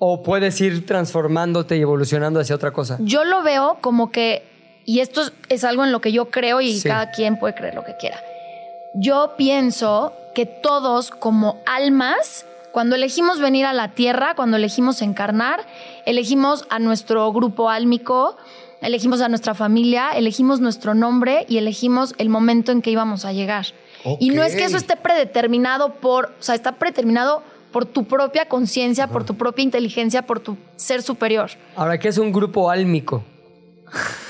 ¿O 0.02 0.22
puedes 0.22 0.58
ir 0.62 0.86
transformándote 0.86 1.76
y 1.76 1.82
evolucionando 1.82 2.40
hacia 2.40 2.56
otra 2.56 2.72
cosa? 2.72 2.96
yo 3.00 3.22
lo 3.24 3.42
veo 3.42 3.76
como 3.82 4.10
que, 4.10 4.42
y 4.86 5.00
esto 5.00 5.20
es- 5.50 5.62
algo 5.64 5.84
en 5.84 5.92
lo 5.92 6.00
que 6.00 6.10
yo 6.10 6.30
creo 6.30 6.60
y 6.62 6.78
Sí. 6.78 6.88
cada 6.88 7.10
quien 7.12 7.38
puede 7.38 7.54
creer 7.54 7.74
lo 7.74 7.84
que 7.84 7.94
quiera. 8.00 8.18
Yo 8.94 9.34
pienso 9.36 10.12
que 10.34 10.46
todos 10.46 11.10
como 11.10 11.60
almas, 11.66 12.46
cuando 12.72 12.96
elegimos 12.96 13.40
venir 13.40 13.66
a 13.66 13.72
la 13.74 13.88
tierra, 13.88 14.34
cuando 14.34 14.56
elegimos 14.56 15.02
encarnar, 15.02 15.66
elegimos 16.06 16.64
a 16.70 16.78
nuestro 16.78 17.30
grupo 17.32 17.68
álmico, 17.68 18.36
elegimos 18.80 19.20
a 19.20 19.28
nuestra 19.28 19.54
familia, 19.54 20.12
elegimos 20.12 20.60
nuestro 20.60 20.94
nombre 20.94 21.44
y 21.48 21.58
elegimos 21.58 22.14
el 22.16 22.30
momento 22.30 22.72
en 22.72 22.80
que 22.80 22.90
íbamos 22.90 23.24
a 23.26 23.32
llegar. 23.32 23.66
Y 24.18 24.30
no 24.30 24.42
es 24.42 24.56
que 24.56 24.64
eso 24.64 24.78
esté 24.78 24.96
predeterminado 24.96 25.92
por, 25.96 26.26
o 26.40 26.42
sea, 26.42 26.54
está 26.54 26.72
predeterminado 26.72 27.42
por 27.72 27.84
tu 27.86 28.04
propia 28.04 28.46
conciencia, 28.46 29.06
por 29.06 29.24
tu 29.24 29.36
propia 29.36 29.62
inteligencia, 29.62 30.22
por 30.22 30.40
tu 30.40 30.56
ser 30.76 31.02
superior. 31.02 31.50
Ahora, 31.76 31.98
¿qué 31.98 32.08
es 32.08 32.18
un 32.18 32.32
grupo 32.32 32.70
álmico? 32.70 33.22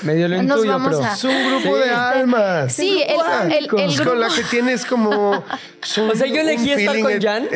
Medio 0.03 0.27
lo 0.27 0.35
Nos 0.43 0.57
intuyo, 0.57 0.77
pero... 0.83 1.03
a- 1.03 1.13
Es 1.13 1.23
un 1.23 1.47
grupo 1.47 1.77
de 1.77 1.89
almas. 1.91 2.73
Sí, 2.73 3.03
el, 3.05 3.51
el- 3.53 3.69
el 3.79 3.89
Es 3.91 4.01
con 4.01 4.19
la 4.19 4.27
que 4.29 4.43
tienes 4.43 4.85
como. 4.85 5.09
un- 5.99 6.09
O 6.09 6.15
sea, 6.15 6.27
yo 6.27 6.41
elegí 6.41 6.71
estar 6.71 6.99
con 6.99 7.21
Jan. 7.21 7.47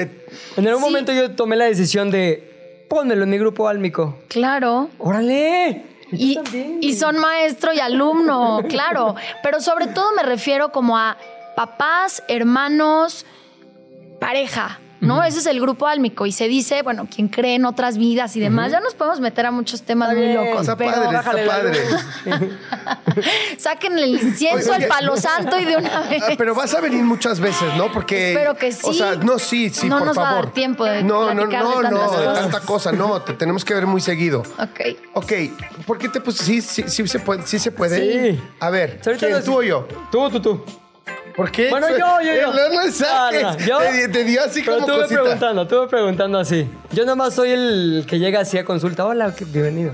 En 0.58 0.67
algún 0.67 0.84
Sí. 0.84 0.89
momento 0.89 1.12
yo 1.13 1.32
tomé 1.32 1.56
la 1.56 1.65
decisión 1.65 2.12
de... 2.12 2.86
Pónmelo 2.89 3.24
en 3.24 3.30
mi 3.32 3.38
grupo 3.39 3.67
álmico. 3.67 4.19
Claro. 4.28 4.89
¡Órale! 5.00 5.84
Y, 6.12 6.39
y 6.82 6.93
son 6.95 7.17
maestro 7.17 7.74
y 7.74 7.80
alumno, 7.80 8.62
claro. 8.69 9.15
Pero 9.41 9.60
sobre 9.60 9.88
todo 9.88 10.13
me 10.15 10.21
refiero 10.21 10.69
como 10.71 10.95
a 10.98 11.17
papás, 11.56 12.21
hermanos, 12.28 13.26
pareja, 14.19 14.80
¿no? 15.06 15.24
Ese 15.24 15.39
es 15.39 15.46
el 15.46 15.60
grupo 15.62 15.88
álmico. 15.88 16.26
Y 16.26 16.32
se 16.32 16.48
dice, 16.48 16.82
bueno, 16.82 17.08
quien 17.13 17.28
cree 17.28 17.56
en 17.56 17.65
otras 17.65 17.98
vidas 17.98 18.36
y 18.36 18.39
demás, 18.39 18.72
ya 18.72 18.80
nos 18.80 18.94
podemos 18.96 19.20
meter 19.20 19.46
a 19.46 19.52
muchos 19.52 19.82
temas 19.84 20.13
muy 20.13 20.34
locos. 20.34 20.62
Está 20.62 20.76
pero 20.76 20.91
padre, 20.91 21.18
está 21.18 21.32
padre. 21.48 22.50
saquen 23.58 23.98
el 24.00 24.15
incienso, 24.22 24.72
Oye, 24.72 24.84
el 24.84 24.89
palo 24.89 25.18
santo 25.18 25.58
y 25.60 25.65
de 25.65 25.78
una 25.78 26.02
vez. 26.02 26.24
Ah, 26.26 26.34
pero 26.38 26.54
vas 26.56 26.74
a 26.74 26.82
venir 26.82 27.04
muchas 27.04 27.39
veces, 27.39 27.74
¿no? 27.78 27.91
Porque. 27.91 28.32
Espero 28.32 28.56
que 28.56 28.72
sí. 28.72 28.82
O 28.84 28.94
sea, 28.94 29.15
no, 29.15 29.39
sí, 29.39 29.70
sí, 29.70 29.88
No 29.88 30.00
por 30.00 30.08
nos 30.08 30.18
va 30.18 30.22
a 30.24 30.26
favor. 30.32 30.46
dar 30.46 30.54
tiempo 30.54 30.86
de 30.86 31.04
No, 31.04 31.34
no, 31.34 31.46
no, 31.46 31.82
no, 31.82 32.18
de 32.20 32.26
tanta 32.34 32.60
cosa, 32.62 32.91
no. 32.91 33.22
Te 33.22 33.34
tenemos 33.34 33.63
que 33.65 33.74
ver 33.74 33.86
muy 33.86 34.02
seguido. 34.02 34.39
Ok. 34.60 34.80
Ok, 35.13 35.34
¿por 35.86 35.98
qué 35.98 36.10
te 36.10 36.20
pues 36.22 36.38
sí, 36.38 36.62
sí, 36.62 36.84
sí 36.88 37.08
se 37.08 37.20
puede? 37.20 37.46
Sí 37.46 37.60
se 37.60 37.72
puede. 37.72 38.34
Sí. 38.34 38.44
A 38.60 38.70
ver, 38.70 39.00
Ahorita 39.06 39.26
¿quién, 39.26 39.32
nos- 39.38 39.46
tú 39.46 39.58
o 39.60 39.63
yo? 39.63 39.88
Tú, 40.12 40.30
tú, 40.30 40.39
tú. 40.41 40.65
¿Por 41.36 41.52
qué? 41.52 41.69
Bueno, 41.69 41.89
yo, 41.89 42.21
yo, 42.21 42.34
yo. 42.34 42.54
No, 42.54 42.69
no 42.86 42.91
saques. 42.91 43.41
No, 43.43 43.52
no, 43.52 43.58
yo- 43.60 43.80
Te, 43.80 44.08
te 44.08 44.24
dio 44.24 44.41
así 44.43 44.62
Pero 44.63 44.78
como 44.80 44.88
me 44.88 44.93
cosita. 45.04 45.21
preguntando, 45.21 45.82
me 45.82 45.88
preguntando 45.88 46.39
así. 46.39 46.67
Yo 46.93 47.04
nada 47.04 47.15
más 47.15 47.34
soy 47.34 47.52
el 47.52 48.06
que 48.08 48.19
llega 48.19 48.39
así 48.39 48.58
a 48.58 48.63
consulta. 48.63 49.06
Hola, 49.06 49.34
bienvenido. 49.48 49.93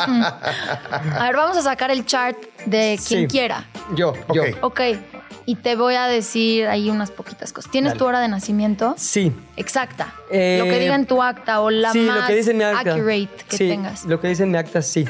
A 0.00 1.24
ver, 1.26 1.36
vamos 1.36 1.56
a 1.58 1.62
sacar 1.62 1.90
el 1.90 2.06
chart 2.06 2.38
de 2.64 2.98
quien 3.06 3.22
Sí. 3.22 3.26
quiera. 3.28 3.64
Yo, 3.94 4.14
yo. 4.32 4.42
Ok. 4.42 4.56
Ok. 4.62 4.80
Y 5.46 5.56
te 5.56 5.74
voy 5.74 5.94
a 5.96 6.06
decir 6.06 6.66
ahí 6.68 6.90
unas 6.90 7.10
poquitas 7.10 7.52
cosas. 7.52 7.70
¿Tienes 7.70 7.90
Dale. 7.92 7.98
tu 7.98 8.04
hora 8.06 8.20
de 8.20 8.28
nacimiento? 8.28 8.94
Sí. 8.96 9.32
Exacta. 9.56 10.14
Eh, 10.30 10.56
lo 10.60 10.64
que 10.70 10.78
diga 10.78 10.94
en 10.94 11.06
tu 11.06 11.22
acta 11.22 11.60
o 11.60 11.70
la 11.70 11.92
sí, 11.92 11.98
más 12.00 12.20
lo 12.20 12.26
que 12.26 12.34
dice 12.36 12.52
en 12.52 12.58
mi 12.58 12.64
acta. 12.64 12.92
accurate 12.94 13.28
que 13.48 13.56
Sí, 13.56 13.68
tengas. 13.68 14.04
Lo 14.04 14.20
que 14.20 14.28
dice 14.28 14.44
en 14.44 14.52
mi 14.52 14.58
acta, 14.58 14.80
sí. 14.80 15.06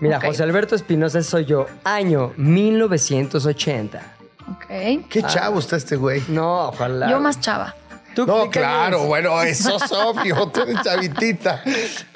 Mira. 0.00 0.20
José 0.20 0.42
Alberto 0.42 0.74
Espinosa 0.74 1.22
soy 1.22 1.44
yo, 1.44 1.66
año 1.84 2.32
1980. 2.36 4.14
Ok. 4.50 5.08
Qué 5.08 5.22
chavo 5.26 5.58
está 5.58 5.76
este 5.76 5.96
güey. 5.96 6.22
No, 6.28 6.68
ojalá. 6.68 7.10
Yo 7.10 7.20
más 7.20 7.40
chava. 7.40 7.74
¿Tú 8.14 8.26
No, 8.26 8.50
claro, 8.50 8.96
eres? 8.98 9.08
bueno, 9.08 9.42
eso 9.42 9.76
es 9.76 9.92
obvio. 9.92 10.46
Tú 10.48 10.62
eres 10.62 10.82
chavitita. 10.82 11.62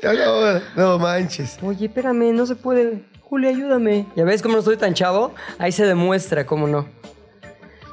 No, 0.03 0.61
no 0.77 0.99
manches. 0.99 1.59
Oye, 1.63 1.87
espérame, 1.87 2.33
no 2.35 2.47
se 2.47 2.57
puede. 2.57 3.05
Julia, 3.23 3.51
ayúdame. 3.51 4.07
¿Ya 4.17 4.25
ves 4.25 4.43
cómo 4.43 4.57
no 4.57 4.63
soy 4.63 4.77
tan 4.77 4.95
chavo? 4.95 5.35
Ahí 5.59 5.73
se 5.73 5.85
demuestra 5.87 6.45
cómo 6.47 6.67
no. 6.67 6.87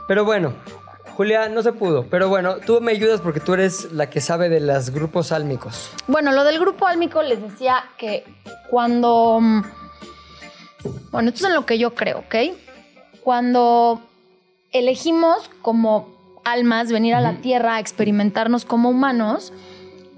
Pero 0.07 0.25
bueno, 0.25 0.53
Julia, 1.15 1.49
no 1.49 1.61
se 1.61 1.71
pudo. 1.71 2.05
Pero 2.09 2.29
bueno, 2.29 2.55
tú 2.65 2.81
me 2.81 2.91
ayudas 2.91 3.21
porque 3.21 3.39
tú 3.39 3.53
eres 3.53 3.91
la 3.91 4.09
que 4.09 4.21
sabe 4.21 4.49
de 4.49 4.59
los 4.59 4.89
grupos 4.89 5.31
álmicos. 5.31 5.91
Bueno, 6.07 6.31
lo 6.31 6.43
del 6.43 6.59
grupo 6.59 6.87
álmico 6.87 7.21
les 7.21 7.41
decía 7.41 7.83
que 7.97 8.23
cuando. 8.69 9.39
mm, 9.39 9.61
Bueno, 11.11 11.29
esto 11.29 11.41
es 11.45 11.49
en 11.49 11.55
lo 11.55 11.65
que 11.65 11.77
yo 11.77 11.93
creo, 11.93 12.19
¿ok? 12.19 12.35
Cuando 13.23 14.01
elegimos 14.71 15.49
como 15.61 16.09
almas 16.43 16.91
venir 16.91 17.15
a 17.15 17.21
la 17.21 17.37
Tierra 17.37 17.75
a 17.75 17.79
experimentarnos 17.79 18.65
como 18.65 18.89
humanos, 18.89 19.53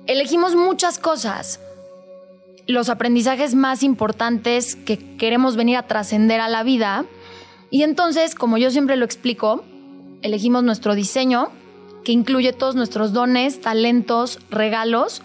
elegimos 0.08 0.56
muchas 0.56 0.98
cosas. 1.00 1.60
Los 2.68 2.90
aprendizajes 2.90 3.56
más 3.56 3.84
importantes 3.84 4.76
que 4.76 5.18
queremos 5.18 5.56
venir 5.56 5.78
a 5.78 5.88
trascender 5.88 6.40
a 6.40 6.48
la 6.48 6.64
vida. 6.64 7.06
Y 7.70 7.84
entonces, 7.84 8.36
como 8.36 8.58
yo 8.58 8.72
siempre 8.72 8.96
lo 8.96 9.06
explico, 9.06 9.64
elegimos 10.22 10.64
nuestro 10.64 10.96
diseño, 10.96 11.50
que 12.04 12.12
incluye 12.12 12.54
todos 12.54 12.76
nuestros 12.76 13.14
dones, 13.14 13.62
talentos, 13.62 14.40
regalos, 14.50 15.22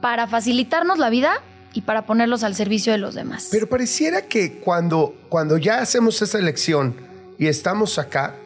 para 0.00 0.26
facilitarnos 0.26 0.98
la 0.98 1.10
vida 1.10 1.42
y 1.72 1.82
para 1.82 2.06
ponerlos 2.06 2.42
al 2.42 2.54
servicio 2.54 2.92
de 2.92 2.98
los 2.98 3.14
demás. 3.14 3.48
Pero 3.50 3.68
pareciera 3.68 4.22
que 4.22 4.60
cuando, 4.60 5.14
cuando 5.28 5.58
ya 5.58 5.78
hacemos 5.78 6.20
esa 6.22 6.38
elección 6.38 6.96
y 7.38 7.48
estamos 7.48 7.98
acá, 7.98 8.36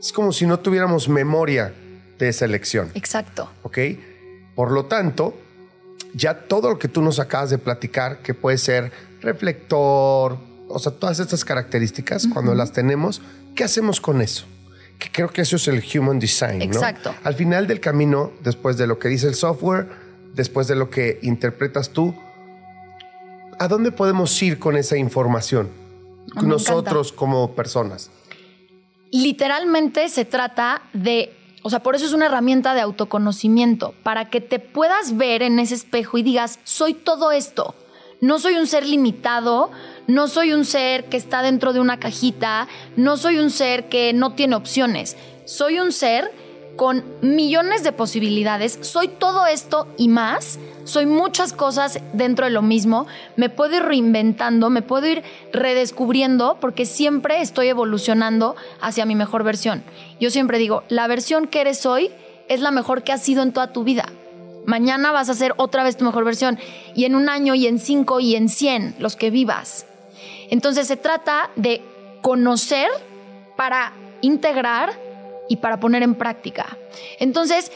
es 0.00 0.12
como 0.12 0.32
si 0.32 0.46
no 0.46 0.58
tuviéramos 0.58 1.08
memoria 1.08 1.74
de 2.18 2.28
esa 2.28 2.44
elección. 2.44 2.90
Exacto. 2.94 3.50
¿ok? 3.62 3.78
Por 4.54 4.72
lo 4.72 4.86
tanto, 4.86 5.34
ya 6.14 6.34
todo 6.46 6.70
lo 6.70 6.78
que 6.78 6.88
tú 6.88 7.02
nos 7.02 7.18
acabas 7.18 7.50
de 7.50 7.58
platicar, 7.58 8.22
que 8.22 8.34
puede 8.34 8.58
ser 8.58 8.92
reflector, 9.20 10.38
o 10.68 10.78
sea, 10.78 10.92
todas 10.92 11.18
estas 11.18 11.44
características, 11.44 12.26
cuando 12.32 12.54
las 12.54 12.72
tenemos, 12.72 13.20
¿qué 13.54 13.64
hacemos 13.64 14.00
con 14.00 14.20
eso? 14.20 14.46
Que 14.98 15.10
creo 15.10 15.28
que 15.30 15.42
eso 15.42 15.56
es 15.56 15.68
el 15.68 15.82
human 15.94 16.18
design, 16.18 16.58
¿no? 16.58 16.64
Exacto. 16.64 17.14
Al 17.24 17.34
final 17.34 17.66
del 17.66 17.80
camino, 17.80 18.32
después 18.42 18.76
de 18.76 18.86
lo 18.86 18.98
que 18.98 19.08
dice 19.08 19.26
el 19.26 19.34
software, 19.34 19.88
después 20.34 20.68
de 20.68 20.76
lo 20.76 20.90
que 20.90 21.18
interpretas 21.22 21.90
tú, 21.90 22.14
¿a 23.58 23.68
dónde 23.68 23.92
podemos 23.92 24.42
ir 24.42 24.58
con 24.58 24.76
esa 24.76 24.96
información? 24.96 25.70
Me 26.36 26.42
Nosotros 26.42 27.12
como 27.12 27.54
personas. 27.54 28.10
Literalmente 29.10 30.08
se 30.08 30.24
trata 30.24 30.82
de, 30.92 31.32
o 31.62 31.70
sea, 31.70 31.82
por 31.82 31.94
eso 31.94 32.06
es 32.06 32.12
una 32.12 32.26
herramienta 32.26 32.74
de 32.74 32.80
autoconocimiento, 32.80 33.94
para 34.02 34.30
que 34.30 34.40
te 34.40 34.58
puedas 34.58 35.16
ver 35.16 35.42
en 35.42 35.58
ese 35.58 35.74
espejo 35.74 36.18
y 36.18 36.22
digas, 36.22 36.58
soy 36.64 36.94
todo 36.94 37.32
esto. 37.32 37.74
No 38.20 38.38
soy 38.38 38.56
un 38.56 38.66
ser 38.66 38.86
limitado, 38.86 39.70
no 40.06 40.28
soy 40.28 40.52
un 40.52 40.66
ser 40.66 41.06
que 41.06 41.16
está 41.16 41.42
dentro 41.42 41.72
de 41.72 41.80
una 41.80 41.98
cajita, 41.98 42.68
no 42.96 43.16
soy 43.16 43.38
un 43.38 43.50
ser 43.50 43.88
que 43.88 44.12
no 44.12 44.34
tiene 44.34 44.56
opciones. 44.56 45.16
Soy 45.46 45.78
un 45.78 45.90
ser 45.90 46.30
con 46.76 47.04
millones 47.20 47.82
de 47.82 47.92
posibilidades, 47.92 48.78
soy 48.80 49.08
todo 49.08 49.46
esto 49.46 49.86
y 49.96 50.08
más, 50.08 50.58
soy 50.84 51.06
muchas 51.06 51.52
cosas 51.52 52.00
dentro 52.12 52.46
de 52.46 52.50
lo 52.50 52.62
mismo, 52.62 53.06
me 53.36 53.50
puedo 53.50 53.76
ir 53.76 53.82
reinventando, 53.82 54.70
me 54.70 54.82
puedo 54.82 55.06
ir 55.06 55.22
redescubriendo 55.52 56.56
porque 56.60 56.86
siempre 56.86 57.42
estoy 57.42 57.68
evolucionando 57.68 58.56
hacia 58.80 59.06
mi 59.06 59.14
mejor 59.14 59.44
versión. 59.44 59.82
Yo 60.20 60.30
siempre 60.30 60.58
digo, 60.58 60.82
la 60.88 61.06
versión 61.06 61.46
que 61.46 61.60
eres 61.60 61.84
hoy 61.86 62.10
es 62.48 62.60
la 62.60 62.70
mejor 62.70 63.02
que 63.02 63.12
has 63.12 63.22
sido 63.22 63.42
en 63.42 63.52
toda 63.52 63.72
tu 63.72 63.84
vida. 63.84 64.06
Mañana 64.66 65.12
vas 65.12 65.28
a 65.28 65.34
ser 65.34 65.54
otra 65.56 65.84
vez 65.84 65.96
tu 65.96 66.04
mejor 66.04 66.24
versión 66.24 66.58
y 66.94 67.04
en 67.04 67.14
un 67.14 67.28
año 67.28 67.54
y 67.54 67.66
en 67.66 67.78
cinco 67.78 68.20
y 68.20 68.36
en 68.36 68.48
cien 68.48 68.94
los 68.98 69.16
que 69.16 69.30
vivas. 69.30 69.86
Entonces 70.50 70.86
se 70.86 70.96
trata 70.96 71.50
de 71.56 71.82
conocer 72.22 72.88
para 73.56 73.92
integrar 74.20 75.09
y 75.50 75.56
para 75.56 75.80
poner 75.80 76.04
en 76.04 76.14
práctica. 76.14 76.78
Entonces, 77.18 77.72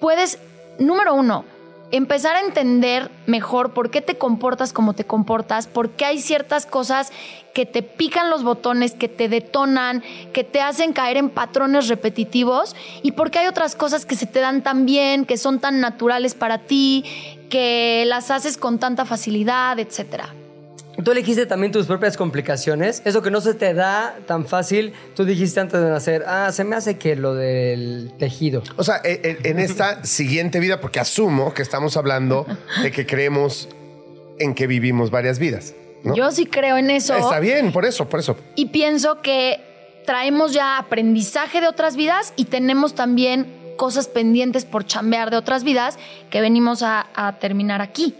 puedes, 0.00 0.38
número 0.78 1.14
uno, 1.14 1.44
empezar 1.90 2.36
a 2.36 2.40
entender 2.40 3.10
mejor 3.26 3.74
por 3.74 3.90
qué 3.90 4.00
te 4.00 4.16
comportas 4.16 4.72
como 4.72 4.94
te 4.94 5.04
comportas, 5.04 5.66
por 5.66 5.90
qué 5.90 6.06
hay 6.06 6.20
ciertas 6.20 6.64
cosas 6.64 7.12
que 7.52 7.66
te 7.66 7.82
pican 7.82 8.30
los 8.30 8.44
botones, 8.44 8.94
que 8.94 9.08
te 9.08 9.28
detonan, 9.28 10.02
que 10.32 10.42
te 10.42 10.62
hacen 10.62 10.94
caer 10.94 11.18
en 11.18 11.28
patrones 11.28 11.88
repetitivos 11.88 12.74
y 13.02 13.12
por 13.12 13.30
qué 13.30 13.40
hay 13.40 13.46
otras 13.46 13.76
cosas 13.76 14.06
que 14.06 14.16
se 14.16 14.26
te 14.26 14.40
dan 14.40 14.62
tan 14.62 14.86
bien, 14.86 15.26
que 15.26 15.36
son 15.36 15.60
tan 15.60 15.80
naturales 15.80 16.34
para 16.34 16.60
ti, 16.60 17.04
que 17.50 18.04
las 18.06 18.30
haces 18.30 18.56
con 18.56 18.78
tanta 18.78 19.04
facilidad, 19.04 19.78
etcétera. 19.78 20.32
Tú 21.04 21.12
elegiste 21.12 21.46
también 21.46 21.72
tus 21.72 21.86
propias 21.86 22.16
complicaciones. 22.16 23.02
Eso 23.04 23.22
que 23.22 23.30
no 23.30 23.40
se 23.40 23.54
te 23.54 23.72
da 23.72 24.16
tan 24.26 24.46
fácil, 24.46 24.92
tú 25.14 25.24
dijiste 25.24 25.60
antes 25.60 25.80
de 25.80 25.88
nacer, 25.88 26.24
ah, 26.26 26.50
se 26.52 26.64
me 26.64 26.74
hace 26.74 26.98
que 26.98 27.14
lo 27.14 27.34
del 27.34 28.12
tejido. 28.18 28.62
O 28.76 28.82
sea, 28.82 29.00
e- 29.04 29.38
e- 29.42 29.48
en, 29.48 29.60
esta 29.60 30.04
siguiente 30.04 30.58
vida, 30.58 30.80
porque 30.80 30.98
asumo 30.98 31.54
que 31.54 31.62
estamos 31.62 31.96
hablando 31.96 32.46
de 32.82 32.90
que 32.90 33.06
creemos 33.06 33.68
en 34.40 34.54
que 34.54 34.66
vivimos 34.66 35.10
varias 35.10 35.38
vidas. 35.38 35.74
¿no? 36.02 36.16
Yo 36.16 36.30
sí 36.32 36.46
creo 36.46 36.76
en 36.76 36.90
eso. 36.90 37.16
Está 37.16 37.38
bien, 37.38 37.72
por 37.72 37.84
eso, 37.84 38.08
por 38.08 38.18
eso. 38.20 38.36
Y 38.56 38.66
pienso 38.66 39.22
que 39.22 39.60
traemos 40.04 40.52
ya 40.52 40.78
aprendizaje 40.78 41.60
de 41.60 41.68
otras 41.68 41.94
vidas 41.94 42.32
y 42.34 42.46
tenemos 42.46 42.94
también 42.94 43.46
cosas 43.76 44.08
pendientes 44.08 44.64
por 44.64 44.84
chambear 44.84 45.30
de 45.30 45.36
otras 45.36 45.62
vidas 45.62 45.96
que 46.30 46.40
venimos 46.40 46.82
a, 46.82 47.06
a 47.14 47.38
terminar 47.38 47.82
aquí. 47.82 48.14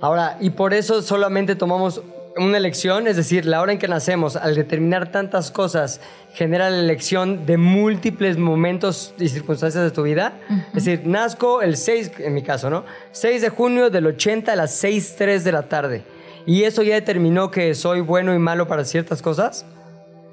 Ahora, 0.00 0.36
y 0.40 0.50
por 0.50 0.72
eso 0.74 1.02
solamente 1.02 1.56
tomamos 1.56 2.02
una 2.36 2.56
elección, 2.56 3.06
es 3.06 3.16
decir, 3.16 3.44
la 3.44 3.60
hora 3.60 3.72
en 3.72 3.78
que 3.78 3.88
nacemos, 3.88 4.36
al 4.36 4.54
determinar 4.54 5.10
tantas 5.10 5.50
cosas, 5.50 6.00
genera 6.32 6.70
la 6.70 6.78
elección 6.78 7.44
de 7.44 7.56
múltiples 7.56 8.38
momentos 8.38 9.14
y 9.18 9.28
circunstancias 9.28 9.82
de 9.82 9.90
tu 9.90 10.02
vida. 10.02 10.34
Es 10.68 10.84
decir, 10.84 11.06
nazco 11.06 11.60
el 11.60 11.76
6, 11.76 12.12
en 12.18 12.34
mi 12.34 12.42
caso, 12.42 12.70
¿no? 12.70 12.84
6 13.12 13.42
de 13.42 13.48
junio 13.48 13.90
del 13.90 14.06
80 14.06 14.52
a 14.52 14.56
las 14.56 14.82
6.03 14.82 15.42
de 15.42 15.52
la 15.52 15.62
tarde. 15.62 16.04
¿Y 16.46 16.64
eso 16.64 16.82
ya 16.82 16.94
determinó 16.94 17.50
que 17.50 17.74
soy 17.74 18.00
bueno 18.00 18.34
y 18.34 18.38
malo 18.38 18.66
para 18.66 18.84
ciertas 18.84 19.20
cosas? 19.20 19.66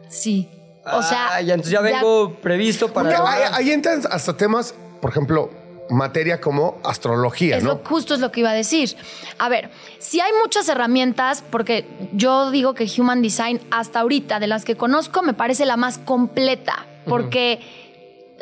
Sí. 0.08 0.50
O 0.86 1.02
sea, 1.02 1.36
Ah, 1.36 1.42
ya, 1.42 1.56
entonces 1.56 1.74
ya 1.74 1.82
vengo 1.82 2.38
previsto 2.42 2.94
para... 2.94 3.56
Ahí 3.56 3.72
entran 3.72 4.02
hasta 4.10 4.38
temas, 4.38 4.74
por 5.02 5.12
ejemplo, 5.12 5.50
materia 5.90 6.42
como 6.42 6.80
astrología, 6.84 7.58
Es 7.58 7.64
¿no? 7.64 7.70
lo, 7.70 7.78
justo 7.84 8.14
es 8.14 8.20
lo 8.20 8.32
que 8.32 8.42
iba 8.42 8.52
a 8.52 8.54
decir. 8.54 8.96
A 9.38 9.50
ver, 9.50 9.70
si 10.00 10.20
hay 10.20 10.32
muchas 10.42 10.68
herramientas, 10.70 11.44
porque 11.50 11.88
yo 12.14 12.52
digo 12.52 12.74
que 12.74 12.90
Human 12.98 13.22
Design 13.22 13.62
hasta 13.72 14.02
ahorita, 14.02 14.40
de 14.40 14.48
las 14.48 14.66
que 14.66 14.76
conozco, 14.76 15.24
me 15.24 15.34
parece 15.34 15.66
la 15.66 15.78
más 15.78 15.98
completa, 15.98 16.86
porque 17.06 17.60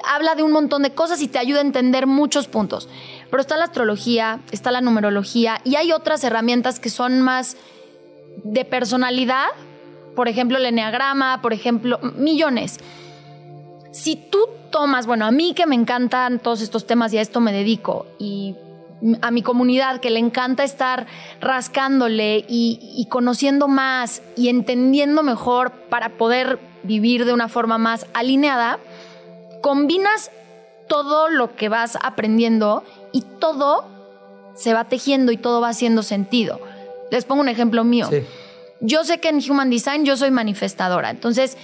habla 0.03 0.35
de 0.35 0.43
un 0.43 0.51
montón 0.51 0.83
de 0.83 0.91
cosas 0.91 1.21
y 1.21 1.27
te 1.27 1.39
ayuda 1.39 1.59
a 1.59 1.63
entender 1.63 2.07
muchos 2.07 2.47
puntos. 2.47 2.89
Pero 3.29 3.41
está 3.41 3.57
la 3.57 3.65
astrología, 3.65 4.39
está 4.51 4.71
la 4.71 4.81
numerología 4.81 5.61
y 5.63 5.75
hay 5.75 5.91
otras 5.91 6.23
herramientas 6.23 6.79
que 6.79 6.89
son 6.89 7.21
más 7.21 7.57
de 8.43 8.65
personalidad, 8.65 9.47
por 10.15 10.27
ejemplo, 10.27 10.57
el 10.57 10.65
enneagrama, 10.65 11.41
por 11.41 11.53
ejemplo, 11.53 11.99
millones. 12.15 12.79
Si 13.91 14.15
tú 14.15 14.39
tomas, 14.75 15.07
bueno, 15.07 15.25
a 15.25 15.31
mí 15.31 15.53
que 15.53 15.65
me 15.65 15.75
encantan 15.75 16.37
todos 16.37 16.59
estos 16.59 16.85
temas 16.85 17.13
y 17.13 17.17
a 17.17 17.21
esto 17.21 17.39
me 17.39 17.53
dedico, 17.53 18.05
y 18.19 18.55
a 19.21 19.31
mi 19.31 19.41
comunidad 19.41 20.01
que 20.01 20.09
le 20.09 20.19
encanta 20.19 20.65
estar 20.65 21.07
rascándole 21.39 22.43
y, 22.49 22.93
y 22.97 23.05
conociendo 23.05 23.69
más 23.69 24.21
y 24.35 24.49
entendiendo 24.49 25.23
mejor 25.23 25.71
para 25.71 26.17
poder 26.17 26.59
vivir 26.83 27.23
de 27.23 27.31
una 27.31 27.47
forma 27.47 27.77
más 27.77 28.05
alineada, 28.13 28.79
combinas 29.61 30.29
todo 30.89 31.29
lo 31.29 31.55
que 31.55 31.69
vas 31.69 31.97
aprendiendo 32.01 32.83
y 33.13 33.21
todo 33.21 33.85
se 34.55 34.73
va 34.73 34.83
tejiendo 34.83 35.31
y 35.31 35.37
todo 35.37 35.61
va 35.61 35.69
haciendo 35.69 36.03
sentido. 36.03 36.59
Les 37.11 37.23
pongo 37.23 37.39
un 37.39 37.47
ejemplo 37.47 37.85
mío. 37.85 38.09
Sí. 38.09 38.25
Yo 38.81 39.05
sé 39.05 39.21
que 39.21 39.29
en 39.29 39.39
Human 39.49 39.69
Design 39.69 40.03
yo 40.03 40.17
soy 40.17 40.31
manifestadora, 40.31 41.11
entonces 41.11 41.57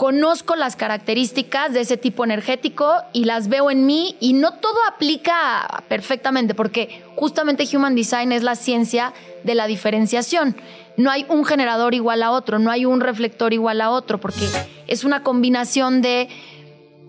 conozco 0.00 0.56
las 0.56 0.76
características 0.76 1.74
de 1.74 1.80
ese 1.80 1.98
tipo 1.98 2.24
energético 2.24 2.90
y 3.12 3.26
las 3.26 3.48
veo 3.48 3.70
en 3.70 3.84
mí 3.84 4.16
y 4.18 4.32
no 4.32 4.54
todo 4.54 4.78
aplica 4.88 5.84
perfectamente 5.90 6.54
porque 6.54 7.04
justamente 7.16 7.68
Human 7.76 7.94
Design 7.94 8.32
es 8.32 8.42
la 8.42 8.56
ciencia 8.56 9.12
de 9.44 9.54
la 9.54 9.66
diferenciación. 9.66 10.56
No 10.96 11.10
hay 11.10 11.26
un 11.28 11.44
generador 11.44 11.92
igual 11.92 12.22
a 12.22 12.30
otro, 12.30 12.58
no 12.58 12.70
hay 12.70 12.86
un 12.86 13.02
reflector 13.02 13.52
igual 13.52 13.82
a 13.82 13.90
otro 13.90 14.18
porque 14.18 14.48
es 14.86 15.04
una 15.04 15.22
combinación 15.22 16.00
de 16.00 16.30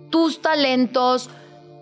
tus 0.10 0.42
talentos, 0.42 1.30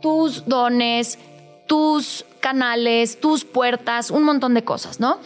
tus 0.03 0.45
dones, 0.45 1.18
tus 1.66 2.24
canales, 2.39 3.20
tus 3.20 3.45
puertas, 3.45 4.12
un 4.12 4.22
montón 4.22 4.53
de 4.53 4.64
cosas, 4.64 4.99
¿no? 4.99 5.18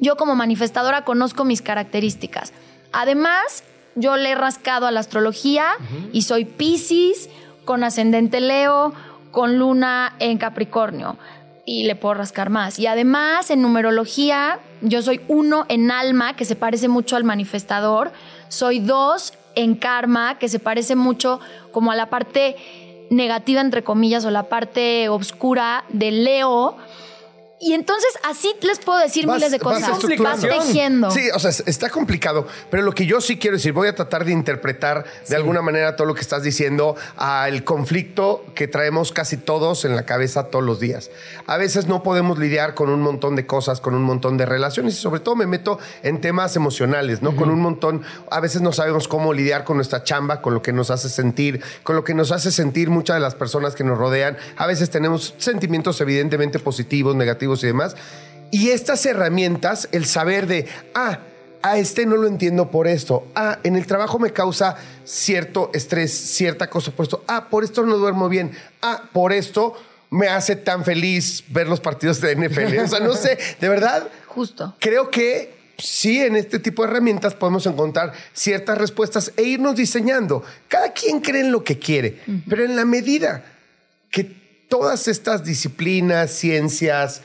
Yo 0.00 0.16
como 0.16 0.36
manifestadora 0.36 1.04
conozco 1.04 1.44
mis 1.44 1.60
características. 1.60 2.54
Además, 2.92 3.62
yo 3.94 4.16
le 4.16 4.30
he 4.30 4.34
rascado 4.34 4.86
a 4.86 4.90
la 4.90 5.00
astrología 5.00 5.66
y 6.12 6.22
soy 6.22 6.44
Pisces 6.44 7.28
con 7.64 7.84
ascendente 7.84 8.40
Leo, 8.40 8.92
con 9.30 9.58
luna 9.58 10.14
en 10.18 10.38
Capricornio. 10.38 11.16
Y 11.64 11.84
le 11.84 11.94
puedo 11.94 12.14
rascar 12.14 12.50
más. 12.50 12.78
Y 12.78 12.88
además, 12.88 13.50
en 13.50 13.62
numerología, 13.62 14.58
yo 14.80 15.00
soy 15.00 15.20
uno 15.28 15.64
en 15.68 15.92
alma, 15.92 16.34
que 16.34 16.44
se 16.44 16.56
parece 16.56 16.88
mucho 16.88 17.14
al 17.14 17.22
manifestador. 17.22 18.10
Soy 18.48 18.80
dos 18.80 19.34
en 19.54 19.76
karma, 19.76 20.38
que 20.38 20.48
se 20.48 20.58
parece 20.58 20.96
mucho 20.96 21.38
como 21.70 21.92
a 21.92 21.96
la 21.96 22.06
parte 22.06 22.56
negativa, 23.10 23.60
entre 23.60 23.84
comillas, 23.84 24.24
o 24.24 24.30
la 24.30 24.44
parte 24.44 25.08
oscura 25.08 25.84
de 25.90 26.10
Leo. 26.10 26.76
Y 27.64 27.74
entonces 27.74 28.10
así 28.28 28.52
les 28.62 28.80
puedo 28.80 28.98
decir 28.98 29.24
Vas- 29.24 29.36
miles 29.36 29.52
de 29.52 29.58
vas 29.58 29.62
cosas. 29.62 29.88
Vas, 29.90 29.98
estructurando. 30.00 30.48
tejiendo. 30.48 31.10
Sí, 31.12 31.28
o 31.32 31.38
sea, 31.38 31.50
es- 31.50 31.62
está 31.66 31.90
complicado, 31.90 32.48
pero 32.72 32.82
lo 32.82 32.90
que 32.92 33.06
yo 33.06 33.20
sí 33.20 33.38
quiero 33.38 33.56
decir, 33.56 33.72
voy 33.72 33.86
a 33.86 33.94
tratar 33.94 34.24
de 34.24 34.32
interpretar 34.32 35.04
de 35.28 35.36
alguna 35.36 35.62
manera 35.62 35.94
todo 35.94 36.08
lo 36.08 36.14
que 36.16 36.22
estás 36.22 36.42
diciendo 36.42 36.96
al 37.16 37.62
conflicto 37.62 38.44
que 38.56 38.66
traemos 38.66 39.12
casi 39.12 39.36
todos 39.36 39.84
en 39.84 39.94
la 39.94 40.04
cabeza 40.04 40.48
todos 40.48 40.64
los 40.64 40.80
días. 40.80 41.10
A 41.46 41.56
veces 41.56 41.86
no 41.86 42.02
podemos 42.02 42.36
lidiar 42.36 42.74
con 42.74 42.90
un 42.90 43.00
montón 43.00 43.36
de 43.36 43.46
cosas, 43.46 43.80
con 43.80 43.94
un 43.94 44.02
montón 44.02 44.36
de 44.36 44.44
relaciones 44.44 44.94
y 44.94 44.96
sobre 44.96 45.20
todo 45.20 45.36
me 45.36 45.46
meto 45.46 45.78
en 46.02 46.20
temas 46.20 46.56
emocionales, 46.56 47.22
¿no? 47.22 47.36
Con 47.36 47.48
un 47.48 47.60
montón, 47.60 48.02
a 48.32 48.40
veces 48.40 48.60
no 48.62 48.72
sabemos 48.72 49.06
cómo 49.06 49.32
lidiar 49.32 49.62
con 49.62 49.76
nuestra 49.76 50.02
chamba, 50.02 50.40
con 50.42 50.52
lo 50.52 50.62
que 50.62 50.72
nos 50.72 50.90
hace 50.90 51.08
sentir, 51.08 51.62
con 51.84 51.94
lo 51.94 52.02
que 52.02 52.12
nos 52.14 52.32
hace 52.32 52.50
sentir 52.50 52.90
muchas 52.90 53.14
de 53.14 53.20
las 53.20 53.36
personas 53.36 53.76
que 53.76 53.84
nos 53.84 53.96
rodean. 53.98 54.36
A 54.56 54.66
veces 54.66 54.90
tenemos 54.90 55.34
sentimientos 55.38 56.00
evidentemente 56.00 56.58
positivos, 56.58 57.14
negativos 57.14 57.51
y 57.62 57.66
demás. 57.66 57.96
Y 58.50 58.70
estas 58.70 59.04
herramientas, 59.06 59.88
el 59.92 60.04
saber 60.04 60.46
de, 60.46 60.68
ah, 60.94 61.20
a 61.62 61.78
este 61.78 62.06
no 62.06 62.16
lo 62.16 62.26
entiendo 62.26 62.70
por 62.70 62.86
esto, 62.86 63.26
ah, 63.34 63.58
en 63.62 63.76
el 63.76 63.86
trabajo 63.86 64.18
me 64.18 64.32
causa 64.32 64.76
cierto 65.04 65.70
estrés, 65.72 66.12
cierta 66.12 66.68
cosa 66.68 66.90
por 66.90 67.04
esto, 67.04 67.24
ah, 67.28 67.48
por 67.48 67.64
esto 67.64 67.86
no 67.86 67.96
duermo 67.96 68.28
bien, 68.28 68.52
ah, 68.82 69.04
por 69.12 69.32
esto 69.32 69.74
me 70.10 70.28
hace 70.28 70.56
tan 70.56 70.84
feliz 70.84 71.44
ver 71.48 71.68
los 71.68 71.80
partidos 71.80 72.20
de 72.20 72.36
NFL. 72.36 72.78
O 72.80 72.88
sea, 72.88 73.00
no 73.00 73.14
sé, 73.14 73.38
de 73.60 73.68
verdad, 73.68 74.06
Justo. 74.26 74.76
creo 74.78 75.10
que 75.10 75.54
sí, 75.78 76.20
en 76.20 76.36
este 76.36 76.58
tipo 76.58 76.82
de 76.82 76.90
herramientas 76.90 77.34
podemos 77.34 77.64
encontrar 77.66 78.12
ciertas 78.34 78.76
respuestas 78.76 79.32
e 79.36 79.42
irnos 79.44 79.76
diseñando. 79.76 80.44
Cada 80.68 80.92
quien 80.92 81.20
cree 81.20 81.40
en 81.40 81.52
lo 81.52 81.64
que 81.64 81.78
quiere, 81.78 82.20
pero 82.48 82.64
en 82.64 82.76
la 82.76 82.84
medida 82.84 83.44
que 84.10 84.24
todas 84.68 85.08
estas 85.08 85.44
disciplinas, 85.44 86.30
ciencias, 86.30 87.22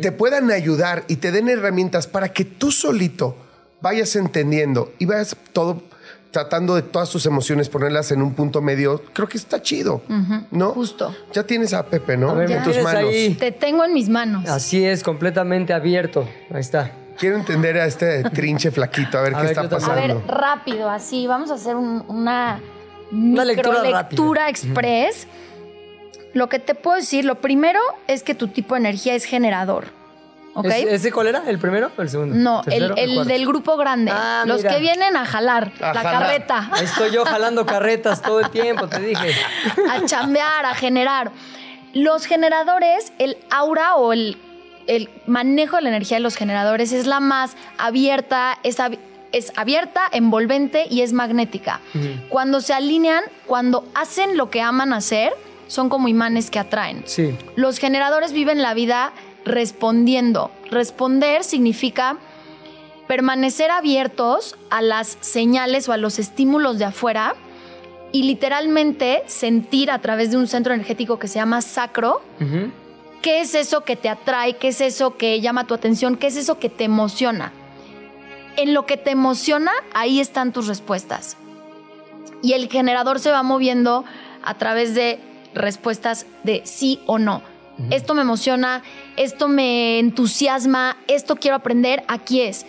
te 0.00 0.12
puedan 0.12 0.50
ayudar 0.50 1.04
y 1.08 1.16
te 1.16 1.30
den 1.32 1.48
herramientas 1.48 2.06
para 2.06 2.32
que 2.32 2.44
tú 2.44 2.70
solito 2.72 3.36
vayas 3.82 4.16
entendiendo 4.16 4.92
y 4.98 5.04
vayas 5.06 5.36
todo 5.52 5.82
tratando 6.30 6.74
de 6.74 6.82
todas 6.82 7.10
tus 7.10 7.26
emociones 7.26 7.68
ponerlas 7.68 8.10
en 8.10 8.20
un 8.20 8.34
punto 8.34 8.60
medio, 8.60 9.00
creo 9.12 9.28
que 9.28 9.36
está 9.38 9.62
chido, 9.62 10.02
¿no? 10.50 10.70
Justo. 10.70 11.14
Ya 11.32 11.44
tienes 11.44 11.72
a 11.74 11.84
Pepe, 11.86 12.16
¿no? 12.16 12.30
A 12.30 12.34
ver, 12.34 12.50
en 12.50 12.62
tus 12.64 12.82
manos. 12.82 13.04
ahí. 13.10 13.34
Te 13.38 13.52
tengo 13.52 13.84
en 13.84 13.92
mis 13.92 14.08
manos. 14.08 14.48
Así 14.48 14.84
es, 14.84 15.04
completamente 15.04 15.72
abierto. 15.72 16.28
Ahí 16.52 16.60
está. 16.60 16.90
Quiero 17.18 17.36
entender 17.36 17.78
a 17.78 17.86
este 17.86 18.24
trinche 18.30 18.72
flaquito, 18.72 19.16
a 19.18 19.20
ver 19.22 19.34
A 19.36 19.38
qué 19.42 19.46
ver, 19.46 19.50
está 19.52 19.68
también. 19.68 19.90
A 19.90 19.94
pasando. 19.94 20.14
ver, 20.26 20.34
rápido, 20.40 20.90
así. 20.90 21.26
Vamos 21.28 21.50
a 21.52 21.54
hacer 21.54 21.76
un- 21.76 22.04
una, 22.08 22.60
Una 23.12 23.44
lectura 23.44 23.82
rápida. 23.88 24.48
express. 24.48 25.28
Lo 26.34 26.48
que 26.48 26.58
te 26.58 26.74
puedo 26.74 26.96
decir, 26.96 27.24
lo 27.24 27.36
primero 27.36 27.80
es 28.06 28.22
que 28.22 28.34
tu 28.34 28.48
tipo 28.48 28.74
de 28.74 28.80
energía 28.80 29.14
es 29.14 29.24
generador. 29.24 29.86
¿Ok? 30.56 30.66
¿Es- 30.66 30.86
¿Ese 30.86 31.10
cuál 31.12 31.28
era? 31.28 31.42
¿El 31.48 31.58
primero 31.58 31.90
o 31.96 32.02
el 32.02 32.08
segundo? 32.08 32.34
no, 32.36 32.62
el, 32.66 33.24
del 33.26 33.46
grupo 33.46 33.76
grande. 33.76 34.12
Ah, 34.14 34.44
los 34.46 34.58
mira. 34.58 34.70
que 34.74 34.80
vienen 34.80 35.16
a 35.16 35.24
jalar 35.26 35.72
A 35.80 35.92
la 35.92 36.00
jalar. 36.02 36.22
carreta. 36.22 36.68
Ahí 36.72 36.84
estoy 36.84 37.10
yo 37.10 37.24
jalando 37.24 37.66
carretas 37.66 38.22
todo 38.22 38.38
el 38.40 38.50
tiempo, 38.50 38.86
te 38.88 39.00
dije. 39.00 39.32
a 39.90 40.04
chambear, 40.04 40.64
a 40.66 40.74
generar. 40.74 41.32
Los 41.92 42.26
generadores, 42.26 43.12
el 43.18 43.36
aura 43.50 43.96
o 43.96 44.12
el, 44.12 44.36
el 44.86 45.08
manejo 45.26 45.76
de 45.76 45.82
la 45.82 45.88
energía 45.88 46.18
de 46.18 46.22
los 46.22 46.36
generadores 46.36 46.92
es 46.92 47.06
la 47.06 47.18
más 47.20 47.56
abierta, 47.78 48.58
es, 48.62 48.78
ab- 48.78 48.98
es 49.32 49.52
abierta, 49.56 50.02
envolvente 50.12 50.86
y 50.90 51.02
es 51.02 51.12
magnética. 51.12 51.80
Cuando 52.28 52.60
se 52.60 52.74
alinean, 52.74 53.24
cuando 53.46 53.84
hacen 53.94 54.36
lo 54.36 54.50
que 54.50 54.60
aman 54.62 54.92
hacer, 54.92 55.32
son 55.66 55.88
como 55.88 56.08
imanes 56.08 56.50
que 56.50 56.58
atraen. 56.58 57.02
Sí. 57.06 57.36
Los 57.56 57.78
generadores 57.78 58.32
viven 58.32 58.62
la 58.62 58.74
vida 58.74 59.12
respondiendo. 59.44 60.50
Responder 60.70 61.44
significa 61.44 62.18
permanecer 63.06 63.70
abiertos 63.70 64.56
a 64.70 64.82
las 64.82 65.18
señales 65.20 65.88
o 65.88 65.92
a 65.92 65.96
los 65.96 66.18
estímulos 66.18 66.78
de 66.78 66.86
afuera 66.86 67.34
y 68.12 68.22
literalmente 68.22 69.22
sentir 69.26 69.90
a 69.90 69.98
través 69.98 70.30
de 70.30 70.36
un 70.36 70.46
centro 70.46 70.72
energético 70.72 71.18
que 71.18 71.28
se 71.28 71.38
llama 71.38 71.60
sacro 71.60 72.22
qué 73.24 73.40
es 73.40 73.54
eso 73.54 73.84
que 73.84 73.96
te 73.96 74.10
atrae, 74.10 74.58
qué 74.58 74.68
es 74.68 74.82
eso 74.82 75.16
que 75.16 75.40
llama 75.40 75.66
tu 75.66 75.72
atención, 75.72 76.16
qué 76.16 76.26
es 76.26 76.36
eso 76.36 76.58
que 76.58 76.68
te 76.68 76.84
emociona. 76.84 77.52
En 78.58 78.74
lo 78.74 78.84
que 78.84 78.98
te 78.98 79.12
emociona, 79.12 79.72
ahí 79.94 80.20
están 80.20 80.52
tus 80.52 80.66
respuestas. 80.66 81.38
Y 82.42 82.52
el 82.52 82.68
generador 82.68 83.20
se 83.20 83.30
va 83.30 83.42
moviendo 83.42 84.04
a 84.42 84.58
través 84.58 84.94
de 84.94 85.18
respuestas 85.54 86.26
de 86.42 86.62
sí 86.64 87.00
o 87.06 87.18
no. 87.18 87.42
Esto 87.90 88.14
me 88.14 88.22
emociona, 88.22 88.82
esto 89.16 89.48
me 89.48 89.98
entusiasma, 89.98 90.96
esto 91.08 91.36
quiero 91.36 91.56
aprender, 91.56 92.04
aquí 92.06 92.40
es. 92.40 92.66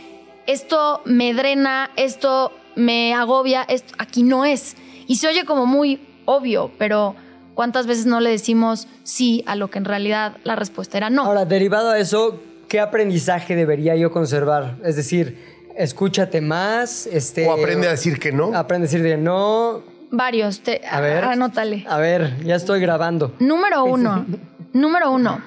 Esto 0.47 1.01
me 1.05 1.33
drena, 1.33 1.91
esto 1.95 2.51
me 2.75 3.13
agobia, 3.13 3.63
esto 3.63 3.93
aquí 3.99 4.23
no 4.23 4.45
es. 4.45 4.75
Y 5.07 5.17
se 5.17 5.27
oye 5.27 5.45
como 5.45 5.67
muy 5.67 5.99
obvio, 6.25 6.71
pero 6.79 7.15
¿cuántas 7.53 7.85
veces 7.85 8.07
no 8.07 8.19
le 8.19 8.31
decimos 8.31 8.87
sí 9.03 9.43
a 9.45 9.55
lo 9.55 9.69
que 9.69 9.77
en 9.77 9.85
realidad 9.85 10.37
la 10.43 10.55
respuesta 10.55 10.97
era 10.97 11.11
no? 11.11 11.23
Ahora, 11.23 11.45
derivado 11.45 11.91
a 11.91 11.99
eso, 11.99 12.41
¿qué 12.67 12.79
aprendizaje 12.79 13.55
debería 13.55 13.95
yo 13.95 14.11
conservar? 14.11 14.77
Es 14.83 14.95
decir, 14.95 15.37
escúchate 15.77 16.41
más, 16.41 17.05
este... 17.05 17.47
O 17.47 17.53
aprende 17.53 17.87
a 17.87 17.91
decir 17.91 18.19
que 18.19 18.31
no. 18.31 18.55
Aprende 18.55 18.87
a 18.87 18.89
decir 18.89 19.03
que 19.03 19.17
no. 19.17 19.83
Varios, 20.17 20.61
te, 20.61 20.81
A 20.89 21.01
ver. 21.01 21.23
anótale. 21.25 21.85
A 21.89 21.97
ver, 21.97 22.37
ya 22.43 22.55
estoy 22.55 22.79
grabando. 22.79 23.33
Número 23.39 23.83
uno. 23.83 24.25
número 24.73 25.11
uno. 25.11 25.41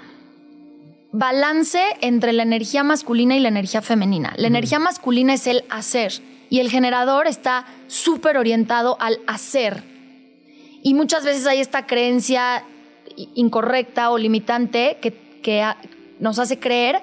Balance 1.12 1.80
entre 2.02 2.32
la 2.32 2.42
energía 2.42 2.84
masculina 2.84 3.34
y 3.36 3.40
la 3.40 3.48
energía 3.48 3.80
femenina. 3.80 4.34
La 4.36 4.46
energía 4.46 4.78
masculina 4.78 5.32
es 5.34 5.46
el 5.46 5.64
hacer 5.70 6.12
y 6.50 6.60
el 6.60 6.70
generador 6.70 7.26
está 7.26 7.64
súper 7.86 8.36
orientado 8.36 8.96
al 9.00 9.18
hacer. 9.26 9.82
Y 10.82 10.92
muchas 10.94 11.24
veces 11.24 11.46
hay 11.46 11.60
esta 11.60 11.86
creencia 11.86 12.62
incorrecta 13.34 14.10
o 14.10 14.18
limitante 14.18 14.98
que, 15.00 15.12
que 15.42 15.62
a- 15.62 15.78
nos 16.20 16.38
hace 16.38 16.58
creer 16.58 17.00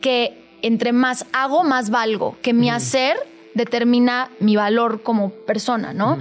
que 0.00 0.36
entre 0.62 0.92
más 0.92 1.24
hago, 1.32 1.62
más 1.62 1.90
valgo, 1.90 2.36
que 2.42 2.52
mi 2.52 2.70
hacer 2.70 3.16
determina 3.54 4.30
mi 4.40 4.56
valor 4.56 5.02
como 5.02 5.30
persona, 5.30 5.92
¿no? 5.94 6.18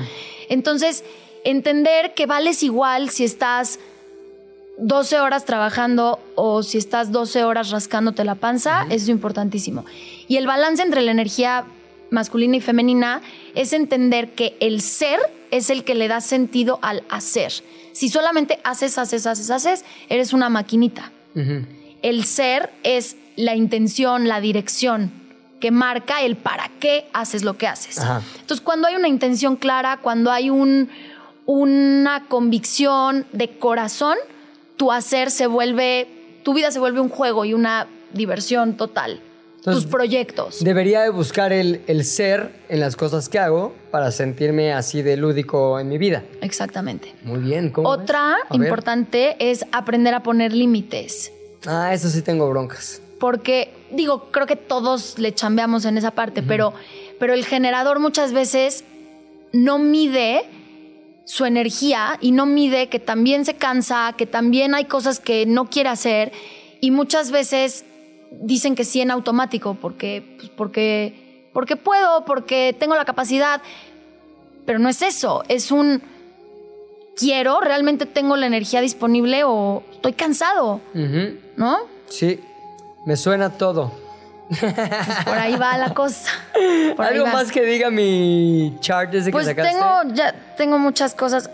Entonces, 0.54 1.04
entender 1.44 2.14
que 2.14 2.28
vales 2.28 2.62
igual 2.62 3.10
si 3.10 3.24
estás 3.24 3.80
12 4.78 5.20
horas 5.20 5.46
trabajando 5.46 6.20
o 6.36 6.62
si 6.62 6.78
estás 6.78 7.12
12 7.12 7.44
horas 7.44 7.72
rascándote 7.72 8.24
la 8.24 8.36
panza, 8.36 8.84
eso 8.84 9.06
es 9.06 9.10
importantísimo. 9.10 9.84
Y 10.28 10.38
el 10.38 10.46
balance 10.46 10.84
entre 10.84 11.02
la 11.02 11.10
energía 11.10 11.66
masculina 12.12 12.58
y 12.58 12.62
femenina 12.62 13.24
es 13.56 13.74
entender 13.74 14.34
que 14.34 14.56
el 14.60 14.82
ser 14.82 15.20
es 15.50 15.72
el 15.72 15.84
que 15.84 15.96
le 15.96 16.08
da 16.08 16.22
sentido 16.22 16.78
al 16.84 17.04
hacer. 17.10 17.52
Si 17.92 18.10
solamente 18.10 18.60
haces, 18.64 19.00
haces, 19.00 19.26
haces, 19.26 19.50
haces, 19.50 19.86
eres 20.08 20.34
una 20.34 20.50
maquinita. 20.50 21.12
El 22.04 22.26
ser 22.26 22.72
es 22.84 23.16
la 23.38 23.56
intención, 23.56 24.28
la 24.28 24.40
dirección 24.40 25.23
que 25.64 25.72
marca 25.72 26.22
el 26.22 26.36
para 26.36 26.70
qué 26.82 27.06
haces 27.14 27.42
lo 27.42 27.54
que 27.58 27.68
haces. 27.68 27.98
Ajá. 27.98 28.22
Entonces, 28.42 28.60
cuando 28.60 28.86
hay 28.86 28.96
una 28.96 29.08
intención 29.08 29.56
clara, 29.56 29.96
cuando 29.96 30.30
hay 30.30 30.50
un, 30.50 30.90
una 31.46 32.26
convicción 32.28 33.26
de 33.32 33.58
corazón, 33.58 34.18
tu 34.76 34.92
hacer 34.92 35.32
se 35.32 35.48
vuelve, 35.48 36.42
tu 36.44 36.54
vida 36.54 36.70
se 36.70 36.80
vuelve 36.80 37.00
un 37.00 37.08
juego 37.08 37.46
y 37.46 37.54
una 37.54 37.88
diversión 38.12 38.76
total. 38.76 39.22
Entonces, 39.60 39.84
Tus 39.84 39.90
proyectos. 39.90 40.62
Debería 40.62 41.04
de 41.04 41.12
buscar 41.12 41.54
el, 41.54 41.80
el 41.88 42.04
ser 42.04 42.52
en 42.68 42.82
las 42.82 42.98
cosas 42.98 43.30
que 43.30 43.40
hago 43.40 43.74
para 43.90 44.12
sentirme 44.12 44.74
así 44.74 45.02
de 45.02 45.16
lúdico 45.16 45.80
en 45.80 45.88
mi 45.88 45.98
vida. 45.98 46.24
Exactamente. 46.42 47.16
Muy 47.24 47.40
bien. 47.40 47.70
¿cómo? 47.70 47.88
Otra 47.88 48.36
ver. 48.50 48.60
importante 48.64 49.38
es 49.40 49.66
aprender 49.72 50.14
a 50.14 50.24
poner 50.24 50.52
límites. 50.52 51.32
Ah, 51.66 51.94
eso 51.94 52.10
sí 52.10 52.22
tengo 52.22 52.50
broncas. 52.50 53.00
porque 53.18 53.72
digo, 53.94 54.32
creo 54.32 54.48
que 54.48 54.56
todos 54.56 55.18
le 55.20 55.34
chambeamos 55.34 55.86
en 55.86 55.98
esa 55.98 56.12
parte, 56.12 56.44
pero, 56.44 56.74
pero 57.20 57.34
el 57.34 57.46
generador 57.46 58.00
muchas 58.00 58.34
veces 58.34 58.84
no 59.52 59.80
mide 59.80 60.44
su 61.26 61.46
energía 61.46 62.18
y 62.20 62.32
no 62.32 62.46
mide 62.46 62.90
que 62.90 63.00
también 63.00 63.46
se 63.46 63.56
cansa, 63.56 64.14
que 64.18 64.26
también 64.26 64.76
hay 64.76 64.86
cosas 64.86 65.20
que 65.20 65.46
no 65.46 65.70
quiere 65.70 65.90
hacer 65.90 66.32
y 66.82 66.92
muchas 66.92 67.32
veces 67.32 67.86
dicen 68.32 68.76
que 68.76 68.84
sí 68.84 69.02
en 69.02 69.12
automático 69.12 69.78
porque, 69.80 70.36
pues, 70.38 70.50
porque, 70.50 71.50
porque 71.54 71.76
puedo, 71.76 72.26
porque 72.26 72.76
tengo 72.78 72.96
la 72.96 73.06
capacidad, 73.06 73.62
pero 74.66 74.80
no 74.80 74.90
es 74.90 75.02
eso, 75.02 75.44
es 75.48 75.72
un 75.72 76.02
quiero, 77.16 77.62
realmente 77.62 78.06
tengo 78.06 78.36
la 78.36 78.48
energía 78.48 78.82
disponible 78.82 79.44
o 79.44 79.84
estoy 79.92 80.14
cansado. 80.14 80.82
¿no? 81.56 81.78
Sí, 82.10 82.40
me 83.06 83.16
suena 83.18 83.50
todo. 83.50 83.92
Por 85.26 85.38
ahí 85.38 85.56
va 85.56 85.78
la 85.78 85.94
cosa. 85.94 86.32
Por 86.96 87.06
¿Algo 87.06 87.26
más 87.28 87.52
que 87.52 87.64
diga 87.64 87.90
mi 87.90 88.76
chart 88.80 89.12
desde 89.12 89.32
Pues 89.32 89.48
que 89.48 89.56
sacaste? 89.56 89.72
tengo, 89.74 90.16
ya 90.16 90.34
tengo 90.58 90.78
muchas 90.78 91.16
cosas. 91.16 91.50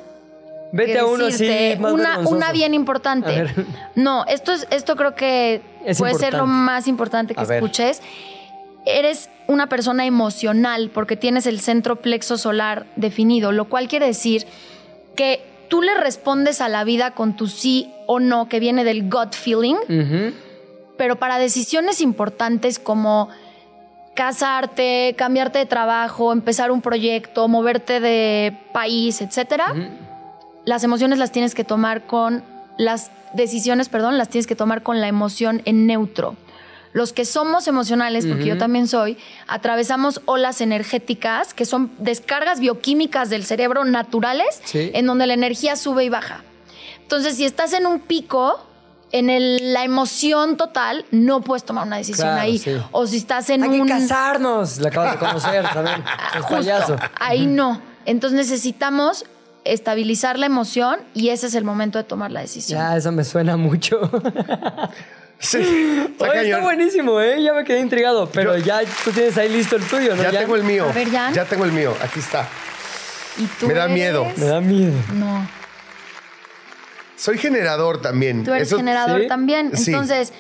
Vete 0.71 0.93
que 0.93 0.99
a 0.99 1.05
uno 1.05 1.25
decirte. 1.25 1.73
así, 1.73 1.79
más 1.79 1.93
una, 1.93 2.19
una 2.19 2.51
bien 2.51 2.73
importante. 2.73 3.47
No, 3.95 4.25
esto 4.25 4.53
es, 4.53 4.67
esto 4.69 4.95
creo 4.95 5.15
que 5.15 5.61
Es 5.83 5.97
puede 5.97 6.13
ser 6.15 6.33
lo 6.33 6.45
más 6.45 6.87
importante 6.87 7.33
que 7.33 7.41
escuches. 7.41 8.01
Eres 8.85 9.29
una 9.47 9.67
persona 9.67 10.05
emocional 10.05 10.91
porque 10.93 11.15
tienes 11.15 11.47
el 11.47 11.59
centro 11.59 11.97
plexo 11.97 12.37
solar 12.37 12.85
definido, 12.95 13.51
lo 13.51 13.65
cual 13.65 13.87
quiere 13.87 14.05
decir 14.05 14.45
que 15.15 15.43
tú 15.69 15.81
le 15.81 15.95
respondes 15.95 16.61
a 16.61 16.69
la 16.69 16.83
vida 16.83 17.11
con 17.11 17.35
tu 17.35 17.47
sí 17.47 17.91
o 18.07 18.19
no, 18.19 18.47
que 18.47 18.59
viene 18.59 18.83
del 18.83 19.09
gut 19.09 19.33
feeling. 19.33 19.75
Pero 20.99 21.15
para 21.15 21.39
decisiones 21.39 22.01
importantes 22.01 22.77
como 22.77 23.29
casarte, 24.15 25.15
cambiarte 25.17 25.59
de 25.59 25.65
trabajo, 25.65 26.33
empezar 26.33 26.71
un 26.71 26.81
proyecto, 26.81 27.47
moverte 27.47 28.01
de 28.01 28.57
país, 28.73 29.21
etcétera, 29.21 29.73
las 30.65 30.83
emociones 30.83 31.17
las 31.17 31.31
tienes 31.31 31.55
que 31.55 31.63
tomar 31.63 32.05
con 32.05 32.43
las 32.77 33.11
decisiones, 33.33 33.87
perdón, 33.87 34.17
las 34.17 34.27
tienes 34.27 34.45
que 34.45 34.57
tomar 34.57 34.83
con 34.83 34.99
la 34.99 35.07
emoción 35.07 35.61
en 35.63 35.87
neutro. 35.87 36.35
Los 36.91 37.13
que 37.13 37.23
somos 37.23 37.69
emocionales, 37.69 38.25
porque 38.25 38.45
yo 38.47 38.57
también 38.57 38.85
soy, 38.89 39.17
atravesamos 39.47 40.19
olas 40.25 40.59
energéticas 40.59 41.53
que 41.53 41.63
son 41.63 41.89
descargas 41.99 42.59
bioquímicas 42.59 43.29
del 43.29 43.45
cerebro 43.45 43.85
naturales, 43.85 44.61
Sí. 44.65 44.91
en 44.93 45.05
donde 45.05 45.27
la 45.27 45.33
energía 45.33 45.77
sube 45.77 46.03
y 46.03 46.09
baja. 46.09 46.43
Entonces, 47.03 47.37
si 47.37 47.45
estás 47.45 47.71
en 47.71 47.85
un 47.85 48.01
pico, 48.01 48.59
en 49.12 49.30
el- 49.30 49.74
la 49.74 49.84
emoción 49.84 50.55
total, 50.57 51.05
no 51.12 51.41
puedes 51.41 51.64
tomar 51.64 51.86
una 51.88 51.97
decisión 51.97 52.28
Claro, 52.28 52.41
ahí. 52.41 52.57
sí. 52.60 52.76
O 52.91 53.07
si 53.07 53.18
estás 53.18 53.49
en 53.49 53.64
Hay 53.64 53.70
que 53.72 53.82
un... 53.82 53.88
casarnos. 53.88 54.78
La 54.80 54.89
acabas 54.89 55.14
de 55.14 55.18
conocer 55.20 55.66
también. 55.74 56.03
Es 56.36 56.41
Justo, 56.41 56.55
payaso. 56.57 56.95
ahí 57.20 57.45
no. 57.47 57.82
Entonces 58.05 58.38
necesitamos 58.38 59.26
estabilizar 59.66 60.39
la 60.39 60.45
emoción 60.45 60.99
y 61.14 61.30
ese 61.30 61.47
es 61.47 61.55
el 61.55 61.64
momento 61.64 61.97
de 61.97 62.03
tomar 62.03 62.32
la 62.32 62.41
decisión. 62.41 62.80
Ya, 62.80 62.95
eso 62.97 63.12
me 63.12 63.24
suena 63.24 63.57
mucho. 63.57 63.99
Sí, 65.41 65.57
está 66.12 66.32
Oye, 66.32 66.49
está 66.51 66.60
buenísimo, 66.62 67.22
¿eh? 67.22 67.41
Ya 67.41 67.53
me 67.53 67.64
quedé 67.64 67.80
intrigado. 67.80 68.28
Pero 68.30 68.57
Yo- 68.57 68.66
ya 68.66 68.82
tú 69.05 69.12
tienes 69.12 69.38
ahí 69.38 69.47
listo 69.47 69.78
el 69.78 69.84
tuyo, 69.88 70.14
¿no? 70.14 70.22
Ya 70.24 70.32
tengo 70.32 70.57
el 70.57 70.66
mío. 70.66 70.86
A 70.89 70.91
ver, 70.91 71.10
Jan. 71.10 71.34
Ya 71.34 71.45
tengo 71.45 71.64
el 71.64 71.72
mío. 71.72 71.95
Aquí 72.03 72.20
está. 72.20 72.45
¿Y 73.38 73.45
tú 73.45 73.68
Me 73.68 73.74
da 73.74 73.86
eres? 73.86 73.95
miedo. 73.95 74.26
Me 74.36 74.45
da 74.45 74.60
miedo. 74.60 74.91
No, 75.14 75.47
Soy 77.20 77.38
generador 77.38 78.01
también. 78.01 78.43
tú 78.45 78.53
eres 78.53 78.70
Eso- 78.70 78.78
generador 78.78 79.22
¿sí? 79.22 79.28
también. 79.28 79.76
Sí. 79.78 79.91
Entonces, 79.91 80.32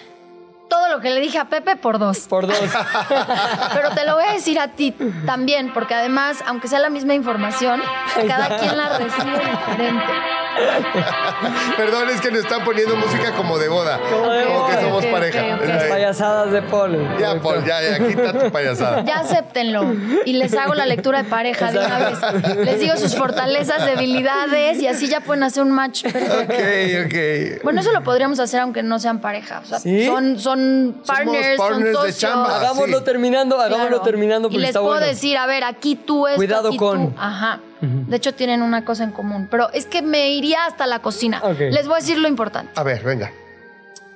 todo 0.69 0.87
lo 0.89 1.01
que 1.01 1.09
le 1.09 1.19
dije 1.19 1.37
a 1.39 1.45
Pepe 1.45 1.75
por 1.75 1.99
dos. 1.99 2.19
Por 2.29 2.47
dos. 2.47 2.57
Pero 3.73 3.89
te 3.91 4.05
lo 4.05 4.15
voy 4.15 4.23
a 4.23 4.33
decir 4.33 4.59
a 4.59 4.69
ti 4.69 4.95
también, 5.25 5.73
porque 5.73 5.93
además, 5.95 6.37
aunque 6.47 6.67
sea 6.67 6.79
la 6.79 6.89
misma 6.89 7.15
información, 7.15 7.81
cada 8.27 8.57
quien 8.59 8.77
la 8.77 8.97
recibe 8.97 9.39
diferente. 9.39 10.03
Perdón, 11.77 12.09
es 12.09 12.21
que 12.21 12.31
nos 12.31 12.41
están 12.41 12.63
poniendo 12.63 12.95
música 12.95 13.31
como 13.33 13.57
de 13.57 13.67
boda. 13.69 13.99
Como 14.09 14.29
de 14.31 14.43
que 14.43 14.49
boda. 14.53 14.81
somos 14.81 15.05
pareja. 15.05 15.55
ok, 15.55 15.61
ok. 15.61 15.67
Las 15.67 15.83
payasadas 15.85 16.51
de 16.51 16.61
Paul. 16.63 17.17
Ya, 17.19 17.39
Paul, 17.39 17.65
ya, 17.65 17.81
ya, 17.81 18.07
quita 18.07 18.33
tu 18.37 18.51
payasada. 18.51 19.03
Ya 19.05 19.19
acéptenlo 19.19 19.85
y 20.25 20.33
les 20.33 20.53
hago 20.55 20.73
la 20.73 20.85
lectura 20.85 21.23
de 21.23 21.29
pareja 21.29 21.71
de 21.71 21.79
una 21.79 21.99
vez. 21.99 22.19
Les 22.65 22.79
digo 22.79 22.97
sus 22.97 23.15
fortalezas, 23.15 23.85
debilidades 23.85 24.79
y 24.81 24.87
así 24.87 25.07
ya 25.07 25.21
pueden 25.21 25.43
hacer 25.43 25.63
un 25.63 25.71
match 25.71 26.03
perfecto. 26.03 26.53
Ok, 26.53 27.05
ok. 27.05 27.63
Bueno, 27.63 27.81
eso 27.81 27.91
lo 27.91 28.03
podríamos 28.03 28.39
hacer 28.39 28.61
aunque 28.61 28.83
no 28.83 28.99
sean 28.99 29.19
pareja. 29.19 29.61
O 29.63 29.65
sea, 29.65 29.79
¿Sí? 29.79 30.05
son, 30.05 30.39
son 30.39 31.01
partners, 31.05 31.57
partners 31.57 31.83
de 31.85 31.93
son 31.93 32.01
socios. 32.05 32.17
chamba. 32.19 32.57
Hagámoslo 32.57 32.99
sí. 32.99 33.05
terminando, 33.05 33.55
hagámoslo 33.59 33.87
Claro. 33.89 34.01
terminando 34.03 34.49
Y 34.51 34.57
les 34.57 34.69
está 34.69 34.79
puedo 34.81 34.93
bueno. 34.95 35.05
decir, 35.07 35.37
a 35.37 35.45
ver, 35.45 35.63
aquí 35.63 35.95
tú 35.95 36.27
esto, 36.27 36.37
Cuidado 36.37 36.69
aquí 36.69 36.77
con. 36.77 37.09
tú. 37.13 37.19
Ajá. 37.19 37.59
De 37.81 38.17
hecho, 38.17 38.33
tienen 38.33 38.61
una 38.61 38.83
cosa 38.83 39.03
en 39.03 39.11
común. 39.11 39.47
Pero 39.49 39.69
es 39.71 39.85
que 39.85 40.01
me 40.01 40.31
iría 40.31 40.65
hasta 40.65 40.85
la 40.85 40.99
cocina. 40.99 41.41
Les 41.57 41.85
voy 41.85 41.93
a 41.93 41.99
decir 41.99 42.17
lo 42.17 42.27
importante. 42.27 42.71
A 42.75 42.83
ver, 42.83 43.03
venga. 43.03 43.31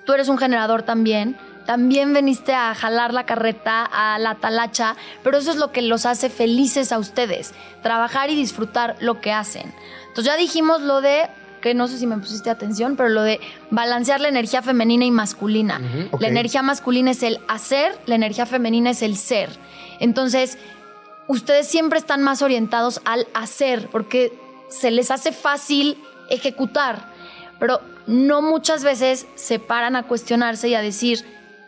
Tú 0.05 0.13
eres 0.13 0.27
un 0.27 0.37
generador 0.37 0.83
también. 0.83 1.37
También 1.65 2.13
veniste 2.13 2.53
a 2.53 2.75
jalar 2.75 3.13
la 3.13 3.25
carreta, 3.25 3.85
a 3.85 4.19
la 4.19 4.35
talacha, 4.35 4.97
pero 5.23 5.37
eso 5.37 5.51
es 5.51 5.57
lo 5.57 5.71
que 5.71 5.81
los 5.81 6.05
hace 6.05 6.29
felices 6.29 6.91
a 6.91 6.99
ustedes. 6.99 7.53
Trabajar 7.81 8.29
y 8.29 8.35
disfrutar 8.35 8.97
lo 8.99 9.21
que 9.21 9.31
hacen. 9.31 9.73
Entonces 10.09 10.25
ya 10.25 10.37
dijimos 10.37 10.81
lo 10.81 10.99
de, 10.99 11.29
que 11.61 11.73
no 11.73 11.87
sé 11.87 11.97
si 11.97 12.05
me 12.05 12.17
pusiste 12.17 12.49
atención, 12.49 12.97
pero 12.97 13.07
lo 13.07 13.23
de 13.23 13.39
balancear 13.71 14.19
la 14.19 14.27
energía 14.27 14.61
femenina 14.61 15.05
y 15.05 15.11
masculina. 15.11 15.79
La 16.19 16.27
energía 16.27 16.61
masculina 16.63 17.11
es 17.11 17.23
el 17.23 17.39
hacer, 17.47 17.97
la 18.05 18.15
energía 18.15 18.45
femenina 18.45 18.89
es 18.89 19.01
el 19.01 19.15
ser. 19.15 19.49
Entonces, 19.99 20.57
ustedes 21.27 21.67
siempre 21.67 21.99
están 21.99 22.21
más 22.21 22.41
orientados 22.41 23.01
al 23.05 23.27
hacer, 23.33 23.87
porque 23.89 24.37
se 24.69 24.91
les 24.91 25.11
hace 25.11 25.31
fácil 25.31 25.97
ejecutar, 26.29 27.11
pero 27.59 27.81
no 28.07 28.41
muchas 28.41 28.83
veces 28.83 29.27
se 29.35 29.59
paran 29.59 29.95
a 29.95 30.03
cuestionarse 30.03 30.69
y 30.69 30.75
a 30.75 30.81
decir 30.81 31.25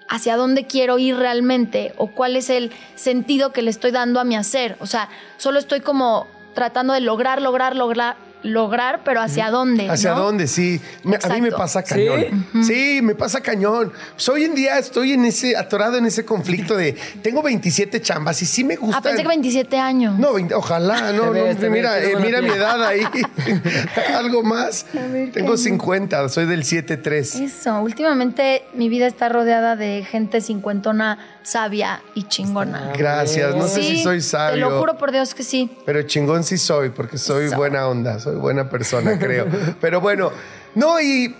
hacia 0.07 0.37
dónde 0.37 0.67
quiero 0.67 0.99
ir 0.99 1.15
realmente 1.15 1.93
o 1.97 2.07
cuál 2.07 2.35
es 2.35 2.49
el 2.49 2.71
sentido 2.95 3.51
que 3.51 3.61
le 3.61 3.71
estoy 3.71 3.91
dando 3.91 4.19
a 4.19 4.23
mi 4.23 4.35
hacer. 4.35 4.77
O 4.79 4.85
sea, 4.85 5.09
solo 5.37 5.59
estoy 5.59 5.81
como 5.81 6.27
tratando 6.53 6.93
de 6.93 7.01
lograr, 7.01 7.41
lograr, 7.41 7.75
lograr, 7.75 8.15
lograr, 8.45 9.01
pero 9.03 9.21
hacia 9.21 9.49
dónde. 9.49 9.89
¿Hacia 9.89 10.11
¿no? 10.11 10.21
dónde? 10.23 10.47
Sí. 10.47 10.79
Me- 11.03 11.17
a 11.21 11.29
mí 11.29 11.41
me 11.41 11.51
pasa 11.51 11.83
cañón. 11.83 12.45
¿Sí? 12.63 12.99
me 13.01 13.15
pasa 13.15 13.41
cañón. 13.41 13.91
Pues 14.13 14.29
hoy 14.29 14.43
en 14.45 14.55
día 14.55 14.77
estoy 14.77 15.13
en 15.13 15.25
ese, 15.25 15.57
atorado 15.57 15.97
en 15.97 16.05
ese 16.05 16.23
conflicto 16.25 16.77
de 16.77 16.95
tengo 17.21 17.41
27 17.41 18.01
chambas 18.01 18.41
y 18.41 18.45
sí 18.45 18.63
me 18.63 18.75
gusta. 18.75 18.97
Ah, 18.97 19.01
pensé 19.01 19.21
que 19.23 19.27
27 19.27 19.77
años. 19.77 20.17
No, 20.19 20.33
20 20.33 20.53
ojalá, 20.55 21.11
no, 21.13 21.31
ves, 21.31 21.55
no, 21.55 21.61
ves, 21.61 21.71
mira, 21.71 22.01
eh, 22.03 22.15
mira 22.21 22.41
mi 22.41 22.49
edad 22.49 22.83
ahí. 22.83 23.01
Algo 24.15 24.43
más. 24.43 24.85
ver, 24.93 25.31
Tengo 25.31 25.51
¿qué? 25.53 25.57
50, 25.57 26.29
soy 26.29 26.45
del 26.45 26.63
7-3. 26.63 27.41
Eso, 27.43 27.81
últimamente 27.81 28.63
mi 28.73 28.89
vida 28.89 29.07
está 29.07 29.29
rodeada 29.29 29.75
de 29.75 30.05
gente 30.09 30.41
cincuentona 30.41 31.17
sabia 31.45 32.01
y 32.15 32.23
chingona. 32.23 32.91
Gracias, 32.97 33.55
no 33.55 33.67
sé 33.67 33.83
si 33.83 34.03
soy 34.03 34.21
sabio. 34.21 34.67
Te 34.67 34.71
lo 34.71 34.79
juro 34.79 34.97
por 34.97 35.11
Dios 35.11 35.33
que 35.33 35.43
sí. 35.43 35.71
Pero 35.85 36.01
chingón 36.03 36.43
sí 36.43 36.57
soy, 36.57 36.89
porque 36.89 37.17
soy 37.17 37.49
buena 37.49 37.87
onda, 37.87 38.19
soy 38.19 38.35
buena 38.35 38.69
persona, 38.69 39.17
creo. 39.19 39.45
Pero 39.79 40.01
bueno, 40.01 40.31
no, 40.73 40.99
y. 40.99 41.33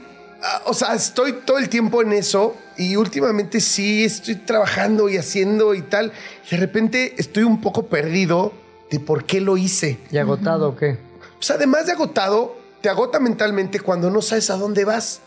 ah, 0.44 0.62
O 0.66 0.74
sea, 0.74 0.94
estoy 0.94 1.34
todo 1.46 1.58
el 1.58 1.70
tiempo 1.70 2.02
en 2.02 2.14
eso 2.14 2.56
y 2.78 2.96
últimamente 2.96 3.60
sí 3.60 4.06
estoy 4.06 4.36
trabajando 4.36 5.10
y 5.10 5.18
haciendo 5.18 5.74
y 5.74 5.82
tal. 5.82 6.12
De 6.50 6.58
repente 6.58 7.16
estoy 7.18 7.44
un 7.44 7.60
poco 7.60 7.88
perdido 7.88 8.54
de 8.92 9.00
por 9.00 9.26
qué 9.26 9.42
lo 9.42 9.58
hice. 9.58 10.00
¿Y 10.12 10.18
agotado 10.18 10.70
o 10.70 10.76
qué? 10.76 10.98
Pues 11.38 11.50
además 11.52 11.88
de 11.88 11.94
agotado, 11.94 12.56
te 12.86 12.90
agota 12.90 13.20
mentalmente 13.20 13.80
cuando 13.80 14.12
no 14.12 14.22
sabes 14.22 14.52
a 14.52 14.58
dónde 14.58 14.86
vas, 14.86 15.20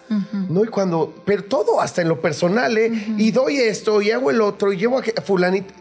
¿no? 0.49 0.63
Y 0.63 0.69
cuando, 0.69 1.13
pero 1.25 1.43
todo, 1.43 1.81
hasta 1.81 2.03
en 2.03 2.09
lo 2.09 2.21
personal, 2.21 2.79
¿eh? 2.79 2.93
Y 3.19 3.33
doy 3.33 3.57
esto 3.57 4.01
y 4.01 4.13
hago 4.13 4.31
el 4.31 4.41
otro 4.43 4.73
y 4.73 4.77
llevo 4.77 5.01
a 5.01 5.23
fulanito. 5.23 5.75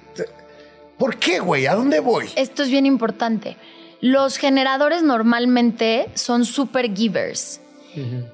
¿Por 0.97 1.17
qué, 1.17 1.39
güey? 1.39 1.67
¿A 1.67 1.75
dónde 1.75 1.99
voy? 1.99 2.31
Esto 2.35 2.63
es 2.63 2.71
bien 2.71 2.87
importante. 2.87 3.57
Los 4.01 4.37
generadores 4.37 5.03
normalmente 5.03 6.09
son 6.15 6.45
super 6.45 6.91
givers 6.95 7.61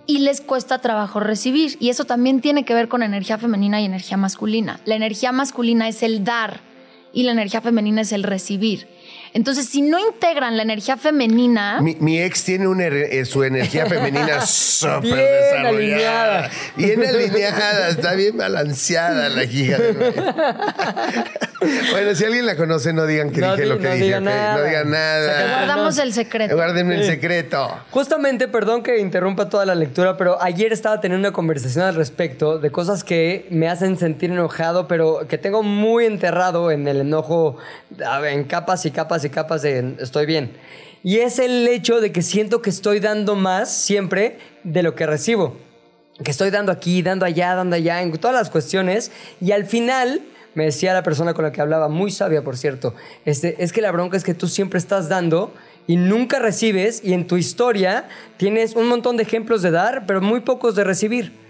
y 0.06 0.20
les 0.20 0.40
cuesta 0.40 0.80
trabajo 0.80 1.20
recibir. 1.20 1.76
Y 1.82 1.90
eso 1.90 2.06
también 2.06 2.40
tiene 2.40 2.64
que 2.64 2.74
ver 2.74 2.88
con 2.88 3.04
energía 3.04 3.38
femenina 3.38 3.82
y 3.82 3.86
energía 3.86 4.16
masculina. 4.16 4.80
La 4.86 4.96
energía 4.96 5.34
masculina 5.34 5.90
es 5.90 6.02
el 6.02 6.24
dar 6.24 6.62
y 7.12 7.24
la 7.24 7.34
energía 7.34 7.60
femenina 7.60 8.00
es 8.00 8.14
el 8.14 8.24
recibir. 8.24 8.88
Entonces, 9.34 9.68
si 9.68 9.82
no 9.82 9.98
integran 10.00 10.56
la 10.58 10.64
energía 10.64 10.96
femenina, 10.96 11.80
Mi, 11.82 11.96
mi 12.00 12.22
ex 12.22 12.44
tiene 12.44 12.68
una, 12.68 12.86
eh, 12.86 13.26
su 13.26 13.44
energía 13.44 13.86
femenina 13.88 14.46
súper 14.46 15.02
Bien 15.02 15.16
desarrollada. 15.18 15.70
alineada. 15.70 16.50
Bien 16.78 17.04
alineada, 17.04 17.90
está 17.90 18.14
bien 18.14 18.38
balanceada 18.38 19.30
la 19.30 19.44
hija. 19.44 19.78
de- 19.80 20.24
bueno, 21.92 22.16
si 22.16 22.26
alguien 22.26 22.46
la 22.46 22.56
conoce, 22.56 22.94
no 22.94 23.06
digan 23.06 23.32
que 23.32 23.42
No 23.42 23.52
dije 23.52 23.64
di- 23.64 23.70
lo 23.70 23.78
que 23.80 23.84
no 23.88 23.94
dije. 23.94 24.06
digan 24.06 24.24
ok, 24.24 24.30
nada. 24.34 24.58
No 24.58 24.64
digan 24.64 24.90
nada. 24.92 25.58
guardamos 25.58 25.98
el 25.98 26.14
secreto. 26.14 26.56
Guárdenme 26.56 26.96
el 26.96 27.06
secreto. 27.06 27.78
Justamente, 27.92 28.48
perdón 28.48 28.84
que 28.84 29.00
interrumpa 29.00 29.50
toda 29.50 29.66
la 29.66 29.76
lectura, 29.76 30.18
pero 30.18 30.42
ayer 30.42 30.72
estaba 30.74 31.00
teniendo 31.02 31.28
una 31.28 31.34
conversación 31.34 31.86
al 31.86 31.96
respecto 31.96 32.60
de 32.60 32.72
cosas 32.72 33.04
que 33.04 33.48
me 33.50 33.68
hacen 33.70 33.98
sentir 33.98 34.32
enojado, 34.32 34.88
pero 34.88 35.28
que 35.28 35.38
tengo 35.38 35.64
muy 35.64 36.06
enterrado 36.06 36.72
en 36.72 36.88
el 36.88 37.02
enojo, 37.02 37.58
en 38.28 38.44
capas 38.46 38.86
y 38.86 38.92
capas 38.92 39.24
y 39.26 39.30
capas 39.30 39.62
de 39.62 39.96
estoy 40.00 40.26
bien. 40.26 40.52
Y 41.04 41.18
es 41.18 41.38
el 41.40 41.68
hecho 41.68 42.00
de 42.00 42.12
que 42.14 42.22
siento 42.22 42.62
que 42.62 42.70
estoy 42.70 43.00
dando 43.02 43.36
más 43.36 43.74
siempre 43.76 44.38
de 44.64 44.84
lo 44.84 44.96
que 44.96 45.06
recibo. 45.06 45.58
Que 46.24 46.32
estoy 46.32 46.50
dando 46.52 46.72
aquí, 46.72 47.02
dando 47.02 47.26
allá, 47.26 47.56
dando 47.56 47.76
allá, 47.76 48.02
en 48.02 48.12
todas 48.18 48.36
las 48.38 48.50
cuestiones. 48.50 49.12
Y 49.42 49.52
al 49.52 49.66
final, 49.66 50.22
me 50.56 50.66
decía 50.66 50.94
la 50.94 51.04
persona 51.04 51.34
con 51.34 51.44
la 51.46 51.52
que 51.52 51.62
hablaba, 51.62 51.88
muy 51.90 52.12
sabia 52.12 52.44
por 52.44 52.58
cierto, 52.58 52.94
este, 53.26 53.64
es 53.64 53.72
que 53.74 53.82
la 53.82 53.92
bronca 53.92 54.18
es 54.18 54.24
que 54.24 54.34
tú 54.34 54.48
siempre 54.48 54.78
estás 54.80 55.10
dando 55.10 55.54
y 55.88 55.96
nunca 55.98 56.40
recibes 56.40 57.04
y 57.04 57.14
en 57.14 57.28
tu 57.28 57.38
historia 57.38 58.06
tienes 58.38 58.76
un 58.76 58.88
montón 58.88 59.18
de 59.18 59.24
ejemplos 59.24 59.62
de 59.62 59.72
dar, 59.72 60.06
pero 60.06 60.22
muy 60.22 60.40
pocos 60.42 60.76
de 60.76 60.84
recibir. 60.84 61.42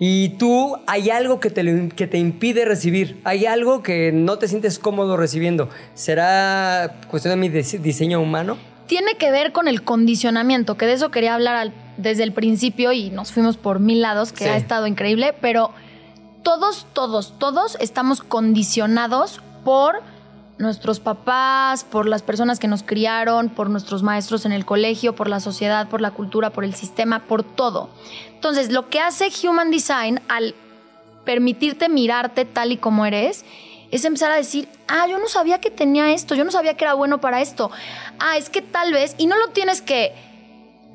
Y 0.00 0.30
tú 0.30 0.76
hay 0.88 1.10
algo 1.10 1.38
que 1.38 1.50
te, 1.50 1.88
que 1.94 2.06
te 2.08 2.18
impide 2.18 2.64
recibir, 2.64 3.20
hay 3.24 3.46
algo 3.46 3.82
que 3.82 4.10
no 4.12 4.38
te 4.38 4.48
sientes 4.48 4.78
cómodo 4.80 5.16
recibiendo. 5.16 5.68
¿Será 5.94 6.96
cuestión 7.10 7.32
de 7.32 7.36
mi 7.36 7.48
dise- 7.48 7.78
diseño 7.78 8.20
humano? 8.20 8.56
tiene 8.86 9.14
que 9.16 9.30
ver 9.30 9.52
con 9.52 9.66
el 9.66 9.82
condicionamiento, 9.82 10.76
que 10.76 10.84
de 10.86 10.92
eso 10.92 11.10
quería 11.10 11.34
hablar 11.34 11.56
al- 11.56 11.72
desde 11.96 12.22
el 12.22 12.32
principio 12.32 12.92
y 12.92 13.08
nos 13.08 13.32
fuimos 13.32 13.56
por 13.56 13.80
mil 13.80 14.02
lados, 14.02 14.30
que 14.32 14.44
Sí. 14.44 14.50
ha 14.50 14.56
estado 14.58 14.86
increíble, 14.86 15.34
pero 15.40 15.70
todos, 16.44 16.86
todos, 16.92 17.36
todos 17.38 17.76
estamos 17.80 18.22
condicionados 18.22 19.40
por 19.64 20.02
nuestros 20.58 21.00
papás, 21.00 21.82
por 21.82 22.06
las 22.06 22.22
personas 22.22 22.60
que 22.60 22.68
nos 22.68 22.84
criaron, 22.84 23.48
por 23.48 23.68
nuestros 23.70 24.04
maestros 24.04 24.46
en 24.46 24.52
el 24.52 24.64
colegio, 24.64 25.16
por 25.16 25.28
la 25.28 25.40
sociedad, 25.40 25.88
por 25.88 26.00
la 26.00 26.12
cultura, 26.12 26.50
por 26.50 26.62
el 26.62 26.74
sistema, 26.74 27.24
por 27.24 27.42
todo. 27.42 27.90
Entonces, 28.28 28.70
lo 28.70 28.88
que 28.88 29.00
hace 29.00 29.30
Human 29.42 29.72
Design 29.72 30.20
al 30.28 30.54
permitirte 31.24 31.88
mirarte 31.88 32.44
tal 32.44 32.70
y 32.70 32.76
como 32.76 33.04
eres, 33.06 33.44
es 33.90 34.04
empezar 34.04 34.30
a 34.30 34.36
decir, 34.36 34.68
ah, 34.86 35.06
yo 35.08 35.18
no 35.18 35.28
sabía 35.28 35.60
que 35.60 35.70
tenía 35.70 36.12
esto, 36.12 36.34
yo 36.34 36.44
no 36.44 36.50
sabía 36.50 36.76
que 36.76 36.84
era 36.84 36.94
bueno 36.94 37.20
para 37.20 37.40
esto. 37.40 37.70
Ah, 38.18 38.36
es 38.36 38.50
que 38.50 38.60
tal 38.60 38.92
vez, 38.92 39.14
y 39.18 39.26
no 39.26 39.36
lo 39.36 39.48
tienes 39.48 39.82
que 39.82 40.12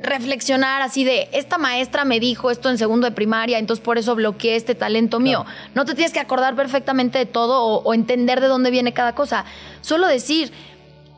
reflexionar 0.01 0.81
así 0.81 1.03
de, 1.03 1.29
esta 1.33 1.57
maestra 1.57 2.05
me 2.05 2.19
dijo 2.19 2.51
esto 2.51 2.69
en 2.69 2.77
segundo 2.77 3.05
de 3.05 3.11
primaria, 3.11 3.59
entonces 3.59 3.83
por 3.83 3.97
eso 3.97 4.15
bloqueé 4.15 4.55
este 4.55 4.75
talento 4.75 5.19
mío. 5.19 5.45
No 5.75 5.85
te 5.85 5.93
tienes 5.93 6.13
que 6.13 6.19
acordar 6.19 6.55
perfectamente 6.55 7.17
de 7.17 7.25
todo 7.25 7.61
o, 7.61 7.81
o 7.83 7.93
entender 7.93 8.39
de 8.39 8.47
dónde 8.47 8.71
viene 8.71 8.93
cada 8.93 9.13
cosa. 9.13 9.45
Solo 9.81 10.07
decir, 10.07 10.51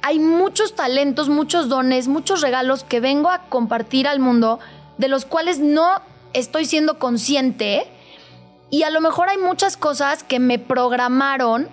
hay 0.01 0.19
muchos 0.19 0.75
talentos, 0.75 1.29
muchos 1.29 1.69
dones, 1.69 2.07
muchos 2.07 2.41
regalos 2.41 2.83
que 2.83 2.99
vengo 2.99 3.29
a 3.29 3.43
compartir 3.49 4.07
al 4.07 4.19
mundo, 4.19 4.59
de 4.97 5.07
los 5.07 5.25
cuales 5.25 5.59
no 5.59 6.01
estoy 6.33 6.65
siendo 6.65 6.97
consciente. 6.97 7.85
Y 8.69 8.83
a 8.83 8.89
lo 8.89 9.01
mejor 9.01 9.29
hay 9.29 9.37
muchas 9.37 9.77
cosas 9.77 10.23
que 10.23 10.39
me 10.39 10.57
programaron 10.57 11.69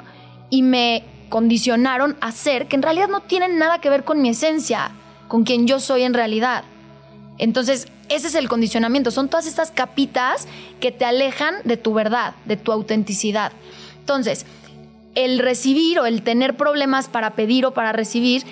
y 0.50 0.62
me 0.62 1.04
condicionaron 1.28 2.16
a 2.20 2.28
hacer 2.28 2.68
que 2.68 2.76
en 2.76 2.82
realidad 2.82 3.08
no 3.08 3.20
tienen 3.20 3.58
nada 3.58 3.80
que 3.80 3.90
ver 3.90 4.04
con 4.04 4.20
mi 4.20 4.30
esencia, 4.30 4.90
con 5.28 5.44
quien 5.44 5.66
yo 5.66 5.80
soy 5.80 6.02
en 6.02 6.14
realidad. 6.14 6.64
Entonces, 7.38 7.88
ese 8.08 8.28
es 8.28 8.34
el 8.34 8.48
condicionamiento. 8.48 9.10
Son 9.10 9.28
todas 9.28 9.46
estas 9.46 9.70
capitas 9.70 10.46
que 10.80 10.92
te 10.92 11.04
alejan 11.04 11.54
de 11.64 11.76
tu 11.76 11.94
verdad, 11.94 12.34
de 12.44 12.56
tu 12.56 12.72
autenticidad. 12.72 13.52
Entonces, 14.00 14.44
el 15.14 15.38
recibir 15.38 15.98
o 16.00 16.06
el 16.06 16.22
tener 16.22 16.56
problemas 16.56 17.08
para 17.08 17.34
pedir 17.34 17.66
o 17.66 17.72
para 17.72 17.92
recibir, 17.92 18.44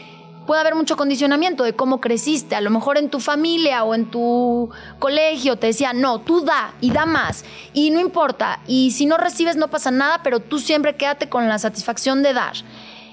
puede 0.47 0.61
haber 0.61 0.74
mucho 0.74 0.97
condicionamiento 0.97 1.64
de 1.64 1.74
cómo 1.74 2.01
creciste. 2.01 2.55
A 2.55 2.61
lo 2.61 2.70
mejor 2.70 2.97
en 2.99 3.11
tu 3.11 3.20
familia 3.20 3.84
o 3.84 3.95
en 3.95 4.11
tu 4.11 4.70
colegio 4.99 5.57
te 5.57 5.68
decían, 5.68 6.01
no, 6.01 6.20
tú 6.20 6.43
da 6.43 6.72
y 6.80 6.91
da 6.91 7.05
más. 7.05 7.45
Y 7.72 7.91
no 7.91 8.01
importa. 8.01 8.61
Y 8.66 8.93
si 8.93 9.07
no 9.07 9.16
recibes 9.16 9.57
no 9.57 9.68
pasa 9.68 9.91
nada, 9.91 10.20
pero 10.22 10.41
tú 10.41 10.59
siempre 10.59 10.97
quédate 10.97 11.28
con 11.28 11.49
la 11.49 11.59
satisfacción 11.59 12.22
de 12.22 12.32
dar. 12.32 12.55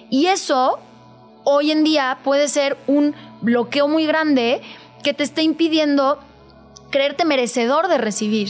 Y 0.10 0.28
eso 0.28 0.80
hoy 1.44 1.72
en 1.72 1.84
día 1.84 2.20
puede 2.24 2.48
ser 2.48 2.78
un 2.88 3.16
bloqueo 3.42 3.88
muy 3.88 4.06
grande 4.06 4.62
que 5.04 5.14
te 5.14 5.24
esté 5.24 5.44
impidiendo 5.44 6.20
creerte 6.90 7.26
merecedor 7.26 7.88
de 7.88 7.98
recibir. 7.98 8.50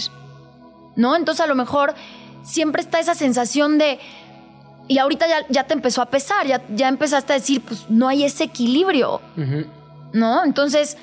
¿No? 0.95 1.15
Entonces 1.15 1.43
a 1.43 1.47
lo 1.47 1.55
mejor 1.55 1.95
siempre 2.43 2.81
está 2.81 2.99
esa 2.99 3.15
sensación 3.15 3.77
de, 3.77 3.99
y 4.87 4.99
ahorita 4.99 5.27
ya, 5.27 5.45
ya 5.49 5.63
te 5.65 5.73
empezó 5.73 6.01
a 6.01 6.07
pesar, 6.07 6.45
ya, 6.45 6.61
ya 6.69 6.87
empezaste 6.87 7.33
a 7.33 7.35
decir, 7.37 7.61
pues 7.61 7.89
no 7.89 8.07
hay 8.07 8.23
ese 8.23 8.43
equilibrio, 8.43 9.21
¿no? 10.11 10.43
Entonces 10.43 10.97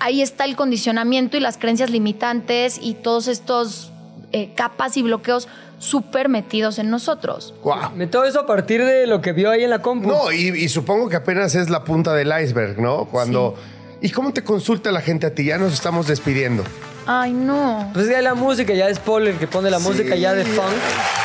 ahí 0.00 0.22
está 0.22 0.44
el 0.44 0.56
condicionamiento 0.56 1.36
y 1.36 1.40
las 1.40 1.58
creencias 1.58 1.90
limitantes 1.90 2.78
y 2.82 2.94
todos 2.94 3.28
estos 3.28 3.92
eh, 4.32 4.52
capas 4.54 4.96
y 4.96 5.02
bloqueos 5.02 5.48
súper 5.78 6.28
metidos 6.28 6.78
en 6.78 6.90
nosotros. 6.90 7.54
Wow. 7.62 8.08
Todo 8.10 8.24
eso 8.24 8.40
a 8.40 8.46
partir 8.46 8.84
de 8.84 9.06
lo 9.06 9.20
que 9.20 9.32
vio 9.32 9.50
ahí 9.50 9.62
en 9.62 9.70
la 9.70 9.80
compu. 9.82 10.08
No, 10.08 10.32
y, 10.32 10.48
y 10.48 10.68
supongo 10.68 11.08
que 11.08 11.16
apenas 11.16 11.54
es 11.54 11.70
la 11.70 11.84
punta 11.84 12.14
del 12.14 12.32
iceberg, 12.42 12.80
¿no? 12.80 13.04
Cuando. 13.04 13.54
¿Y 14.00 14.10
cómo 14.10 14.32
te 14.32 14.44
consulta 14.44 14.92
la 14.92 15.00
gente 15.00 15.26
a 15.26 15.34
ti? 15.34 15.44
Ya 15.44 15.58
nos 15.58 15.72
estamos 15.72 16.06
despidiendo. 16.06 16.64
Ay, 17.08 17.32
no. 17.32 17.88
Pues 17.94 18.08
hay 18.08 18.22
la 18.22 18.34
música, 18.34 18.74
ya 18.74 18.88
es 18.88 18.98
Paul 18.98 19.28
el 19.28 19.38
que 19.38 19.46
pone 19.46 19.70
la 19.70 19.78
Sí. 19.78 19.84
música 19.88 20.16
ya 20.16 20.34
de 20.34 20.44
funk. 20.44 20.66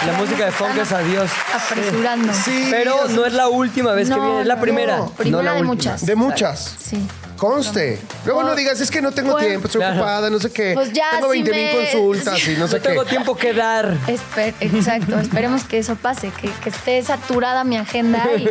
La 0.05 0.13
música 0.13 0.45
de 0.45 0.51
funk 0.51 0.77
es 0.79 0.91
adiós. 0.91 1.29
Apresurando. 1.53 2.31
Sí. 2.33 2.67
Pero 2.69 3.07
no 3.09 3.25
es 3.25 3.33
la 3.33 3.47
última 3.49 3.91
vez 3.93 4.07
que 4.09 4.15
viene, 4.15 4.41
es 4.41 4.47
la 4.47 4.55
no, 4.55 4.61
primera. 4.61 4.97
no. 4.97 5.09
Primera 5.09 5.37
no 5.37 5.43
la 5.43 5.51
de 5.53 5.61
última. 5.61 5.73
muchas. 5.73 6.05
De 6.05 6.15
muchas. 6.15 6.75
Sí. 6.79 7.05
Conste. 7.35 7.99
Luego 8.25 8.43
no 8.43 8.53
digas, 8.53 8.79
es 8.79 8.91
que 8.91 9.01
no 9.01 9.11
tengo 9.11 9.31
Bueno, 9.31 9.47
tiempo, 9.47 9.65
estoy 9.65 9.79
claro. 9.81 9.95
ocupada, 9.95 10.29
no 10.29 10.39
sé 10.39 10.51
qué. 10.51 10.73
Pues 10.75 10.93
ya, 10.93 11.09
tengo 11.13 11.31
si 11.33 11.41
20 11.41 11.51
mil 11.51 11.63
me- 11.65 11.71
consultas 11.91 12.47
y 12.47 12.55
no 12.57 12.67
sé 12.67 12.75
No 12.77 12.81
tengo 12.83 13.03
qué. 13.03 13.09
tiempo 13.09 13.35
que 13.35 13.53
dar. 13.53 13.95
Espe- 14.05 14.53
exacto, 14.59 15.19
esperemos 15.19 15.63
que 15.63 15.79
eso 15.79 15.95
pase, 15.95 16.29
que, 16.39 16.51
que 16.63 16.69
esté 16.69 17.01
saturada 17.01 17.63
mi 17.63 17.77
agenda 17.77 18.23
y... 18.37 18.47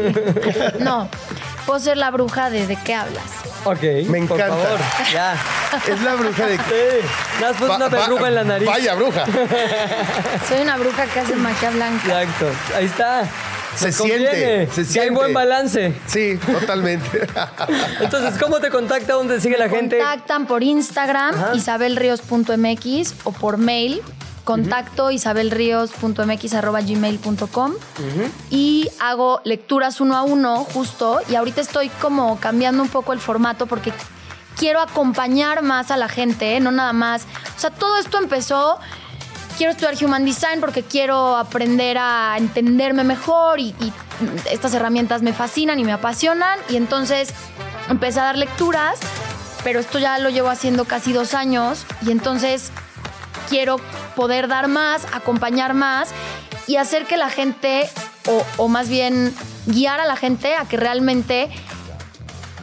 No, 0.82 1.08
puedo 1.66 1.78
ser 1.78 1.96
la 1.98 2.10
bruja 2.10 2.50
de 2.50 2.66
de 2.66 2.74
qué 2.74 2.94
hablas. 2.94 3.22
Ok, 3.64 3.82
Me 3.82 4.04
por 4.26 4.38
encanta. 4.40 4.46
favor. 4.48 4.80
Ya. 5.12 5.34
Es 5.86 6.00
la 6.02 6.14
bruja 6.14 6.46
de. 6.46 6.56
Sí. 6.56 6.62
Nada 7.40 7.52
más 7.52 7.61
puse 7.61 7.74
una 7.76 7.88
verruga 7.88 8.28
en 8.28 8.34
la 8.34 8.44
nariz. 8.44 8.66
Vaya 8.68 8.94
bruja. 8.94 9.24
Soy 10.48 10.61
una 10.62 10.76
bruja 10.76 11.06
que 11.06 11.20
hace 11.20 11.36
magia 11.36 11.70
blanca. 11.70 12.22
Exacto. 12.22 12.46
Ahí 12.76 12.84
está. 12.86 13.22
Se 13.76 13.92
siente, 13.92 14.68
se 14.72 14.74
Ya 14.74 14.80
hay 14.80 14.84
siente. 14.84 15.11
buen 15.11 15.32
balance. 15.32 15.94
Sí, 16.06 16.36
totalmente. 16.44 17.26
Entonces, 18.00 18.34
¿cómo 18.42 18.58
te 18.58 18.68
contacta? 18.68 19.12
¿Dónde 19.12 19.40
sigue 19.40 19.56
la 19.56 19.68
gente? 19.68 19.96
Contactan 19.98 20.46
por 20.46 20.62
Instagram, 20.64 21.54
isabelrios.mx 21.54 23.14
o 23.24 23.32
por 23.32 23.58
mail, 23.58 24.02
contacto 24.45 25.11
isabelrios.mx 25.11 26.55
arroba 26.55 26.80
gmail.com 26.80 27.72
y 28.51 28.88
hago 29.01 29.41
lecturas 29.45 30.01
uno 30.01 30.16
a 30.16 30.22
uno 30.22 30.64
justo 30.64 31.20
y 31.28 31.34
ahorita 31.34 31.61
estoy 31.61 31.88
como 31.88 32.38
cambiando 32.41 32.82
un 32.82 32.88
poco 32.88 33.12
el 33.12 33.20
formato 33.20 33.66
porque 33.66 33.93
quiero 34.57 34.80
acompañar 34.80 35.62
más 35.62 35.91
a 35.91 35.97
la 35.97 36.09
gente, 36.09 36.57
¿eh? 36.57 36.61
no 36.61 36.70
nada 36.70 36.93
más. 36.93 37.26
O 37.57 37.61
sea, 37.61 37.70
todo 37.70 37.97
esto 37.97 38.18
empezó 38.18 38.78
quiero 39.57 39.72
estudiar 39.72 39.95
Human 40.03 40.24
Design 40.24 40.61
porque 40.61 40.82
quiero 40.82 41.36
aprender 41.36 41.99
a 41.99 42.36
entenderme 42.38 43.05
mejor 43.05 43.61
y, 43.61 43.74
y 43.78 43.93
estas 44.51 44.72
herramientas 44.72 45.20
me 45.20 45.34
fascinan 45.34 45.78
y 45.78 45.84
me 45.84 45.93
apasionan. 45.93 46.59
Y 46.70 46.76
entonces 46.76 47.34
empecé 47.91 48.20
a 48.20 48.24
dar 48.24 48.38
lecturas, 48.38 48.99
pero 49.62 49.80
esto 49.80 49.99
ya 49.99 50.18
lo 50.18 50.30
llevo 50.30 50.49
haciendo 50.49 50.86
casi 50.86 51.12
dos 51.12 51.34
años 51.34 51.84
y 52.01 52.11
entonces 52.11 52.72
quiero 53.51 53.76
poder 54.16 54.48
dar 54.48 54.68
más, 54.68 55.03
acompañar 55.12 55.74
más 55.74 56.11
y 56.66 56.76
hacer 56.76 57.05
que 57.05 57.16
la 57.16 57.28
gente, 57.28 57.90
o, 58.26 58.46
o 58.57 58.68
más 58.68 58.88
bien 58.88 59.34
guiar 59.66 60.01
a 60.01 60.07
la 60.07 60.16
gente 60.16 60.55
a 60.55 60.64
que 60.64 60.76
realmente 60.76 61.51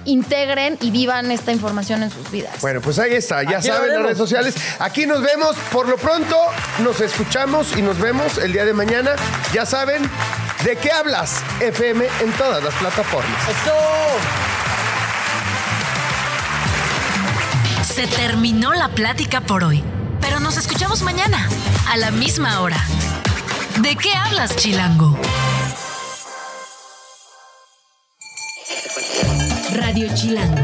integren 0.05 0.77
y 0.81 0.89
vivan 0.89 1.31
esta 1.31 1.51
información 1.51 2.01
en 2.01 2.09
sus 2.09 2.31
vidas. 2.31 2.61
Bueno, 2.61 2.81
pues 2.81 2.97
ahí 2.97 3.13
está. 3.13 3.43
Ya 3.43 3.57
Aquí 3.57 3.67
saben 3.67 3.93
las 3.93 4.03
redes 4.03 4.17
sociales. 4.17 4.55
Aquí 4.79 5.05
nos 5.05 5.21
vemos. 5.21 5.55
Por 5.71 5.88
lo 5.88 5.97
pronto, 5.97 6.38
nos 6.79 7.01
escuchamos 7.01 7.75
y 7.77 7.81
nos 7.81 7.99
vemos 7.99 8.38
el 8.38 8.53
día 8.53 8.65
de 8.65 8.73
mañana. 8.73 9.11
Ya 9.53 9.65
saben 9.65 10.09
de 10.63 10.77
qué 10.77 10.91
hablas. 10.91 11.43
FM 11.59 12.05
en 12.21 12.31
todas 12.33 12.63
las 12.63 12.73
plataformas. 12.75 13.38
Se 17.83 18.07
terminó 18.07 18.73
la 18.73 18.89
plática 18.89 19.41
por 19.41 19.63
hoy, 19.63 19.83
pero 20.22 20.39
nos 20.39 20.57
escuchamos 20.57 21.01
mañana, 21.01 21.47
a 21.89 21.97
la 21.97 22.11
misma 22.11 22.61
hora. 22.61 22.84
¿De 23.82 23.95
qué 23.95 24.13
hablas, 24.13 24.55
Chilango? 24.55 25.18
Radio 29.76 30.07
Chilango, 30.13 30.63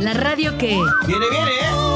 la 0.00 0.14
radio 0.14 0.56
que... 0.58 0.78
Viene, 1.06 1.26
viene, 1.30 1.50
¿eh? 1.50 1.93